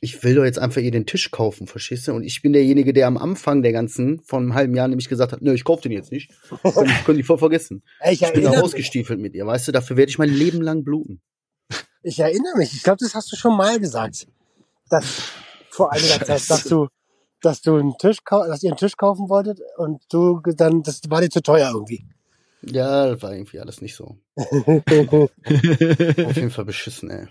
Ich 0.00 0.22
will 0.22 0.34
doch 0.34 0.44
jetzt 0.44 0.58
einfach 0.58 0.80
ihr 0.80 0.90
den 0.90 1.06
Tisch 1.06 1.30
kaufen, 1.30 1.66
verstehst 1.66 2.06
du? 2.06 2.12
Und 2.12 2.22
ich 2.22 2.40
bin 2.42 2.52
derjenige, 2.52 2.92
der 2.92 3.06
am 3.06 3.16
Anfang 3.16 3.62
der 3.62 3.72
ganzen, 3.72 4.20
von 4.20 4.44
einem 4.44 4.54
halben 4.54 4.74
Jahr 4.74 4.86
nämlich 4.86 5.08
gesagt 5.08 5.32
hat, 5.32 5.42
nö, 5.42 5.52
ich 5.52 5.64
kauf 5.64 5.80
den 5.80 5.92
jetzt 5.92 6.12
nicht. 6.12 6.30
Ich 6.64 7.04
könnte 7.04 7.14
die 7.14 7.22
voll 7.22 7.38
vergessen. 7.38 7.82
Ich 8.08 8.22
Ich 8.22 8.32
bin 8.32 8.44
da 8.44 8.60
rausgestiefelt 8.60 9.18
mit 9.18 9.34
ihr, 9.34 9.46
weißt 9.46 9.68
du? 9.68 9.72
Dafür 9.72 9.96
werde 9.96 10.10
ich 10.10 10.18
mein 10.18 10.30
Leben 10.30 10.62
lang 10.62 10.84
bluten. 10.84 11.20
Ich 12.02 12.18
erinnere 12.20 12.56
mich. 12.56 12.72
Ich 12.74 12.82
glaube, 12.82 12.98
das 13.00 13.14
hast 13.14 13.32
du 13.32 13.36
schon 13.36 13.56
mal 13.56 13.78
gesagt. 13.80 14.28
Dass 14.88 15.32
vor 15.70 15.92
einiger 15.92 16.20
Zeit, 16.24 16.48
dass 16.48 16.64
du, 16.64 16.88
dass 17.40 17.60
du 17.62 17.76
einen 17.76 17.96
Tisch, 17.98 18.18
dass 18.24 18.62
ihr 18.62 18.70
einen 18.70 18.78
Tisch 18.78 18.96
kaufen 18.96 19.28
wolltet 19.28 19.60
und 19.76 20.02
du 20.10 20.40
dann, 20.44 20.82
das 20.82 21.00
war 21.08 21.20
dir 21.20 21.30
zu 21.30 21.42
teuer 21.42 21.70
irgendwie. 21.72 22.04
Ja, 22.62 23.08
das 23.10 23.22
war 23.22 23.32
irgendwie 23.32 23.60
alles 23.60 23.80
nicht 23.80 23.94
so. 23.94 24.16
Auf 24.36 24.56
jeden 26.36 26.50
Fall 26.50 26.64
beschissen, 26.64 27.10
ey. 27.10 27.28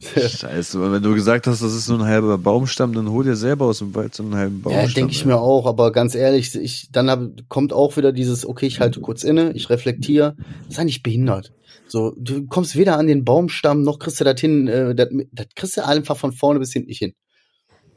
Scheiße, 0.00 0.78
aber 0.78 0.92
wenn 0.92 1.02
du 1.02 1.14
gesagt 1.14 1.46
hast, 1.46 1.62
das 1.62 1.74
ist 1.74 1.88
nur 1.88 1.98
ein 1.98 2.04
halber 2.04 2.38
Baumstamm, 2.38 2.92
dann 2.92 3.10
hol 3.10 3.24
dir 3.24 3.36
selber 3.36 3.66
aus 3.66 3.78
dem 3.78 3.94
Wald 3.94 4.14
so 4.14 4.22
einen 4.22 4.34
halben 4.34 4.62
Baumstamm. 4.62 4.86
Ja, 4.86 4.92
denke 4.92 5.12
ich 5.12 5.24
mir 5.24 5.38
auch, 5.38 5.66
aber 5.66 5.92
ganz 5.92 6.14
ehrlich, 6.14 6.54
ich, 6.54 6.90
dann 6.92 7.10
hab, 7.10 7.20
kommt 7.48 7.72
auch 7.72 7.96
wieder 7.96 8.12
dieses, 8.12 8.46
okay, 8.46 8.66
ich 8.66 8.80
halte 8.80 9.00
kurz 9.00 9.24
inne, 9.24 9.52
ich 9.52 9.70
reflektiere. 9.70 10.36
Sei 10.68 10.84
nicht 10.84 11.02
behindert. 11.02 11.52
So, 11.86 12.12
du 12.16 12.46
kommst 12.46 12.76
weder 12.76 12.98
an 12.98 13.06
den 13.06 13.24
Baumstamm, 13.24 13.82
noch 13.82 13.98
kriegst 13.98 14.20
du 14.20 14.24
das 14.24 14.40
hin, 14.40 14.68
äh, 14.68 14.94
das, 14.94 15.08
das 15.32 15.46
kriegst 15.54 15.76
du 15.76 15.86
einfach 15.86 16.16
von 16.16 16.32
vorne 16.32 16.60
bis 16.60 16.72
hinten 16.72 16.88
nicht 16.88 16.98
hin. 16.98 17.14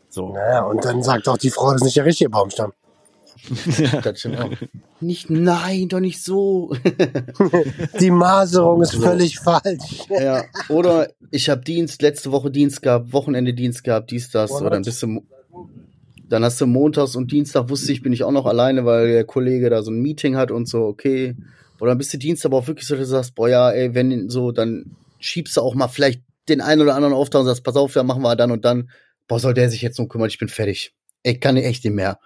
So, 0.10 0.34
Naja, 0.34 0.64
und 0.64 0.84
dann 0.84 1.04
sagt 1.04 1.28
auch 1.30 1.38
die 1.38 1.52
Frau, 1.52 1.72
das 1.72 1.82
ist 1.82 1.86
nicht 1.86 1.98
der 1.98 2.06
richtige 2.06 2.30
Baumstamm. 2.30 2.74
das 4.04 4.20
stimmt 4.20 4.40
auch. 4.40 4.52
Nicht, 5.00 5.30
nein, 5.30 5.88
doch 5.90 6.00
nicht 6.00 6.24
so. 6.24 6.76
Die 8.00 8.12
Maserung 8.12 8.82
ist 8.82 8.92
So. 8.92 9.02
völlig 9.02 9.40
falsch. 9.40 10.06
ja, 10.10 10.44
oder 10.70 11.10
ich 11.32 11.50
habe 11.50 11.62
Dienst, 11.62 12.02
letzte 12.02 12.32
Woche 12.32 12.52
Dienst 12.52 12.82
gehabt, 12.82 13.14
Wochenende 13.14 13.54
Dienst 13.54 13.84
gehabt, 13.84 14.12
dies, 14.12 14.30
das, 14.30 14.52
oder 14.52 14.70
dann 14.70 14.84
bist 14.84 15.02
du, 15.02 15.24
dann 16.30 16.44
hast 16.44 16.62
du 16.62 16.68
montags 16.68 17.16
und 17.16 17.32
Dienstag 17.32 17.70
wusste 17.70 17.92
ich, 17.92 18.02
bin 18.02 18.14
ich 18.14 18.24
auch 18.24 18.32
noch 18.32 18.46
alleine, 18.46 18.86
weil 18.86 19.08
der 19.08 19.26
Kollege 19.26 19.70
da 19.70 19.82
so 19.82 19.92
ein 19.92 20.02
Meeting 20.02 20.36
hat 20.38 20.52
und 20.52 20.68
so, 20.68 20.86
okay. 20.86 21.36
Oder 21.80 21.92
dann 21.92 21.98
bist 21.98 22.14
du 22.14 22.18
Dienstag 22.18 22.50
aber 22.50 22.58
auch 22.58 22.68
wirklich 22.68 22.88
so, 22.88 22.96
dass 22.96 23.06
du 23.08 23.12
sagst, 23.12 23.36
boah, 23.36 23.50
ja, 23.50 23.72
ey, 23.72 23.96
wenn 23.96 24.30
so, 24.30 24.52
dann 24.52 24.96
schiebst 25.20 25.58
du 25.58 25.62
auch 25.62 25.76
mal 25.76 25.88
vielleicht 25.88 26.22
den 26.48 26.62
einen 26.62 26.82
oder 26.82 26.96
anderen 26.96 27.14
Auftrag 27.14 27.42
und 27.42 27.48
sagst, 27.48 27.64
pass 27.64 27.76
auf, 27.76 27.96
ja, 27.96 28.04
machen 28.04 28.22
wir 28.22 28.36
dann 28.36 28.52
und 28.52 28.66
dann. 28.66 28.90
Boah, 29.28 29.40
soll 29.40 29.54
der 29.54 29.70
sich 29.70 29.82
jetzt 29.82 29.98
nur 29.98 30.10
kümmern, 30.10 30.30
ich 30.30 30.40
bin 30.40 30.50
fertig. 30.50 30.94
Ich 31.24 31.40
kann 31.40 31.56
echt 31.58 31.84
nicht 31.84 31.94
mehr. 31.94 32.20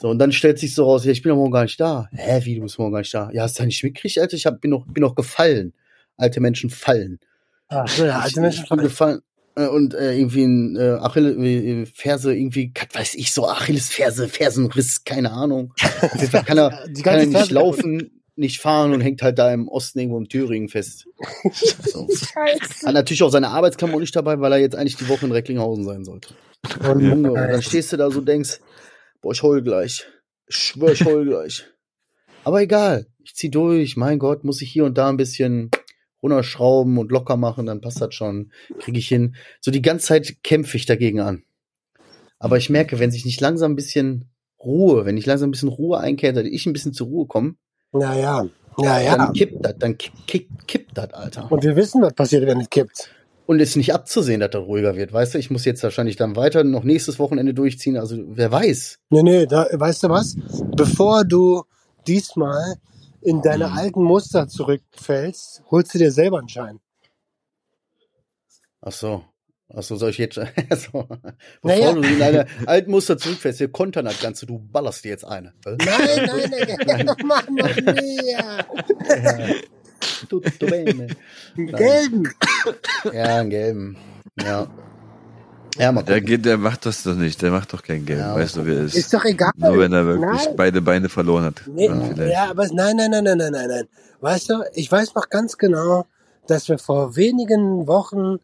So, 0.00 0.08
und 0.08 0.18
dann 0.18 0.32
stellt 0.32 0.58
sich 0.58 0.74
so 0.74 0.84
raus, 0.84 1.04
ja, 1.04 1.12
ich 1.12 1.22
bin 1.22 1.30
doch 1.30 1.36
morgen 1.36 1.52
gar 1.52 1.62
nicht 1.62 1.80
da. 1.80 2.08
Hä, 2.12 2.40
wie, 2.44 2.56
du 2.56 2.62
bist 2.62 2.78
morgen 2.78 2.92
gar 2.92 3.00
nicht 3.00 3.14
da? 3.14 3.30
Ja, 3.32 3.42
hast 3.42 3.58
du 3.58 3.62
ja 3.62 3.66
nicht 3.66 3.82
mitgekriegt, 3.82 4.18
Alter? 4.18 4.36
Ich 4.36 4.46
hab, 4.46 4.60
bin, 4.60 4.70
noch, 4.70 4.86
bin 4.86 5.02
noch 5.02 5.14
gefallen. 5.14 5.72
Alte 6.16 6.40
Menschen 6.40 6.70
fallen. 6.70 7.18
Ach 7.68 7.86
so, 7.88 8.04
ja, 8.04 8.18
ich, 8.18 8.24
alte 8.24 8.40
Menschen 8.40 8.64
ich 8.64 8.68
bin 8.70 8.78
gefallen. 8.78 9.20
äh, 9.56 9.66
Und 9.66 9.94
äh, 9.94 10.16
irgendwie 10.16 10.44
ein 10.44 10.76
äh, 10.76 10.98
Achille, 11.00 11.32
äh, 11.32 11.86
Ferse, 11.86 12.34
irgendwie, 12.34 12.72
was 12.74 12.98
weiß 13.00 13.14
ich, 13.14 13.32
so 13.32 13.46
Achilles 13.46 13.88
Ferse, 13.88 14.28
Fersenriss, 14.28 15.04
keine 15.04 15.32
Ahnung. 15.32 15.74
Kann 16.46 16.58
er, 16.58 16.84
Die 16.88 17.02
kann 17.02 17.14
er 17.14 17.26
nicht 17.26 17.36
Ferse 17.36 17.54
laufen, 17.54 18.22
nicht 18.36 18.60
fahren 18.60 18.92
und 18.92 19.00
hängt 19.00 19.20
halt 19.22 19.38
da 19.38 19.52
im 19.52 19.68
Osten 19.68 19.98
irgendwo 19.98 20.18
im 20.18 20.28
Thüringen 20.28 20.68
fest. 20.68 21.06
So. 21.82 22.06
Hat 22.86 22.94
natürlich 22.94 23.22
auch 23.22 23.30
seine 23.30 23.48
Arbeitskammer 23.48 23.98
nicht 23.98 24.14
dabei, 24.14 24.40
weil 24.40 24.52
er 24.52 24.58
jetzt 24.58 24.76
eigentlich 24.76 24.96
die 24.96 25.08
Woche 25.08 25.26
in 25.26 25.32
Recklinghausen 25.32 25.84
sein 25.84 26.04
sollte. 26.04 26.34
Und, 26.88 27.34
dann 27.34 27.62
stehst 27.62 27.92
du 27.92 27.96
da 27.96 28.10
so 28.10 28.18
und 28.20 28.28
denkst, 28.28 28.60
boah, 29.20 29.32
ich 29.32 29.42
heul 29.42 29.62
gleich. 29.62 30.06
Ich 30.46 30.56
schwör, 30.56 30.92
ich 30.92 31.04
heul 31.04 31.24
gleich. 31.24 31.64
Aber 32.44 32.62
egal, 32.62 33.06
ich 33.22 33.34
zieh 33.34 33.50
durch, 33.50 33.96
mein 33.96 34.18
Gott, 34.18 34.44
muss 34.44 34.62
ich 34.62 34.70
hier 34.70 34.84
und 34.84 34.96
da 34.96 35.08
ein 35.08 35.16
bisschen 35.16 35.70
runterschrauben 36.22 36.98
und 36.98 37.12
locker 37.12 37.36
machen, 37.36 37.66
dann 37.66 37.80
passt 37.80 38.00
das 38.00 38.14
schon, 38.14 38.52
kriege 38.80 38.98
ich 38.98 39.08
hin. 39.08 39.36
So 39.60 39.70
die 39.70 39.82
ganze 39.82 40.06
Zeit 40.06 40.42
kämpfe 40.42 40.76
ich 40.76 40.86
dagegen 40.86 41.20
an. 41.20 41.42
Aber 42.38 42.56
ich 42.56 42.70
merke, 42.70 42.98
wenn 42.98 43.10
sich 43.10 43.24
nicht 43.24 43.40
langsam 43.40 43.72
ein 43.72 43.76
bisschen 43.76 44.30
Ruhe, 44.60 45.04
wenn 45.04 45.16
ich 45.16 45.26
langsam 45.26 45.48
ein 45.48 45.52
bisschen 45.52 45.68
Ruhe 45.68 45.98
einkehrt, 45.98 46.36
dass 46.36 46.44
ich 46.44 46.66
ein 46.66 46.72
bisschen 46.72 46.92
zur 46.92 47.08
Ruhe 47.08 47.26
komme, 47.26 47.54
naja, 47.92 48.48
ja, 48.78 49.00
ja. 49.00 49.16
dann 49.16 49.32
kippt 49.32 49.64
das, 49.64 49.74
dann 49.78 49.98
kipp, 49.98 50.12
kipp, 50.26 50.48
kippt 50.66 50.96
das, 50.96 51.12
Alter. 51.12 51.50
Und 51.50 51.62
wir 51.64 51.74
wissen, 51.74 52.02
was 52.02 52.14
passiert, 52.14 52.46
wenn 52.46 52.60
es 52.60 52.70
kippt. 52.70 53.10
Und 53.48 53.60
ist 53.60 53.76
nicht 53.76 53.94
abzusehen, 53.94 54.40
dass 54.40 54.50
das 54.50 54.60
ruhiger 54.60 54.94
wird, 54.94 55.10
weißt 55.10 55.32
du? 55.32 55.38
Ich 55.38 55.50
muss 55.50 55.64
jetzt 55.64 55.82
wahrscheinlich 55.82 56.16
dann 56.16 56.36
weiter 56.36 56.64
noch 56.64 56.84
nächstes 56.84 57.18
Wochenende 57.18 57.54
durchziehen, 57.54 57.96
also 57.96 58.18
wer 58.26 58.52
weiß. 58.52 58.98
Nee, 59.08 59.22
nee, 59.22 59.46
da, 59.46 59.66
weißt 59.72 60.02
du 60.02 60.10
was? 60.10 60.36
Bevor 60.76 61.24
du 61.24 61.64
diesmal 62.06 62.74
in 63.22 63.40
deine 63.40 63.72
alten 63.72 64.02
Muster 64.02 64.48
zurückfällst, 64.48 65.62
holst 65.70 65.94
du 65.94 65.98
dir 65.98 66.12
selber 66.12 66.40
einen 66.40 66.50
Schein. 66.50 66.78
Ach 68.82 68.92
so. 68.92 69.24
Ach 69.74 69.82
so, 69.82 69.96
soll 69.96 70.10
ich 70.10 70.18
jetzt, 70.18 70.34
so. 70.34 70.42
Bevor 70.42 71.24
Naja. 71.62 71.92
du 71.94 72.02
in 72.02 72.18
deine 72.18 72.46
alten 72.66 72.90
Muster 72.90 73.16
zurückfährst, 73.16 73.60
wir 73.60 73.72
kontern 73.72 74.04
das 74.04 74.20
Ganze, 74.20 74.44
du 74.44 74.58
ballerst 74.58 75.04
dir 75.04 75.08
jetzt 75.08 75.24
eine. 75.24 75.54
Nein, 75.64 75.78
nein, 75.86 76.76
nein, 76.86 77.16
mach 77.24 77.48
noch 77.48 77.76
mehr. 77.76 78.66
Ja. 80.20 80.26
Tutto 80.28 80.66
bene. 80.66 81.08
Einen 81.56 81.66
gelben. 81.68 82.34
Ja, 83.12 83.36
einen 83.36 83.50
gelben. 83.50 83.96
Ja. 84.42 84.66
Ja, 85.78 85.92
mal 85.92 86.02
Der, 86.02 86.20
geht, 86.20 86.44
der 86.44 86.58
macht 86.58 86.86
das 86.86 87.04
doch 87.04 87.14
nicht. 87.14 87.40
Der 87.40 87.50
macht 87.50 87.72
doch 87.72 87.82
kein 87.82 88.04
Geld. 88.04 88.18
Ja, 88.18 88.34
weißt 88.34 88.56
du, 88.56 88.66
wer 88.66 88.78
er 88.78 88.84
ist? 88.84 88.96
Ist 88.96 89.14
doch 89.14 89.24
egal. 89.24 89.52
Nur 89.56 89.78
wenn 89.78 89.92
er 89.92 90.04
wirklich 90.06 90.46
Nein. 90.46 90.56
beide 90.56 90.82
Beine 90.82 91.08
verloren 91.08 91.44
hat. 91.44 91.62
Nee, 91.66 91.86
ja, 91.86 92.50
aber 92.50 92.66
nein, 92.72 92.96
nein, 92.96 93.10
nein, 93.10 93.24
nein, 93.24 93.38
nein, 93.38 93.52
nein, 93.52 93.68
nein. 93.68 93.88
Weißt 94.20 94.50
du, 94.50 94.64
ich 94.74 94.90
weiß 94.90 95.14
noch 95.14 95.28
ganz 95.28 95.56
genau, 95.56 96.06
dass 96.48 96.68
wir 96.68 96.78
vor 96.78 97.14
wenigen 97.14 97.86
Wochen 97.86 98.38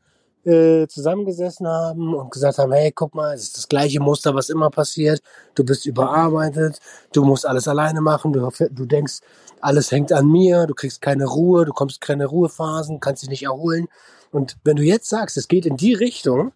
äh, 0.45 0.87
zusammengesessen 0.87 1.67
haben 1.67 2.15
und 2.15 2.31
gesagt 2.31 2.59
haben, 2.59 2.73
hey, 2.73 2.93
guck 2.93 3.15
mal, 3.15 3.35
es 3.35 3.45
ist 3.45 3.57
das 3.57 3.69
gleiche 3.69 4.01
Muster, 4.01 4.35
was 4.35 4.51
immer 4.51 4.71
passiert. 4.71 5.23
Du 5.55 5.65
bist 5.65 5.87
überarbeitet, 5.87 6.81
du 7.13 7.25
musst 7.25 7.47
alles 7.47 7.69
alleine 7.69 8.01
machen, 8.01 8.33
du, 8.33 8.49
du 8.71 8.87
denkst, 8.87 9.21
alles 9.61 9.91
hängt 9.91 10.13
an 10.13 10.27
mir, 10.27 10.67
du 10.67 10.75
kriegst 10.75 11.01
keine 11.01 11.25
Ruhe, 11.25 11.65
du 11.65 11.73
kommst 11.73 12.01
keine 12.01 12.27
Ruhephasen, 12.27 13.01
kannst 13.01 13.23
dich 13.23 13.31
nicht 13.31 13.45
erholen. 13.45 13.89
Und 14.31 14.57
wenn 14.65 14.77
du 14.77 14.83
jetzt 14.83 15.09
sagst, 15.09 15.37
es 15.37 15.49
geht 15.49 15.65
in 15.65 15.77
die 15.77 15.95
Richtung 15.95 16.53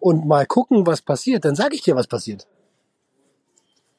und 0.00 0.26
mal 0.26 0.46
gucken, 0.46 0.86
was 0.86 1.02
passiert, 1.02 1.44
dann 1.44 1.56
sage 1.56 1.74
ich 1.74 1.82
dir, 1.82 1.96
was 1.96 2.06
passiert. 2.06 2.46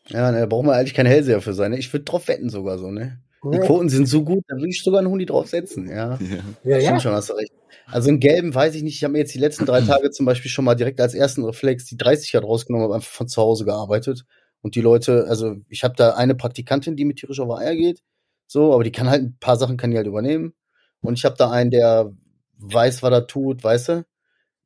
Ja, 0.07 0.32
da 0.32 0.45
braucht 0.47 0.65
man 0.65 0.75
eigentlich 0.75 0.95
kein 0.95 1.05
Hellseher 1.05 1.41
für 1.41 1.53
sein. 1.53 1.71
Ne? 1.71 1.77
Ich 1.77 1.93
würde 1.93 2.05
drauf 2.05 2.27
wetten 2.27 2.49
sogar 2.49 2.80
so, 2.80 2.89
ne? 2.89 3.19
Die. 3.43 3.59
Quoten 3.59 3.89
sind 3.89 4.07
so 4.07 4.23
gut, 4.23 4.43
da 4.47 4.55
würde 4.55 4.69
ich 4.69 4.83
sogar 4.83 4.99
einen 4.99 5.09
Huni 5.09 5.25
drauf 5.25 5.47
setzen, 5.47 5.87
ja. 5.87 6.19
Ja. 6.63 6.77
Ja. 6.77 6.81
Stimmt 6.81 7.01
schon, 7.01 7.13
hast 7.13 7.29
du 7.29 7.33
recht. 7.33 7.53
Also 7.87 8.09
in 8.09 8.19
Gelben 8.19 8.53
weiß 8.53 8.75
ich 8.75 8.83
nicht, 8.83 8.95
ich 8.95 9.03
habe 9.03 9.13
mir 9.13 9.19
jetzt 9.19 9.33
die 9.33 9.39
letzten 9.39 9.65
drei 9.65 9.81
Tage 9.81 10.11
zum 10.11 10.25
Beispiel 10.25 10.51
schon 10.51 10.65
mal 10.65 10.75
direkt 10.75 10.99
als 10.99 11.13
ersten 11.13 11.45
Reflex 11.45 11.85
die 11.85 11.97
30 11.97 12.31
Grad 12.31 12.43
rausgenommen, 12.43 12.83
habe 12.83 12.95
einfach 12.95 13.11
von 13.11 13.27
zu 13.27 13.41
Hause 13.41 13.65
gearbeitet. 13.65 14.25
Und 14.61 14.75
die 14.75 14.81
Leute, 14.81 15.25
also 15.29 15.55
ich 15.69 15.85
habe 15.85 15.93
da 15.95 16.15
eine 16.15 16.35
Praktikantin, 16.35 16.97
die 16.97 17.05
mit 17.05 17.17
tierisch 17.17 17.39
auf 17.39 17.49
Eier 17.57 17.75
geht, 17.75 18.03
so, 18.45 18.73
aber 18.73 18.83
die 18.83 18.91
kann 18.91 19.09
halt 19.09 19.23
ein 19.23 19.37
paar 19.39 19.55
Sachen 19.55 19.77
kann 19.77 19.91
die 19.91 19.97
halt 19.97 20.07
übernehmen. 20.07 20.53
Und 21.01 21.17
ich 21.17 21.23
habe 21.23 21.35
da 21.37 21.49
einen, 21.49 21.71
der 21.71 22.11
weiß, 22.57 23.01
was 23.03 23.11
er 23.11 23.27
tut, 23.27 23.63
weißt 23.63 23.89
du? 23.89 24.05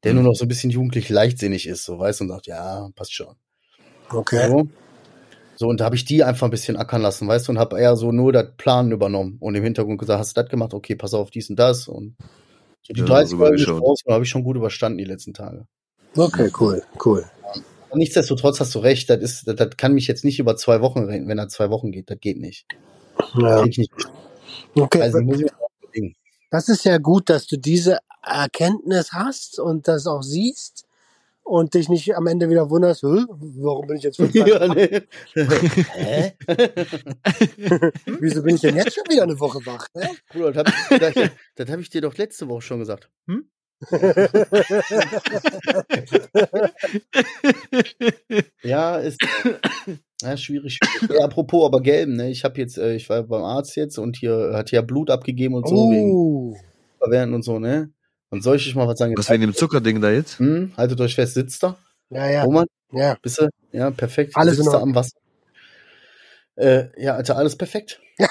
Der 0.04 0.14
nur 0.14 0.24
noch 0.24 0.34
so 0.34 0.46
ein 0.46 0.50
bisschen 0.50 0.72
jugendlich 0.72 1.10
leichtsinnig 1.10 1.68
ist, 1.68 1.86
so 1.86 2.00
weißt 2.00 2.20
du, 2.20 2.24
und 2.26 2.30
sagt, 2.32 2.48
ja, 2.48 2.90
passt 2.96 3.14
schon. 3.14 3.36
Okay. 4.10 4.50
So. 4.50 4.68
So, 5.56 5.68
und 5.68 5.80
da 5.80 5.86
habe 5.86 5.96
ich 5.96 6.06
die 6.06 6.24
einfach 6.24 6.48
ein 6.48 6.52
bisschen 6.52 6.78
ackern 6.78 7.02
lassen, 7.02 7.28
weißt 7.28 7.48
du, 7.48 7.52
und 7.52 7.60
habe 7.60 7.80
eher 7.80 7.96
so 7.96 8.12
nur 8.12 8.34
das 8.34 8.48
Planen 8.58 8.92
übernommen 8.92 9.38
und 9.40 9.56
im 9.56 9.64
Hintergrund 9.64 10.00
gesagt, 10.00 10.20
hast 10.20 10.36
du 10.36 10.42
das 10.42 10.50
gemacht? 10.50 10.74
Okay, 10.74 10.96
pass 10.96 11.14
auf, 11.14 11.30
dies 11.30 11.50
und 11.50 11.58
das. 11.58 11.88
Und 11.88 12.16
so 12.82 12.94
die 12.94 13.02
Ja, 13.02 13.06
30 13.06 13.36
Euro 13.36 13.44
rübergeschaut. 13.46 13.82
raus, 13.82 14.00
habe 14.10 14.24
ich 14.24 14.30
schon 14.30 14.44
gut 14.44 14.56
überstanden 14.56 14.98
die 14.98 15.04
letzten 15.06 15.34
Tage. 15.34 15.68
Okay, 16.16 16.52
cool, 16.60 16.84
cool. 17.06 17.26
Und 17.90 18.00
nichtsdestotrotz 18.00 18.60
hast 18.60 18.74
du 18.74 18.80
recht, 18.80 19.10
das 19.10 19.22
ist, 19.22 19.48
das, 19.48 19.56
das 19.56 19.78
kann 19.78 19.94
mich 19.94 20.08
jetzt 20.08 20.26
nicht 20.26 20.40
über 20.40 20.56
zwei 20.58 20.82
Wochen 20.82 21.04
reden, 21.04 21.28
wenn 21.28 21.38
er 21.38 21.48
zwei 21.50 21.70
Wochen 21.70 21.92
geht, 21.92 22.10
das 22.10 22.20
geht 22.20 22.40
nicht. 22.40 22.66
Ja. 23.36 23.64
Nicht. 23.64 23.92
Okay, 24.76 25.02
Also 25.02 25.22
muss 25.22 25.40
ich 25.42 25.54
auch 25.54 25.70
überlegen. 25.84 26.16
das 26.50 26.70
ist 26.70 26.84
ja 26.86 26.98
gut, 26.98 27.30
dass 27.30 27.46
du 27.46 27.58
diese 27.58 28.00
Erkenntnis 28.24 29.12
hast 29.14 29.60
und 29.60 29.88
das 29.88 30.08
auch 30.08 30.24
siehst 30.24 30.86
und 31.44 31.74
dich 31.74 31.90
nicht 31.90 32.16
am 32.16 32.28
Ende 32.28 32.50
wieder 32.50 32.70
wunderst, 32.70 33.04
"Hä, 33.04 33.26
warum 33.28 33.88
bin 33.88 33.98
ich 33.98 34.04
jetzt 34.04 34.18
fünf 34.18 34.34
ja, 34.34 34.68
ne? 34.68 35.04
Hä? 35.36 36.34
Wieso 38.20 38.42
bin 38.44 38.56
ich 38.56 38.62
denn 38.62 38.76
jetzt 38.76 38.94
schon 38.94 39.04
wieder 39.10 39.24
eine 39.24 39.40
Woche 39.40 39.60
wach? 39.66 39.88
ne? 39.94 40.10
Bruder, 40.32 40.64
das 40.64 40.74
habe 40.90 41.32
ich, 41.60 41.72
hab 41.72 41.80
ich 41.80 41.90
dir 41.90 42.02
doch 42.02 42.18
letzte 42.18 42.48
Woche 42.48 42.62
schon 42.62 42.80
gesagt. 42.80 43.10
Hm? 43.28 43.50
Ja, 48.64 48.98
ist 48.98 49.22
ja, 50.22 50.38
schwierig. 50.38 50.80
Ja, 51.10 51.26
apropos 51.26 51.66
aber 51.66 51.82
gelben, 51.82 52.16
ne? 52.16 52.30
Ich 52.30 52.44
habe 52.44 52.60
jetzt, 52.60 52.78
äh, 52.78 52.96
ich 52.96 53.10
war 53.10 53.24
beim 53.24 53.44
Arzt 53.44 53.76
jetzt 53.76 53.98
und 53.98 54.16
hier 54.18 54.52
hat 54.54 54.72
ja 54.72 54.82
Blut 54.82 55.10
abgegeben 55.10 55.56
und 55.56 55.68
so 55.68 55.92
wegen 55.92 56.12
Oh, 56.14 56.56
Verwehren 57.00 57.34
und 57.34 57.44
so, 57.44 57.60
ne? 57.60 57.92
Und 58.34 58.42
soll 58.42 58.56
ich 58.56 58.68
euch 58.68 58.74
mal 58.74 58.88
was 58.88 58.98
sagen? 58.98 59.14
Was 59.16 59.30
wegen 59.30 59.42
dem 59.42 59.54
Zuckerding 59.54 60.02
da 60.02 60.10
jetzt? 60.10 60.40
Hm, 60.40 60.72
haltet 60.76 61.00
euch 61.02 61.14
fest, 61.14 61.36
sitzt 61.36 61.62
da. 61.62 61.78
ja, 62.10 62.28
ja, 62.32 62.44
Roman, 62.44 62.66
ja. 62.92 63.16
bist 63.22 63.40
du? 63.40 63.48
Ja, 63.72 63.92
perfekt. 63.92 64.36
Alles 64.36 64.58
sitzt 64.58 64.74
da 64.74 64.82
am 64.82 64.96
Wasser. 64.96 65.16
Äh, 66.56 66.86
ja, 66.98 67.14
Alter, 67.14 67.38
alles 67.38 67.56
perfekt. 67.56 68.02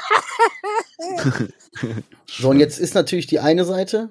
so, 2.26 2.50
und 2.50 2.59
jetzt 2.59 2.80
ist 2.80 2.96
natürlich 2.96 3.28
die 3.28 3.38
eine 3.38 3.64
Seite, 3.64 4.09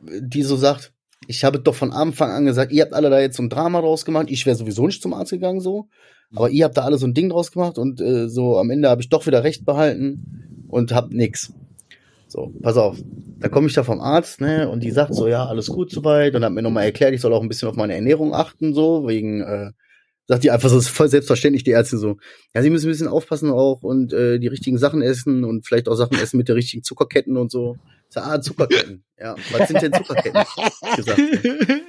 die 0.00 0.42
so 0.42 0.56
sagt, 0.56 0.92
ich 1.28 1.44
habe 1.44 1.60
doch 1.60 1.76
von 1.76 1.92
Anfang 1.92 2.32
an 2.32 2.44
gesagt, 2.44 2.72
ihr 2.72 2.82
habt 2.82 2.92
alle 2.92 3.08
da 3.08 3.20
jetzt 3.20 3.36
so 3.36 3.44
ein 3.44 3.50
Drama 3.50 3.80
draus 3.80 4.04
gemacht, 4.04 4.26
ich 4.30 4.46
wäre 4.46 4.56
sowieso 4.56 4.84
nicht 4.84 5.00
zum 5.00 5.14
Arzt 5.14 5.30
gegangen 5.30 5.60
so, 5.60 5.88
aber 6.34 6.50
ihr 6.50 6.64
habt 6.64 6.76
da 6.76 6.82
alle 6.82 6.98
so 6.98 7.06
ein 7.06 7.14
Ding 7.14 7.28
draus 7.28 7.52
gemacht 7.52 7.78
und 7.78 8.00
äh, 8.00 8.28
so 8.28 8.58
am 8.58 8.70
Ende 8.70 8.90
habe 8.90 9.00
ich 9.00 9.10
doch 9.10 9.28
wieder 9.28 9.44
recht 9.44 9.64
behalten 9.64 10.66
und 10.66 10.90
hab 10.90 11.12
nix. 11.12 11.52
So, 12.28 12.52
pass 12.62 12.76
auf. 12.76 12.98
Da 13.38 13.48
komme 13.48 13.68
ich 13.68 13.74
da 13.74 13.82
vom 13.82 14.00
Arzt, 14.00 14.40
ne, 14.40 14.68
und 14.68 14.82
die 14.82 14.90
sagt 14.90 15.14
so, 15.14 15.28
ja, 15.28 15.46
alles 15.46 15.68
gut 15.68 15.90
soweit 15.90 16.34
und 16.34 16.44
hat 16.44 16.52
mir 16.52 16.62
nochmal 16.62 16.84
erklärt, 16.84 17.14
ich 17.14 17.20
soll 17.20 17.32
auch 17.32 17.42
ein 17.42 17.48
bisschen 17.48 17.68
auf 17.68 17.76
meine 17.76 17.94
Ernährung 17.94 18.34
achten, 18.34 18.74
so, 18.74 19.06
wegen, 19.06 19.42
äh, 19.42 19.70
sagt 20.26 20.44
die 20.44 20.50
einfach 20.50 20.68
so, 20.68 20.80
voll 20.80 21.08
selbstverständlich, 21.08 21.64
die 21.64 21.70
Ärztin 21.70 21.98
so, 21.98 22.16
ja, 22.54 22.62
sie 22.62 22.70
müssen 22.70 22.86
ein 22.86 22.92
bisschen 22.92 23.08
aufpassen 23.08 23.50
auch 23.50 23.82
und 23.82 24.12
äh, 24.12 24.38
die 24.38 24.48
richtigen 24.48 24.76
Sachen 24.76 25.02
essen 25.02 25.44
und 25.44 25.66
vielleicht 25.66 25.88
auch 25.88 25.94
Sachen 25.94 26.18
essen 26.18 26.36
mit 26.36 26.48
der 26.48 26.56
richtigen 26.56 26.82
Zuckerketten 26.82 27.36
und 27.36 27.50
so. 27.50 27.76
Ich 28.08 28.14
sag, 28.14 28.26
ah, 28.26 28.40
Zuckerketten. 28.40 29.04
Ja, 29.18 29.36
was 29.52 29.68
sind 29.68 29.82
denn 29.82 29.92
Zuckerketten? 29.92 30.42
Gesagt. 30.96 31.20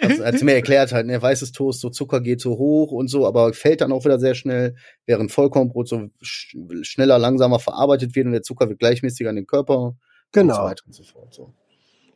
Also, 0.01 0.25
hat 0.25 0.37
sie 0.37 0.45
mir 0.45 0.55
erklärt 0.55 0.91
halt, 0.91 1.07
ne, 1.07 1.21
weißes 1.21 1.51
Toast, 1.51 1.81
so 1.81 1.89
Zucker 1.89 2.21
geht 2.21 2.41
so 2.41 2.51
hoch 2.57 2.91
und 2.91 3.09
so, 3.09 3.25
aber 3.25 3.53
fällt 3.53 3.81
dann 3.81 3.91
auch 3.91 4.05
wieder 4.05 4.19
sehr 4.19 4.35
schnell, 4.35 4.75
während 5.05 5.31
Vollkornbrot 5.31 5.87
so 5.87 6.09
sch 6.21 6.55
schneller, 6.81 7.19
langsamer 7.19 7.59
verarbeitet 7.59 8.15
wird 8.15 8.25
und 8.25 8.33
der 8.33 8.41
Zucker 8.43 8.69
wird 8.69 8.79
gleichmäßiger 8.79 9.29
in 9.29 9.37
den 9.37 9.47
Körper 9.47 9.95
und 10.35 10.41
so 10.41 10.41
Genau. 10.41 10.63
weiter 10.65 10.83
und 10.85 10.93
so 10.93 11.03
fort. 11.03 11.33
So. 11.33 11.53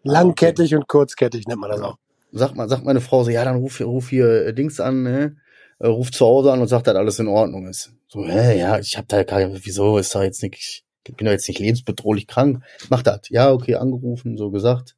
Langkettig 0.04 0.76
und 0.76 0.88
kurzkettig 0.88 1.48
nennt 1.48 1.62
man 1.62 1.72
das 1.72 1.82
auch. 1.82 1.98
Sagt, 2.32 2.56
man, 2.56 2.68
sagt 2.68 2.84
meine 2.84 3.02
Frau 3.02 3.24
so, 3.24 3.30
ja, 3.30 3.46
dann 3.46 3.58
ruf, 3.58 3.80
ruf 3.82 4.10
hier 4.10 4.48
äh, 4.48 4.54
Dings 4.54 4.80
an, 4.80 5.04
ne? 5.04 5.38
Äh, 5.80 5.88
ruf 5.88 6.12
zu 6.12 6.26
Hause 6.26 6.52
an 6.52 6.62
und 6.62 6.68
sagt, 6.68 6.88
dass 6.88 6.96
alles 6.96 7.20
in 7.20 7.28
Ordnung 7.28 7.68
ist. 7.68 7.94
So, 8.08 8.26
hä, 8.26 8.58
ja, 8.58 8.80
ich 8.80 8.98
hab 8.98 9.08
da 9.08 9.24
gar 9.24 9.40
wieso 9.66 9.98
ist 9.98 10.14
da 10.16 10.24
jetzt 10.24 10.42
nicht, 10.42 10.56
ich 10.56 11.16
bin 11.16 11.26
doch 11.26 11.32
jetzt 11.32 11.48
nicht 11.48 11.60
lebensbedrohlich 11.60 12.28
krank. 12.28 12.64
Mach 12.90 13.04
das. 13.04 13.30
Ja, 13.30 13.52
okay, 13.52 13.76
angerufen, 13.76 14.38
so 14.38 14.52
gesagt. 14.52 14.96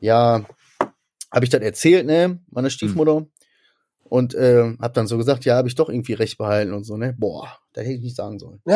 Ja, 0.00 0.44
habe 1.32 1.44
ich 1.44 1.50
das 1.50 1.60
erzählt, 1.62 2.06
ne, 2.06 2.40
meiner 2.50 2.70
Stiefmutter. 2.70 3.26
Und 4.04 4.34
äh, 4.34 4.76
hab 4.80 4.94
dann 4.94 5.06
so 5.06 5.16
gesagt, 5.16 5.44
ja, 5.44 5.56
habe 5.56 5.66
ich 5.66 5.74
doch 5.74 5.88
irgendwie 5.88 6.12
recht 6.12 6.38
behalten 6.38 6.72
und 6.72 6.84
so, 6.84 6.96
ne? 6.96 7.14
Boah, 7.18 7.48
das 7.72 7.84
hätte 7.84 7.94
ich 7.94 8.02
nicht 8.02 8.16
sagen 8.16 8.38
sollen. 8.38 8.60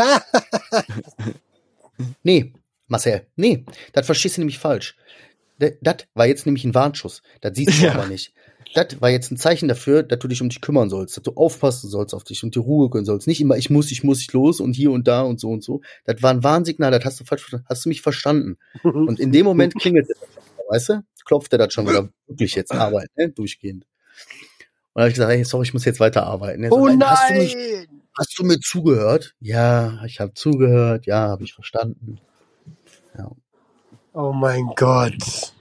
Nee, 2.22 2.52
Marcel, 2.88 3.26
nee, 3.36 3.64
das 3.92 4.06
verstehst 4.06 4.36
du 4.36 4.40
nämlich 4.40 4.58
falsch. 4.58 4.96
Das 5.58 5.96
war 6.14 6.26
jetzt 6.26 6.46
nämlich 6.46 6.64
ein 6.64 6.74
Warnschuss. 6.74 7.22
Das 7.40 7.56
siehst 7.56 7.80
du 7.80 7.84
Ja. 7.86 7.92
aber 7.94 8.06
nicht. 8.06 8.32
Das 8.74 9.00
war 9.00 9.08
jetzt 9.08 9.30
ein 9.30 9.36
Zeichen 9.38 9.66
dafür, 9.66 10.02
dass 10.02 10.18
du 10.18 10.28
dich 10.28 10.42
um 10.42 10.50
dich 10.50 10.60
kümmern 10.60 10.90
sollst, 10.90 11.16
dass 11.16 11.22
du 11.24 11.32
aufpassen 11.32 11.88
sollst 11.88 12.14
auf 12.14 12.22
dich 12.22 12.44
und 12.44 12.54
die 12.54 12.58
Ruhe 12.58 12.90
gönnen 12.90 13.06
sollst. 13.06 13.26
Nicht 13.26 13.40
immer, 13.40 13.56
ich 13.56 13.70
muss, 13.70 13.90
ich 13.90 14.04
muss, 14.04 14.20
ich 14.20 14.32
los 14.32 14.60
und 14.60 14.74
hier 14.74 14.90
und 14.90 15.08
da 15.08 15.22
und 15.22 15.40
so 15.40 15.48
und 15.50 15.64
so. 15.64 15.80
Das 16.04 16.22
war 16.22 16.30
ein 16.30 16.44
Warnsignal, 16.44 16.90
das 16.90 17.04
hast 17.04 17.18
du 17.20 17.24
falsch 17.24 17.42
verstanden. 17.42 17.66
Hast 17.68 17.84
du 17.84 17.88
mich 17.88 18.02
verstanden? 18.02 18.58
Und 18.84 19.18
in 19.20 19.32
dem 19.32 19.46
Moment 19.46 19.74
klingelt 19.74 20.08
es, 20.10 20.18
weißt 20.68 20.88
du? 20.90 21.02
Klopft 21.24 21.52
er 21.52 21.58
das 21.58 21.72
schon 21.72 21.88
wieder 21.88 22.10
wirklich 22.26 22.54
jetzt 22.54 22.72
arbeiten, 22.72 23.12
ne? 23.16 23.30
durchgehend. 23.30 23.84
Und 24.92 24.94
dann 24.94 25.02
habe 25.02 25.08
ich 25.10 25.14
gesagt, 25.14 25.32
hey, 25.32 25.44
sorry, 25.44 25.64
ich 25.66 25.72
muss 25.74 25.84
jetzt 25.86 26.00
weiterarbeiten. 26.00 26.64
Er 26.64 26.70
so, 26.70 26.76
oh 26.76 26.88
Hast 26.88 27.30
du, 27.30 27.34
mich, 27.34 27.54
nein! 27.54 28.00
hast 28.18 28.38
du 28.38 28.44
mir 28.44 28.58
zugehört? 28.60 29.34
Ja, 29.40 30.02
ich 30.04 30.20
habe 30.20 30.34
zugehört. 30.34 31.06
Ja, 31.06 31.28
habe 31.28 31.44
ich 31.44 31.54
verstanden. 31.54 32.18
Oh 34.12 34.32
mein 34.32 34.66
Gott. 34.76 35.52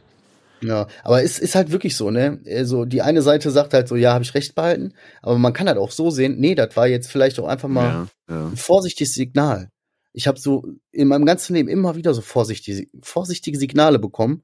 Ja, 0.62 0.88
aber 1.04 1.24
es 1.24 1.38
ist 1.38 1.56
halt 1.56 1.72
wirklich 1.72 1.96
so, 1.96 2.10
ne? 2.10 2.40
Also 2.48 2.86
die 2.86 3.02
eine 3.02 3.22
Seite 3.22 3.52
sagt 3.52 3.74
halt 3.74 3.88
so, 3.88 3.96
ja, 3.96 4.14
habe 4.14 4.24
ich 4.24 4.34
recht 4.34 4.56
behalten, 4.56 4.94
aber 5.22 5.38
man 5.38 5.54
kann 5.54 5.68
halt 5.68 5.78
auch 5.78 5.92
so 5.92 6.10
sehen, 6.10 6.40
nee, 6.40 6.56
das 6.56 6.76
war 6.76 6.88
jetzt 6.88 7.12
vielleicht 7.12 7.40
auch 7.40 7.48
einfach 7.48 7.70
mal 7.70 8.08
Ja, 8.28 8.36
ja. 8.36 8.48
ein 8.48 8.58
vorsichtiges 8.58 9.14
Signal. 9.14 9.70
Ich 10.14 10.28
habe 10.28 10.40
so 10.40 10.66
in 10.92 11.10
meinem 11.10 11.26
ganzen 11.26 11.54
Leben 11.54 11.70
immer 11.70 11.96
wieder 11.96 12.14
so 12.16 12.22
vorsichtige, 12.22 12.88
vorsichtige 13.04 13.60
Signale 13.60 14.00
bekommen. 14.00 14.44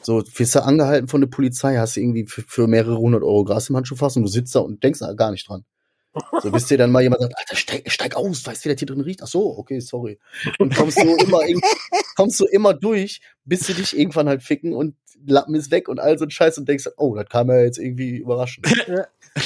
So, 0.00 0.22
wirst 0.36 0.54
du 0.54 0.62
angehalten 0.62 1.08
von 1.08 1.20
der 1.20 1.28
Polizei, 1.28 1.76
hast 1.76 1.96
du 1.96 2.00
irgendwie 2.00 2.26
für, 2.26 2.42
für 2.42 2.68
mehrere 2.68 2.98
hundert 2.98 3.24
Euro 3.24 3.42
Gras 3.42 3.68
im 3.68 3.74
Handschuh 3.74 3.96
fast 3.96 4.16
und 4.16 4.22
du 4.22 4.28
sitzt 4.28 4.54
da 4.54 4.60
und 4.60 4.84
denkst 4.84 5.00
da 5.00 5.12
gar 5.14 5.32
nicht 5.32 5.48
dran. 5.48 5.64
So, 6.42 6.50
bis 6.50 6.66
dir 6.66 6.78
dann 6.78 6.90
mal 6.90 7.02
jemand 7.02 7.22
sagt, 7.22 7.34
Alter, 7.38 7.56
steig, 7.56 7.90
steig 7.90 8.16
aus, 8.16 8.46
weißt 8.46 8.64
du, 8.64 8.68
wie 8.68 8.74
das 8.74 8.78
hier 8.80 8.86
drin 8.86 9.00
riecht? 9.00 9.22
Ach 9.22 9.26
so, 9.26 9.56
okay, 9.58 9.80
sorry. 9.80 10.18
Und 10.58 10.74
kommst 10.74 10.98
du 10.98 11.16
immer, 11.16 11.40
kommst 12.16 12.40
du 12.40 12.46
immer 12.46 12.74
durch, 12.74 13.20
bis 13.44 13.66
sie 13.66 13.74
dich 13.74 13.96
irgendwann 13.96 14.28
halt 14.28 14.42
ficken 14.42 14.72
und 14.74 14.94
Lappen 15.26 15.54
ist 15.54 15.70
weg 15.70 15.88
und 15.88 15.98
all 15.98 16.16
so 16.18 16.24
ein 16.24 16.30
Scheiß 16.30 16.58
und 16.58 16.68
denkst, 16.68 16.88
oh, 16.96 17.14
das 17.16 17.28
kam 17.28 17.48
ja 17.48 17.60
jetzt 17.60 17.78
irgendwie 17.78 18.16
überraschend. 18.18 18.66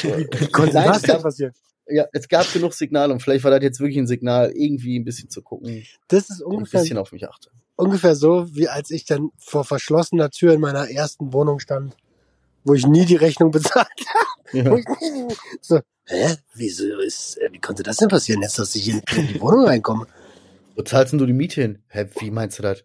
Wie 0.02 0.48
konnte 0.48 0.74
Nein, 0.74 0.88
das 0.88 0.96
es 0.98 1.02
denn 1.02 1.12
gab, 1.14 1.22
passieren? 1.22 1.54
ja, 1.88 2.06
es 2.12 2.28
gab 2.28 2.52
genug 2.52 2.72
Signale 2.74 3.12
und 3.12 3.20
vielleicht 3.20 3.44
war 3.44 3.50
das 3.50 3.62
jetzt 3.62 3.80
wirklich 3.80 3.98
ein 3.98 4.06
Signal, 4.06 4.52
irgendwie 4.54 4.98
ein 4.98 5.04
bisschen 5.04 5.30
zu 5.30 5.42
gucken 5.42 5.82
Das 6.08 6.30
ist 6.30 6.42
und 6.42 6.52
ein 6.52 6.56
ungefähr, 6.56 6.80
bisschen 6.80 6.98
auf 6.98 7.12
mich 7.12 7.28
achte. 7.28 7.50
ungefähr 7.76 8.14
so, 8.14 8.54
wie 8.54 8.68
als 8.68 8.90
ich 8.90 9.04
dann 9.04 9.30
vor 9.38 9.64
verschlossener 9.64 10.30
Tür 10.30 10.52
in 10.54 10.60
meiner 10.60 10.90
ersten 10.90 11.32
Wohnung 11.32 11.58
stand, 11.58 11.96
wo 12.64 12.74
ich 12.74 12.86
nie 12.86 13.04
die 13.04 13.16
Rechnung 13.16 13.50
bezahlt 13.52 13.88
Ja. 14.52 14.64
habe. 14.66 14.82
so, 15.60 15.80
hä? 16.06 16.36
Wieso 16.54 16.84
ist, 17.00 17.38
äh, 17.38 17.48
wie 17.52 17.58
konnte 17.60 17.82
das 17.82 17.96
denn 17.98 18.08
passieren, 18.08 18.42
jetzt, 18.42 18.58
dass 18.58 18.74
ich 18.74 18.84
hier 18.84 19.02
in 19.16 19.26
die 19.28 19.40
Wohnung 19.40 19.64
reinkomme? 19.66 20.06
Wo 20.76 20.82
zahlst 20.82 21.12
denn 21.12 21.18
du 21.18 21.26
die 21.26 21.32
Miete 21.32 21.60
hin? 21.62 21.78
Hä, 21.88 22.06
wie 22.20 22.30
meinst 22.30 22.58
du 22.58 22.62
das? 22.62 22.84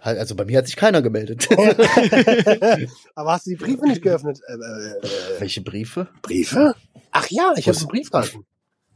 Halt, 0.00 0.18
Also 0.18 0.34
bei 0.34 0.44
mir 0.44 0.58
hat 0.58 0.66
sich 0.66 0.76
keiner 0.76 1.00
gemeldet. 1.02 1.48
Aber 3.14 3.32
hast 3.32 3.46
du 3.46 3.50
die 3.50 3.56
Briefe 3.56 3.86
nicht 3.86 4.02
geöffnet? 4.02 4.40
Äh, 4.46 4.52
äh, 4.52 4.56
äh, 4.56 5.40
Welche 5.40 5.62
Briefe? 5.62 6.08
Briefe? 6.22 6.74
Ach 7.12 7.26
ja, 7.30 7.52
ich 7.56 7.66
habe 7.68 7.76
Was? 7.76 7.82
einen 7.82 7.88
Briefkasten. 7.88 8.44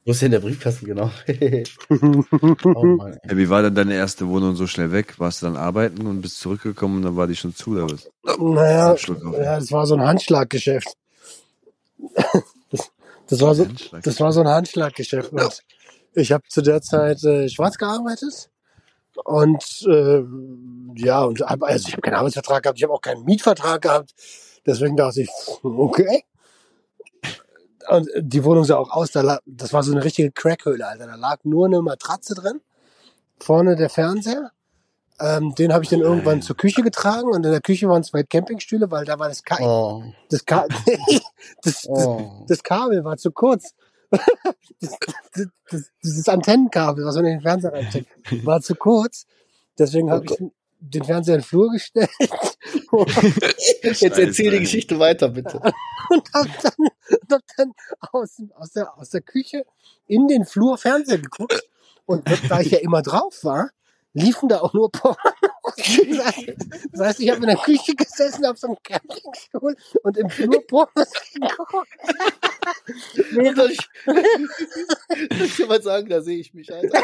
Wo 0.05 0.13
ist 0.13 0.23
denn 0.23 0.31
der 0.31 0.41
Briefkasten 0.41 0.87
genau? 0.87 1.11
oh 1.91 1.95
Mann. 2.97 3.13
ey. 3.23 3.31
Ja, 3.31 3.37
wie 3.37 3.49
war 3.51 3.63
denn 3.63 3.75
deine 3.75 3.95
erste 3.95 4.27
Wohnung 4.29 4.57
so 4.57 4.67
schnell 4.67 4.91
weg? 4.91 5.19
Warst 5.19 5.43
du 5.43 5.47
dann 5.47 5.57
arbeiten 5.57 6.07
und 6.07 6.21
bist 6.23 6.41
zurückgekommen 6.41 6.97
und 6.97 7.03
dann 7.03 7.17
war 7.17 7.27
die 7.27 7.37
schon 7.37 7.55
zu 7.55 7.73
oder 7.73 7.91
was? 7.91 8.09
Naja, 8.39 8.97
ja, 8.97 9.59
das 9.59 9.71
war 9.71 9.87
so 9.87 9.95
ein 9.95 10.03
Handschlaggeschäft. 10.03 10.89
Das, 13.29 13.41
war, 13.41 13.55
so, 13.55 13.67
das 14.03 14.21
war 14.21 14.33
so 14.33 14.41
ein 14.41 14.49
Handschlaggeschäft. 14.49 15.33
Und 15.33 15.63
ich 16.15 16.33
habe 16.33 16.45
zu 16.49 16.63
der 16.63 16.81
Zeit 16.81 17.23
äh, 17.25 17.49
schwarz 17.49 17.77
gearbeitet. 17.77 18.51
Und 19.25 19.87
äh, 19.87 20.23
ja, 20.97 21.25
und 21.25 21.41
hab, 21.41 21.63
also 21.63 21.89
ich 21.89 21.93
habe 21.93 22.03
keinen 22.03 22.15
Arbeitsvertrag 22.15 22.63
gehabt, 22.63 22.79
ich 22.79 22.85
habe 22.85 22.93
auch 22.93 23.01
keinen 23.01 23.25
Mietvertrag 23.25 23.83
gehabt. 23.83 24.15
Deswegen 24.67 24.97
dachte 24.97 25.23
ich, 25.23 25.31
okay. 25.63 26.25
Und 27.89 28.09
die 28.19 28.45
Wohnung 28.45 28.65
sah 28.65 28.77
auch 28.77 28.91
aus, 28.91 29.13
da 29.13 29.23
lag, 29.23 29.41
das 29.47 29.73
war 29.73 29.83
so 29.83 29.93
eine 29.93 30.05
richtige 30.05 30.31
Crackhöhle, 30.31 30.87
Alter. 30.87 31.07
Da 31.07 31.15
lag 31.15 31.39
nur 31.45 31.67
eine 31.67 31.81
Matratze 31.81 32.35
drin, 32.35 32.61
vorne 33.41 33.77
der 33.77 33.89
Fernseher. 33.89 34.53
Ähm, 35.21 35.55
den 35.55 35.73
habe 35.73 35.83
ich 35.83 35.91
dann 35.91 36.01
irgendwann 36.01 36.35
Nein. 36.35 36.43
zur 36.43 36.57
Küche 36.57 36.83
getragen 36.83 37.29
und 37.29 37.45
in 37.45 37.51
der 37.51 37.61
Küche 37.61 37.89
waren 37.89 38.05
zwei 38.05 38.23
Campingstühle, 38.23 38.91
weil 38.91 39.05
da 39.05 39.19
war 39.19 39.29
das, 39.29 39.43
Ka 39.43 39.59
Oh, 39.61 40.05
das, 40.31 40.45
Ka 40.45 40.67
das, 40.87 41.21
das, 41.63 41.87
oh. 41.89 42.45
das 42.47 42.63
Kabel 42.63 43.05
war 43.05 43.17
zu 43.17 43.33
kurz. 43.33 43.75
Dieses 46.03 46.29
Antennenkabel, 46.29 47.05
was 47.05 47.17
man 47.17 47.25
in 47.27 47.33
den 47.33 47.41
Fernseher 47.41 47.73
reinsteckt, 47.73 48.09
war 48.45 48.61
zu 48.61 48.75
kurz. 48.75 49.27
Deswegen 49.79 50.11
habe 50.11 50.25
ich 50.25 50.37
den 50.81 51.05
Fernseher 51.05 51.35
in 51.35 51.41
den 51.41 51.47
Flur 51.47 51.73
gestellt 51.73 52.09
Jetzt 53.83 54.03
erzähl 54.03 54.53
die 54.53 54.61
Geschichte 54.61 54.99
weiter, 54.99 55.29
bitte. 55.29 55.59
und 56.11 56.33
habe 56.33 56.49
dann, 56.63 56.89
hab 57.31 57.43
dann 57.57 57.73
aus, 58.13 58.41
aus, 58.55 58.71
der, 58.73 58.97
aus 58.97 59.11
der 59.11 59.23
Küche 59.23 59.65
in 60.07 60.29
den 60.29 60.45
Flur 60.45 60.79
Fernseher 60.79 61.19
geguckt. 61.19 61.63
Und 62.07 62.27
da 62.49 62.61
ich 62.61 62.71
ja 62.71 62.79
immer 62.79 63.03
drauf 63.03 63.45
war, 63.45 63.71
liefen 64.15 64.49
da 64.49 64.61
auch 64.61 64.73
nur 64.75 64.91
Pornos. 64.91 65.19
Das 66.93 67.01
heißt, 67.07 67.21
ich 67.21 67.29
habe 67.31 67.41
in 67.43 67.47
der 67.49 67.57
Küche 67.57 67.95
gesessen 67.95 68.47
auf 68.47 68.59
so 68.59 68.69
einem 68.69 68.77
Campingstuhl 68.83 69.77
und 70.03 70.17
im 70.17 70.31
Flur 70.31 70.67
Pornos 70.67 71.13
geguckt. 71.35 71.89
Soll 73.55 73.71
ich, 73.71 75.57
dir 75.57 75.67
mal 75.67 75.83
sagen, 75.83 76.09
da 76.09 76.21
sehe 76.23 76.39
ich 76.39 76.55
mich, 76.55 76.73
Alter. 76.73 77.01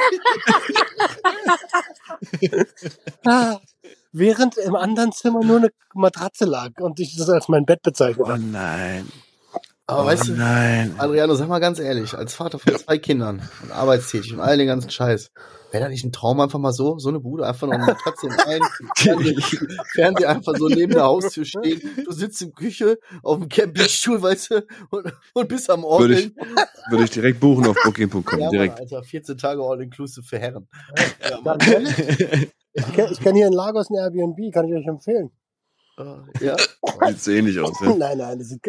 Ah, 3.24 3.58
während 4.12 4.56
im 4.56 4.74
anderen 4.74 5.12
Zimmer 5.12 5.44
nur 5.44 5.58
eine 5.58 5.70
Matratze 5.94 6.44
lag 6.46 6.70
und 6.80 6.98
ich 7.00 7.16
das 7.16 7.28
als 7.28 7.48
mein 7.48 7.66
Bett 7.66 7.82
bezeichnet 7.82 8.26
Oh 8.26 8.30
habe. 8.30 8.42
nein. 8.42 9.10
Aber 9.86 10.02
oh 10.02 10.06
weißt 10.06 10.28
du, 10.28 10.32
nein. 10.32 10.94
Adriano, 10.96 11.34
sag 11.34 11.48
mal 11.48 11.58
ganz 11.58 11.78
ehrlich, 11.78 12.14
als 12.14 12.34
Vater 12.34 12.58
von 12.58 12.74
zwei 12.76 12.96
Kindern 12.96 13.42
und 13.62 13.70
arbeitstätig 13.70 14.32
und 14.32 14.40
all 14.40 14.56
den 14.56 14.66
ganzen 14.66 14.88
Scheiß, 14.88 15.30
wäre 15.72 15.84
da 15.84 15.90
nicht 15.90 16.04
ein 16.04 16.12
Traum 16.12 16.40
einfach 16.40 16.58
mal 16.58 16.72
so, 16.72 16.98
so 16.98 17.10
eine 17.10 17.20
Bude, 17.20 17.46
einfach 17.46 17.66
noch 17.66 17.76
Matratze 17.76 18.26
und 18.26 18.46
ein 18.46 18.62
Fernseher, 19.92 20.30
einfach 20.30 20.56
so 20.56 20.68
neben 20.68 20.92
der 20.92 21.02
Haustür 21.02 21.44
stehen, 21.44 21.82
du 22.02 22.12
sitzt 22.12 22.40
in 22.40 22.48
der 22.48 22.54
Küche 22.54 22.98
auf 23.22 23.38
dem 23.38 23.48
Campingstuhl, 23.50 24.22
weißt 24.22 24.50
du, 24.52 24.66
und, 24.90 25.12
und 25.34 25.48
bist 25.48 25.68
am 25.68 25.82
Würde 25.82 26.18
ich, 26.18 26.32
würde 26.88 27.04
ich 27.04 27.10
direkt 27.10 27.40
buchen 27.40 27.66
auf 27.66 27.76
booking.com. 27.84 28.38
Ja, 28.38 28.46
Mann, 28.46 28.50
direkt. 28.52 28.80
Alter, 28.80 29.02
14 29.02 29.36
Tage 29.36 29.62
All-Inclusive 29.62 30.24
für 30.24 30.38
Herren. 30.38 30.66
Ja, 31.44 31.56
Ich 32.76 32.92
kenn, 32.92 33.12
ich 33.12 33.20
kenn 33.20 33.36
hier 33.36 33.46
in 33.46 33.52
Lagos 33.52 33.88
ein 33.88 33.94
Airbnb, 33.94 34.52
kann 34.52 34.66
ich 34.66 34.74
euch 34.74 34.86
empfehlen. 34.86 35.30
Ja, 36.40 36.56
Sieht 37.06 37.22
so 37.22 37.30
ähnlich 37.30 37.60
aus. 37.60 37.78
Ja. 37.80 37.94
Nein, 37.94 38.18
nein, 38.18 38.38
das 38.38 38.48
sieht 38.48 38.62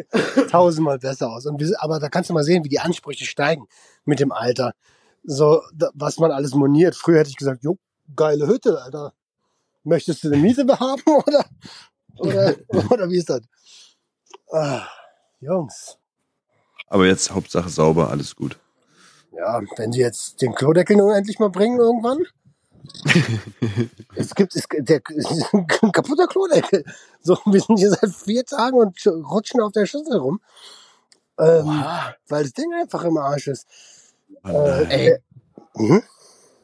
tausendmal 0.51 0.99
besser 0.99 1.29
aus. 1.31 1.45
Und 1.45 1.59
wir, 1.59 1.75
aber 1.81 1.99
da 1.99 2.09
kannst 2.09 2.29
du 2.29 2.33
mal 2.33 2.43
sehen, 2.43 2.63
wie 2.63 2.69
die 2.69 2.79
Ansprüche 2.79 3.25
steigen 3.25 3.67
mit 4.03 4.19
dem 4.19 4.31
Alter. 4.31 4.73
So, 5.23 5.61
da, 5.73 5.89
was 5.95 6.19
man 6.19 6.31
alles 6.31 6.53
moniert. 6.53 6.95
Früher 6.95 7.19
hätte 7.19 7.31
ich 7.31 7.35
gesagt, 7.37 7.63
jo, 7.63 7.79
geile 8.15 8.47
Hütte, 8.47 8.79
Alter. 8.81 9.13
Möchtest 9.83 10.23
du 10.23 10.27
eine 10.27 10.37
Miete 10.37 10.65
haben 10.79 11.01
oder, 11.25 11.45
oder, 12.17 12.55
oder 12.91 13.09
wie 13.09 13.17
ist 13.17 13.29
das? 13.29 13.41
Ah, 14.51 14.83
Jungs, 15.41 15.97
Aber 16.87 17.05
jetzt 17.07 17.31
Hauptsache 17.31 17.69
sauber, 17.69 18.09
alles 18.11 18.35
gut. 18.35 18.57
ja, 19.31 19.61
wenn 19.77 19.91
sie 19.91 19.99
jetzt 20.01 20.41
den 20.41 20.53
Klodeckel 20.53 20.95
nun 20.97 21.13
endlich 21.13 21.39
mal 21.39 21.49
bringen 21.49 21.79
irgendwann. 21.79 22.19
Es 24.15 24.35
gibt 24.35 24.55
es, 24.55 24.65
der, 24.79 25.01
es 25.15 25.31
ist 25.31 25.53
ein 25.53 25.67
kaputter 25.91 26.27
Klodeckel. 26.27 26.83
So, 27.21 27.37
wir 27.45 27.61
sind 27.61 27.77
hier 27.77 27.91
seit 27.91 28.11
vier 28.13 28.45
Tagen 28.45 28.77
und 28.77 28.95
rutschen 29.07 29.61
auf 29.61 29.71
der 29.71 29.85
Schüssel 29.85 30.17
rum. 30.17 30.39
Ähm, 31.39 31.65
Wow. 31.65 32.13
weil 32.29 32.43
das 32.43 32.53
Ding 32.53 32.71
einfach 32.79 33.03
im 33.03 33.17
Arsch 33.17 33.47
ist. 33.47 33.67
Oh 34.43 34.49
nein. 34.67 34.89
Ey, 34.89 35.17
Mhm. 35.75 36.03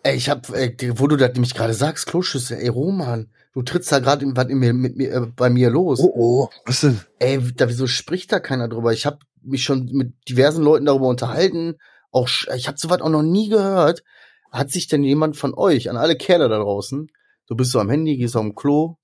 ey, 0.03 0.15
ich 0.15 0.30
hab, 0.30 0.49
ey, 0.49 0.76
wo 0.95 1.07
du 1.07 1.17
das 1.17 1.34
nämlich 1.34 1.53
gerade 1.53 1.74
sagst, 1.74 2.07
Kloschüssel, 2.07 2.57
ey, 2.59 2.69
Roman, 2.69 3.30
du 3.53 3.61
trittst 3.63 3.91
da 3.91 3.99
gerade 3.99 4.26
was 4.36 4.47
in 4.47 4.59
mir, 4.59 4.74
mit 4.74 4.95
mir, 4.95 5.11
äh, 5.13 5.22
bei 5.36 5.49
mir 5.49 5.69
los. 5.69 5.99
Oh 5.99 6.13
oh. 6.15 6.49
Was 6.65 6.82
denn? 6.82 7.01
Ey, 7.19 7.39
da, 7.55 7.67
wieso 7.67 7.88
spricht 7.88 8.32
da 8.32 8.39
keiner 8.39 8.69
drüber? 8.69 8.93
Ich 8.93 9.05
habe 9.05 9.19
mich 9.43 9.63
schon 9.63 9.86
mit 9.91 10.13
diversen 10.30 10.63
Leuten 10.63 10.86
darüber 10.86 11.07
unterhalten. 11.07 11.78
Auch 12.11 12.30
ich 12.55 12.67
habe 12.67 12.78
sowas 12.78 13.01
auch 13.01 13.09
noch 13.09 13.24
nie 13.24 13.49
gehört. 13.49 14.03
Hat 14.52 14.70
sich 14.70 14.88
denn 14.88 15.04
jemand 15.04 15.38
von 15.38 15.54
euch, 15.54 15.89
an 15.89 15.97
alle 15.97 16.16
Kerle 16.18 16.49
da 16.49 16.60
draußen, 16.60 17.10
du 17.47 17.56
bist 17.56 17.72
so 17.72 17.80
am 17.80 17.89
Handy, 17.89 18.18
gehst 18.18 18.36
am 18.36 18.54
Klo, 18.54 18.97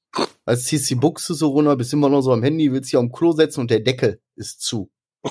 als 0.46 0.66
ziehst 0.66 0.90
die 0.90 0.96
Buchse 0.96 1.34
so 1.34 1.48
runter, 1.50 1.76
bist 1.76 1.94
immer 1.94 2.10
noch 2.10 2.22
so 2.22 2.32
am 2.34 2.44
Handy, 2.44 2.72
willst 2.72 2.92
dich 2.92 2.98
am 3.00 3.12
Klo 3.12 3.32
setzen 3.32 3.62
und 3.62 3.72
der 3.72 3.80
Deckel 3.80 4.20
ist 4.36 4.62
zu. 4.62 4.90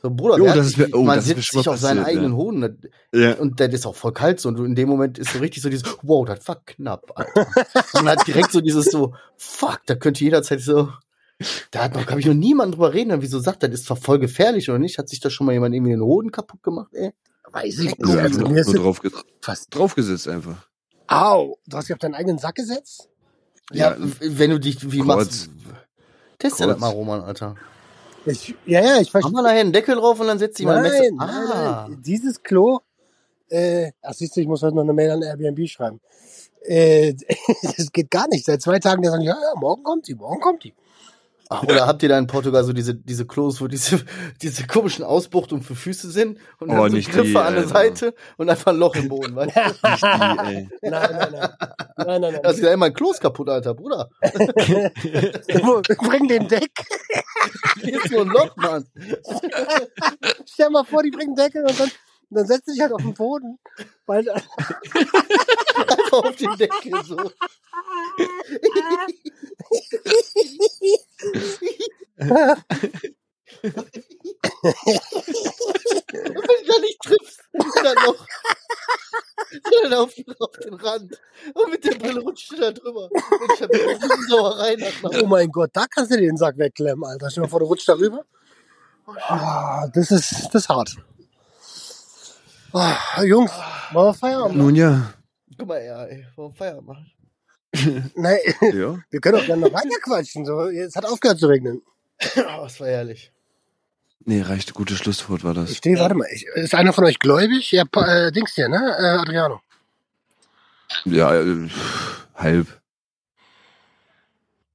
So, 0.00 0.10
Bruder, 0.10 0.38
Jo, 0.38 0.44
das 0.46 0.68
sich- 0.68 0.94
oh, 0.94 1.02
man 1.02 1.16
das 1.16 1.24
sitzt 1.24 1.50
sich 1.50 1.68
auf 1.68 1.76
seinen 1.76 1.98
passiert, 1.98 2.06
eigenen 2.18 2.30
ja. 2.30 2.36
Hoden 2.38 2.60
das- 2.60 3.20
Ja. 3.20 3.34
und 3.34 3.58
der 3.58 3.72
ist 3.72 3.84
auch 3.84 3.96
voll 3.96 4.12
kalt 4.12 4.38
so 4.38 4.48
und 4.48 4.64
in 4.64 4.76
dem 4.76 4.88
Moment 4.88 5.18
ist 5.18 5.32
so 5.32 5.40
richtig 5.40 5.60
so 5.60 5.68
dieses, 5.70 5.82
wow, 6.04 6.24
das 6.24 6.46
war 6.46 6.62
knapp, 6.64 7.10
Alter. 7.16 7.46
und 7.94 8.04
man 8.04 8.16
hat 8.16 8.24
direkt 8.28 8.52
so 8.52 8.60
dieses 8.60 8.84
so, 8.92 9.14
fuck, 9.36 9.80
da 9.86 9.96
könnte 9.96 10.22
jederzeit 10.22 10.60
so, 10.60 10.90
da 11.72 11.82
hat 11.82 11.94
noch, 11.96 12.06
glaube 12.06 12.20
ich, 12.20 12.26
noch 12.26 12.34
niemand 12.34 12.74
drüber 12.74 12.94
reden, 12.94 13.20
wieso 13.22 13.40
sagt, 13.40 13.64
das 13.64 13.72
ist 13.72 13.86
zwar 13.86 13.96
voll 13.96 14.20
gefährlich 14.20 14.68
oder 14.70 14.78
nicht? 14.78 14.98
Hat 14.98 15.08
sich 15.08 15.18
da 15.18 15.30
schon 15.30 15.46
mal 15.46 15.52
jemand 15.52 15.74
irgendwie 15.74 15.90
den 15.90 16.00
Hoden 16.02 16.30
kaputt 16.30 16.62
gemacht, 16.62 16.90
ey? 16.94 17.10
Weiß 17.52 17.78
ich 17.78 17.96
nicht. 17.98 18.18
Also, 18.18 18.46
mir 18.48 18.60
ist 18.60 18.72
drauf, 18.76 19.00
fast. 19.42 19.74
draufgesetzt 19.74 20.28
einfach. 20.28 20.68
Au, 21.06 21.56
du 21.66 21.76
hast 21.76 21.88
dich 21.88 21.94
auf 21.94 21.98
deinen 21.98 22.14
eigenen 22.14 22.38
Sack 22.38 22.56
gesetzt? 22.56 23.08
Ja, 23.72 23.92
Ja, 23.92 23.96
w- 23.98 24.38
wenn 24.38 24.50
du 24.50 24.58
dich, 24.60 24.90
wie 24.92 24.98
kurz. 24.98 25.06
machst 25.06 25.50
Teste 26.38 26.66
das 26.66 26.78
mal, 26.78 26.88
Roman, 26.90 27.22
Alter. 27.22 27.56
Ich, 28.26 28.54
ja, 28.66 28.80
ja, 28.84 29.00
ich 29.00 29.08
Mach 29.08 29.12
verstehe. 29.12 29.32
mal 29.32 29.42
nachher 29.42 29.60
einen 29.60 29.72
Deckel 29.72 29.96
drauf 29.96 30.20
und 30.20 30.26
dann 30.26 30.38
setzt 30.38 30.58
dich 30.58 30.66
mal 30.66 30.76
ein 30.76 30.82
Messer. 30.82 31.04
Nein, 31.14 31.28
Ah. 31.28 31.86
nein. 31.88 32.02
Dieses 32.02 32.42
Klo, 32.42 32.80
äh, 33.48 33.92
ach 34.02 34.12
siehst 34.14 34.36
du, 34.36 34.40
ich 34.40 34.46
muss 34.46 34.62
heute 34.62 34.76
noch 34.76 34.82
eine 34.82 34.92
Mail 34.92 35.10
an 35.12 35.22
Airbnb 35.22 35.66
schreiben. 35.68 36.00
Äh, 36.62 37.14
das 37.62 37.90
geht 37.92 38.10
gar 38.10 38.28
nicht. 38.28 38.44
Seit 38.44 38.60
zwei 38.60 38.78
Tagen, 38.78 39.00
der 39.02 39.12
sagt, 39.12 39.22
ja, 39.24 39.32
ja, 39.34 39.52
morgen 39.58 39.82
kommt 39.82 40.06
die, 40.08 40.14
morgen 40.14 40.40
kommt 40.40 40.64
die. 40.64 40.74
Oder 41.62 41.86
habt 41.86 42.02
ihr 42.02 42.10
da 42.10 42.18
in 42.18 42.26
Portugal 42.26 42.62
so 42.64 42.72
diese, 42.74 42.94
diese 42.94 43.26
Klos, 43.26 43.60
wo 43.60 43.68
diese, 43.68 44.00
diese 44.42 44.66
komischen 44.66 45.04
Ausbuchtungen 45.04 45.62
für 45.62 45.74
Füße 45.74 46.10
sind 46.10 46.38
und 46.58 46.68
Oh, 46.70 46.74
dann 46.74 46.90
so 46.90 46.96
nicht 46.96 47.10
Griffe 47.10 47.28
die, 47.28 47.36
an 47.36 47.54
der 47.54 47.62
Alter. 47.64 47.68
Seite 47.68 48.14
und 48.36 48.50
einfach 48.50 48.72
ein 48.72 48.76
Loch 48.78 48.94
im 48.96 49.08
Boden, 49.08 49.34
weißt 49.36 49.56
du? 49.56 49.60
Nicht 49.88 50.02
die, 50.02 50.38
ey. 50.38 50.68
Nein, 50.82 50.90
nein, 50.90 51.28
nein. 51.32 51.50
Nein, 51.96 52.20
nein, 52.20 52.38
Da 52.42 52.50
ist 52.50 52.56
nein. 52.58 52.64
ja 52.66 52.72
immer 52.74 52.86
ein 52.86 52.92
Klos 52.94 53.18
kaputt, 53.18 53.48
Alter, 53.48 53.74
Bruder. 53.74 54.10
Bring 55.98 56.28
den 56.28 56.48
Deck. 56.48 56.70
Hier 57.82 58.04
ist 58.04 58.10
nur 58.10 58.22
ein 58.22 58.28
Loch, 58.28 58.54
Mann. 58.56 58.86
Stell 60.46 60.70
mal 60.70 60.84
vor, 60.84 61.02
die 61.02 61.10
bringen 61.10 61.34
Deckel 61.34 61.62
und 61.64 61.80
dann, 61.80 61.90
dann 62.30 62.46
setzt 62.46 62.68
du 62.68 62.72
dich 62.72 62.80
halt 62.80 62.92
auf 62.92 63.02
den 63.02 63.14
Boden. 63.14 63.58
Weil, 64.06 64.28
Einfach 65.78 66.12
auf 66.12 66.36
den 66.36 66.56
Deckel 66.56 66.92
so. 67.04 67.16
Wenn 67.16 67.32
du 76.34 76.42
da 76.66 76.78
nicht 76.80 77.00
triffst, 77.02 77.40
dann 77.82 77.94
noch. 77.94 78.26
Sondern 79.70 79.94
auf, 80.00 80.12
auf 80.40 80.50
den 80.62 80.74
Rand. 80.74 81.18
Und 81.54 81.70
mit 81.70 81.82
der 81.84 81.94
Brille 81.94 82.20
rutscht 82.20 82.52
du 82.52 82.56
da 82.56 82.72
drüber. 82.72 83.08
Und 83.10 83.52
ich 83.54 83.62
hab 83.62 83.74
Sauerei 84.28 84.76
nach 84.76 84.92
oh 85.22 85.26
mein 85.26 85.50
Gott, 85.50 85.70
da 85.72 85.86
kannst 85.86 86.12
du 86.12 86.18
den 86.18 86.36
Sack 86.36 86.58
wegklemmen, 86.58 87.04
Alter. 87.04 87.30
Stell 87.30 87.42
dir 87.42 87.46
mal 87.46 87.50
vor, 87.50 87.60
du 87.60 87.66
rutschst 87.66 87.88
darüber. 87.88 88.26
Ah, 89.06 89.88
das 89.88 90.10
ist, 90.10 90.48
das 90.52 90.64
ist 90.64 90.68
hart. 90.68 90.98
Ah, 92.72 93.22
Jungs, 93.22 93.50
wollen 93.92 94.06
wir 94.08 94.14
Feierabend 94.14 94.56
machen? 94.56 94.66
Nun 94.66 94.74
ja. 94.76 95.14
Guck 95.56 95.68
mal, 95.68 95.82
ja, 95.84 96.04
ey, 96.04 96.26
warum 96.36 96.54
Feierabend 96.54 96.86
machen? 96.88 97.10
Nein, 98.14 98.38
Ja. 98.72 98.98
wir 99.10 99.20
können 99.20 99.38
auch 99.40 99.44
gerne 99.46 99.62
noch 99.62 99.72
weiter 99.72 99.98
quatschen. 100.02 100.44
So, 100.44 100.68
jetzt 100.68 100.96
hat 100.96 101.04
aufgehört 101.06 101.38
zu 101.38 101.46
regnen. 101.46 101.82
Oh, 102.36 102.62
das 102.64 102.80
war 102.80 102.88
herrlich. 102.88 103.32
Nee, 104.24 104.42
reicht. 104.42 104.74
Gutes 104.74 104.98
Schlusswort 104.98 105.44
war 105.44 105.52
Ich 105.52 105.58
das. 105.58 105.76
stehe, 105.76 105.98
warte 105.98 106.14
mal, 106.14 106.26
ich, 106.32 106.46
ist 106.54 106.74
einer 106.74 106.92
von 106.92 107.04
euch 107.04 107.18
gläubig? 107.18 107.70
Ja, 107.72 107.84
äh, 107.96 108.30
Dings 108.32 108.54
hier, 108.54 108.68
ne? 108.68 108.76
Äh, 108.98 109.20
Adriano. 109.20 109.60
Ja, 111.04 111.34
äh, 111.34 111.68
halb. 112.34 112.66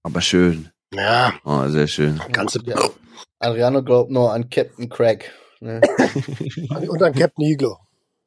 Aber 0.03 0.21
schön. 0.21 0.69
Ja, 0.93 1.33
Oh, 1.43 1.67
sehr 1.69 1.87
schön. 1.87 2.19
ganze 2.31 2.59
Ja. 2.65 2.77
Adriano 3.39 3.83
glaubt 3.83 4.11
nur 4.11 4.31
an 4.33 4.49
Captain 4.49 4.89
Crack. 4.89 5.31
Ne? 5.59 5.81
und 6.89 6.99
dann 7.01 7.13
Captain 7.13 7.45
Iglo. 7.45 7.77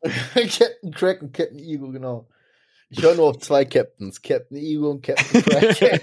Captain 0.34 0.90
Crack 0.92 1.22
und 1.22 1.32
Captain 1.32 1.59
Ego, 1.59 1.88
genau. 1.90 2.28
Ich 2.88 3.02
höre 3.02 3.16
nur 3.16 3.30
auf 3.30 3.38
zwei 3.38 3.64
Captains. 3.64 4.22
Captain 4.22 4.57
Ego 4.57 4.90
und 4.90 5.02
Captain 5.02 5.42
Crack. 5.42 6.00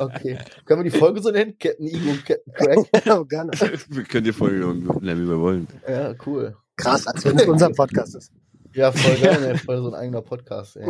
okay. 0.00 0.38
Können 0.64 0.84
wir 0.84 0.90
die 0.90 0.98
Folge 0.98 1.22
so 1.22 1.30
nennen? 1.30 1.56
Captain 1.58 1.86
Ego 1.86 2.10
und 2.10 2.26
Captain 2.26 2.52
Crack? 2.52 2.78
Ja, 3.06 3.22
gerne. 3.22 3.52
Wir 3.88 4.04
können 4.04 4.24
die 4.24 4.32
Folge 4.32 4.56
nennen, 4.56 5.22
wie 5.22 5.28
wir 5.28 5.38
wollen. 5.38 5.68
Ja, 5.88 6.14
cool. 6.26 6.56
Krass, 6.76 7.06
als 7.06 7.24
wenn 7.24 7.38
es 7.38 7.46
unser 7.46 7.70
Podcast 7.70 8.16
ist. 8.16 8.32
Ja, 8.74 8.92
voll 8.92 9.16
geil, 9.16 9.40
ne? 9.40 9.58
voll 9.58 9.78
so 9.78 9.88
ein 9.88 9.94
eigener 9.94 10.22
Podcast, 10.22 10.76
ey. 10.76 10.88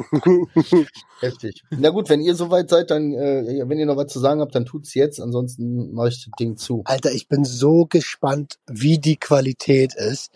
Heftig. 1.20 1.62
Na 1.70 1.88
gut, 1.88 2.10
wenn 2.10 2.20
ihr 2.20 2.34
soweit 2.34 2.68
seid, 2.68 2.90
dann, 2.90 3.14
äh, 3.14 3.62
wenn 3.66 3.78
ihr 3.78 3.86
noch 3.86 3.96
was 3.96 4.12
zu 4.12 4.18
sagen 4.20 4.40
habt, 4.40 4.54
dann 4.54 4.66
tut's 4.66 4.94
jetzt. 4.94 5.18
Ansonsten 5.20 5.92
mache 5.92 6.08
ich 6.08 6.24
das 6.24 6.32
Ding 6.38 6.56
zu. 6.56 6.82
Alter, 6.84 7.12
ich 7.12 7.28
bin 7.28 7.44
so 7.44 7.86
gespannt, 7.86 8.58
wie 8.66 8.98
die 8.98 9.16
Qualität 9.16 9.94
ist, 9.94 10.30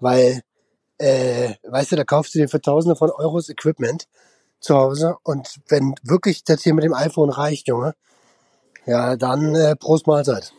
weil, 0.00 0.40
äh, 0.98 1.54
weißt 1.64 1.92
du, 1.92 1.96
da 1.96 2.04
kaufst 2.04 2.34
du 2.34 2.38
dir 2.38 2.48
für 2.48 2.60
Tausende 2.60 2.96
von 2.96 3.10
Euros 3.10 3.48
Equipment 3.48 4.06
zu 4.60 4.74
Hause 4.74 5.16
und 5.22 5.60
wenn 5.68 5.94
wirklich 6.02 6.44
das 6.44 6.62
hier 6.62 6.74
mit 6.74 6.84
dem 6.84 6.94
iPhone 6.94 7.30
reicht, 7.30 7.68
Junge, 7.68 7.94
ja, 8.86 9.16
dann 9.16 9.54
äh, 9.54 9.76
Prost 9.76 10.06
Mahlzeit. 10.06 10.52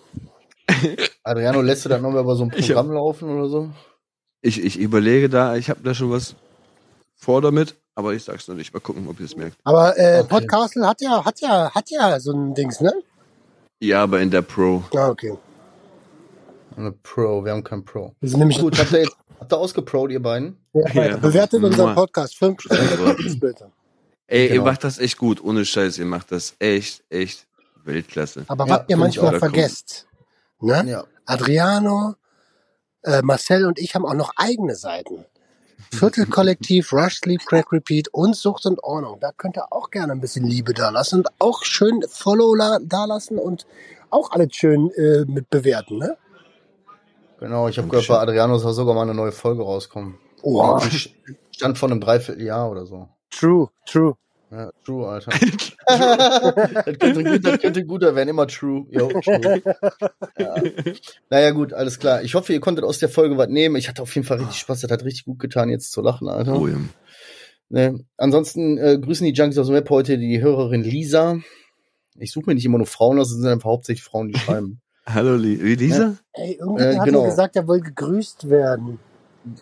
Adriano, 1.23 1.61
lässt 1.61 1.85
du 1.85 1.89
dann 1.89 2.01
nochmal 2.01 2.23
über 2.23 2.35
so 2.35 2.43
ein 2.43 2.53
Ich 2.55 2.67
Programm 2.67 2.91
laufen 2.91 3.29
oder 3.29 3.47
so? 3.47 3.69
Ich, 4.41 4.63
ich 4.63 4.77
überlege 4.77 5.29
da, 5.29 5.55
ich 5.55 5.69
habe 5.69 5.81
da 5.83 5.93
schon 5.93 6.11
was 6.11 6.35
vor 7.15 7.41
damit, 7.41 7.75
aber 7.95 8.13
ich 8.13 8.23
sag's 8.23 8.47
noch 8.47 8.55
nicht. 8.55 8.73
Mal 8.73 8.79
gucken, 8.79 9.07
ob 9.09 9.19
ihr 9.19 9.25
es 9.25 9.35
merkt. 9.35 9.57
Aber 9.63 9.97
äh, 9.97 10.19
Okay. 10.19 10.27
Podcastle 10.29 10.87
hat 10.87 11.01
ja, 11.01 11.25
hat 11.25 11.41
ja, 11.41 11.71
hat 11.73 11.89
ja 11.89 12.19
so 12.19 12.31
ein 12.33 12.53
Dings, 12.53 12.79
ne? 12.81 12.93
Ja, 13.79 14.03
aber 14.03 14.21
in 14.21 14.29
der 14.29 14.41
Pro. 14.41 14.83
Ah, 14.95 15.09
okay. 15.09 15.37
Eine 16.75 16.91
Pro, 16.91 17.43
wir 17.43 17.51
haben 17.53 17.63
kein 17.63 17.83
Pro. 17.83 18.13
Wir 18.19 18.29
sind 18.29 18.39
nämlich 18.39 18.59
Gut, 18.59 18.77
habt 18.77 18.91
ihr 18.91 18.99
jetzt, 18.99 19.17
habt 19.39 19.51
ihr 19.53 19.57
ausgeprot, 19.57 20.11
ihr 20.11 20.21
beiden? 20.21 20.57
ja, 20.73 21.03
Ja. 21.05 21.17
bewertet 21.17 21.63
unseren 21.63 21.87
Mua. 21.87 21.93
Podcast. 21.95 22.37
Fünf 22.37 22.61
Sterne 22.61 22.89
Also. 22.91 23.05
Lieblingsbilder. 23.07 23.71
Ey, 24.27 24.43
ihr 24.47 24.49
Genau. 24.53 24.65
macht 24.65 24.83
das 24.83 24.99
echt 24.99 25.17
gut, 25.17 25.41
ohne 25.43 25.63
Scheiß. 25.65 25.97
Ihr 25.99 26.05
macht 26.05 26.31
das 26.31 26.55
echt, 26.59 27.03
echt 27.09 27.47
Weltklasse. 27.85 28.43
Aber 28.47 28.67
Ja, 28.67 28.79
was 28.79 28.85
ihr 28.89 28.97
manchmal 28.97 29.39
vergesst, 29.39 30.07
ne? 30.59 30.83
Ja. 30.85 31.03
Adriano, 31.25 32.15
äh, 33.03 33.21
Marcel 33.21 33.65
und 33.65 33.79
ich 33.79 33.95
haben 33.95 34.05
auch 34.05 34.13
noch 34.13 34.31
eigene 34.35 34.75
Seiten. 34.75 35.23
Viertelkollektiv, 35.93 36.91
Rush, 36.93 37.17
Sleep, 37.19 37.41
Crack, 37.45 37.71
Repeat 37.71 38.09
und 38.09 38.35
Sucht 38.35 38.65
und 38.65 38.83
Ordnung. 38.83 39.19
Da 39.21 39.31
könnt 39.31 39.57
ihr 39.57 39.71
auch 39.71 39.89
gerne 39.91 40.13
ein 40.13 40.19
bisschen 40.21 40.45
Liebe 40.45 40.73
da 40.73 40.89
lassen 40.89 41.19
und 41.19 41.27
auch 41.39 41.63
schön 41.63 42.03
Follow 42.09 42.53
la- 42.55 42.79
da 42.81 43.05
lassen 43.05 43.37
und 43.39 43.65
auch 44.09 44.31
alles 44.31 44.53
schön 44.55 44.91
äh, 44.91 45.25
mit 45.25 45.49
bewerten, 45.49 45.97
ne? 45.97 46.17
Genau, 47.39 47.67
ich 47.67 47.77
habe 47.77 47.87
gehört, 47.87 48.07
bei 48.07 48.17
Adriano 48.17 48.57
soll 48.57 48.73
sogar 48.73 48.95
mal 48.95 49.03
eine 49.03 49.13
neue 49.13 49.31
Folge 49.31 49.63
rauskommen. 49.63 50.17
Oh, 50.41 50.79
Stand 51.51 51.77
von 51.77 51.91
einem 51.91 52.01
Dreivierteljahr 52.01 52.69
oder 52.69 52.85
so. 52.85 53.09
true, 53.29 53.69
true. 53.85 54.15
Ja, 54.49 54.71
true, 54.85 55.05
Alter. 55.05 55.31
das, 55.87 56.99
könnte 56.99 57.39
das 57.41 57.59
könnte 57.59 57.85
guter 57.85 58.15
werden, 58.15 58.29
immer 58.29 58.47
true. 58.47 58.85
Jo, 58.91 59.09
true. 59.09 59.61
Ja. 60.37 60.55
Naja, 61.29 61.51
gut, 61.51 61.73
alles 61.73 61.99
klar. 61.99 62.23
Ich 62.23 62.33
hoffe, 62.33 62.53
ihr 62.53 62.61
konntet 62.61 62.85
aus 62.85 62.99
der 62.99 63.09
Folge 63.09 63.37
was 63.37 63.49
nehmen. 63.49 63.75
Ich 63.75 63.89
hatte 63.89 64.01
auf 64.01 64.15
jeden 64.15 64.25
Fall 64.25 64.37
richtig 64.37 64.59
Spaß. 64.59 64.81
Das 64.81 64.91
hat 64.91 65.03
richtig 65.03 65.25
gut 65.25 65.39
getan, 65.39 65.69
jetzt 65.69 65.91
zu 65.91 66.01
lachen, 66.01 66.29
Alter. 66.29 66.57
Oh, 66.57 66.67
ja. 66.67 66.77
Ne? 67.69 68.05
Ansonsten 68.15 68.77
äh, 68.77 68.97
grüßen 68.97 69.25
die 69.25 69.33
Junkies 69.33 69.57
aus 69.57 69.67
dem 69.67 69.75
Web 69.75 69.89
heute 69.89 70.17
die 70.17 70.41
Hörerin 70.41 70.83
Lisa. 70.83 71.39
Ich 72.15 72.31
suche 72.31 72.45
mir 72.47 72.55
nicht 72.55 72.65
immer 72.65 72.77
nur 72.77 72.87
Frauen 72.87 73.19
aus, 73.19 73.29
es 73.29 73.37
sind 73.37 73.47
einfach 73.47 73.69
hauptsächlich 73.69 74.03
Frauen, 74.03 74.29
die 74.29 74.39
schreiben. 74.39 74.81
Hallo, 75.09 75.35
Lisa? 75.35 76.15
Ey, 76.33 76.55
irgendwer 76.59 76.91
Äh, 76.91 76.97
hat 76.97 77.05
genau. 77.05 77.21
mir 77.23 77.29
gesagt, 77.29 77.55
er 77.55 77.67
will 77.67 77.79
gegrüßt 77.79 78.49
werden. 78.49 78.99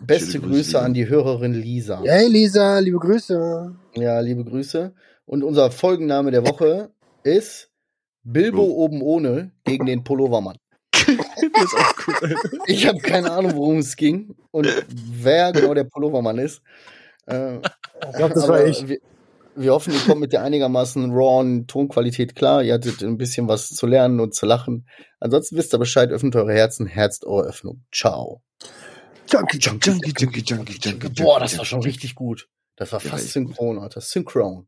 Beste 0.02 0.40
Grüße, 0.40 0.48
Grüße 0.48 0.58
Lisa. 0.58 0.80
an 0.82 0.94
die 0.96 1.08
Hörerin 1.08 1.54
Lisa. 1.54 2.02
Hey 2.04 2.28
Lisa, 2.28 2.80
liebe 2.80 2.98
Grüße. 2.98 3.76
Ja, 3.96 4.20
liebe 4.22 4.44
Grüße. 4.44 4.94
Und 5.28 5.44
unser 5.44 5.70
Folgenname 5.70 6.32
der 6.32 6.46
Woche 6.48 6.90
ist 7.24 7.70
Bilbo 8.24 8.64
Oh. 8.64 8.86
oben 8.86 9.02
ohne 9.04 9.52
gegen 9.64 9.86
den 9.86 10.04
Pullovermann. 10.04 10.58
das 10.92 11.04
ist 11.64 11.76
auch 11.76 12.08
Alter. 12.24 12.40
Ich 12.66 12.88
habe 12.88 12.98
keine 12.98 13.32
Ahnung, 13.32 13.56
worum 13.56 13.78
es 13.78 13.96
ging 13.96 14.34
und 14.50 14.68
wer 15.22 15.52
genau 15.52 15.76
der 15.76 15.84
Pullovermann 15.84 16.40
ist. 16.40 16.64
Äh, 17.28 17.58
Ich 17.58 18.16
glaube, 18.18 18.34
das 18.34 18.48
war 18.48 18.66
ich. 18.66 18.88
Wir, 18.88 18.98
wir 19.56 19.74
hoffen, 19.74 19.94
ihr 19.94 20.00
kommt 20.00 20.22
mit 20.22 20.34
der 20.34 20.44
einigermaßen 20.44 21.12
rawen 21.12 21.68
Tonqualität 21.68 22.36
klar. 22.36 22.64
Ihr 22.64 22.74
hattet 22.74 23.02
ein 23.02 23.18
bisschen 23.18 23.48
was 23.48 23.70
zu 23.70 23.88
lernen 23.88 24.20
und 24.20 24.34
zu 24.34 24.46
lachen. 24.46 24.88
Ansonsten 25.20 25.58
wisst 25.58 25.74
ihr 25.74 25.80
Bescheid, 25.80 26.12
öffnet 26.12 26.36
eure 26.36 26.54
Herzen, 26.54 26.86
herzt 26.86 27.26
eure 27.26 27.48
Öffnung. 27.48 27.84
Ciao. 27.92 28.42
Junkie, 29.32 29.58
Junkie. 29.58 29.90
Junkie, 29.90 30.14
Junkie, 30.18 30.44
Junkie, 30.44 30.80
Junkie. 30.80 31.10
Boah, 31.24 31.40
das 31.40 31.58
war 31.58 31.66
schon 31.66 31.82
richtig 31.82 32.16
gut. 32.16 32.48
Das 32.76 32.92
war 32.92 33.00
fast 33.00 33.32
synchron, 33.32 33.80
Alter. 33.80 34.02
Synchron. 34.02 34.68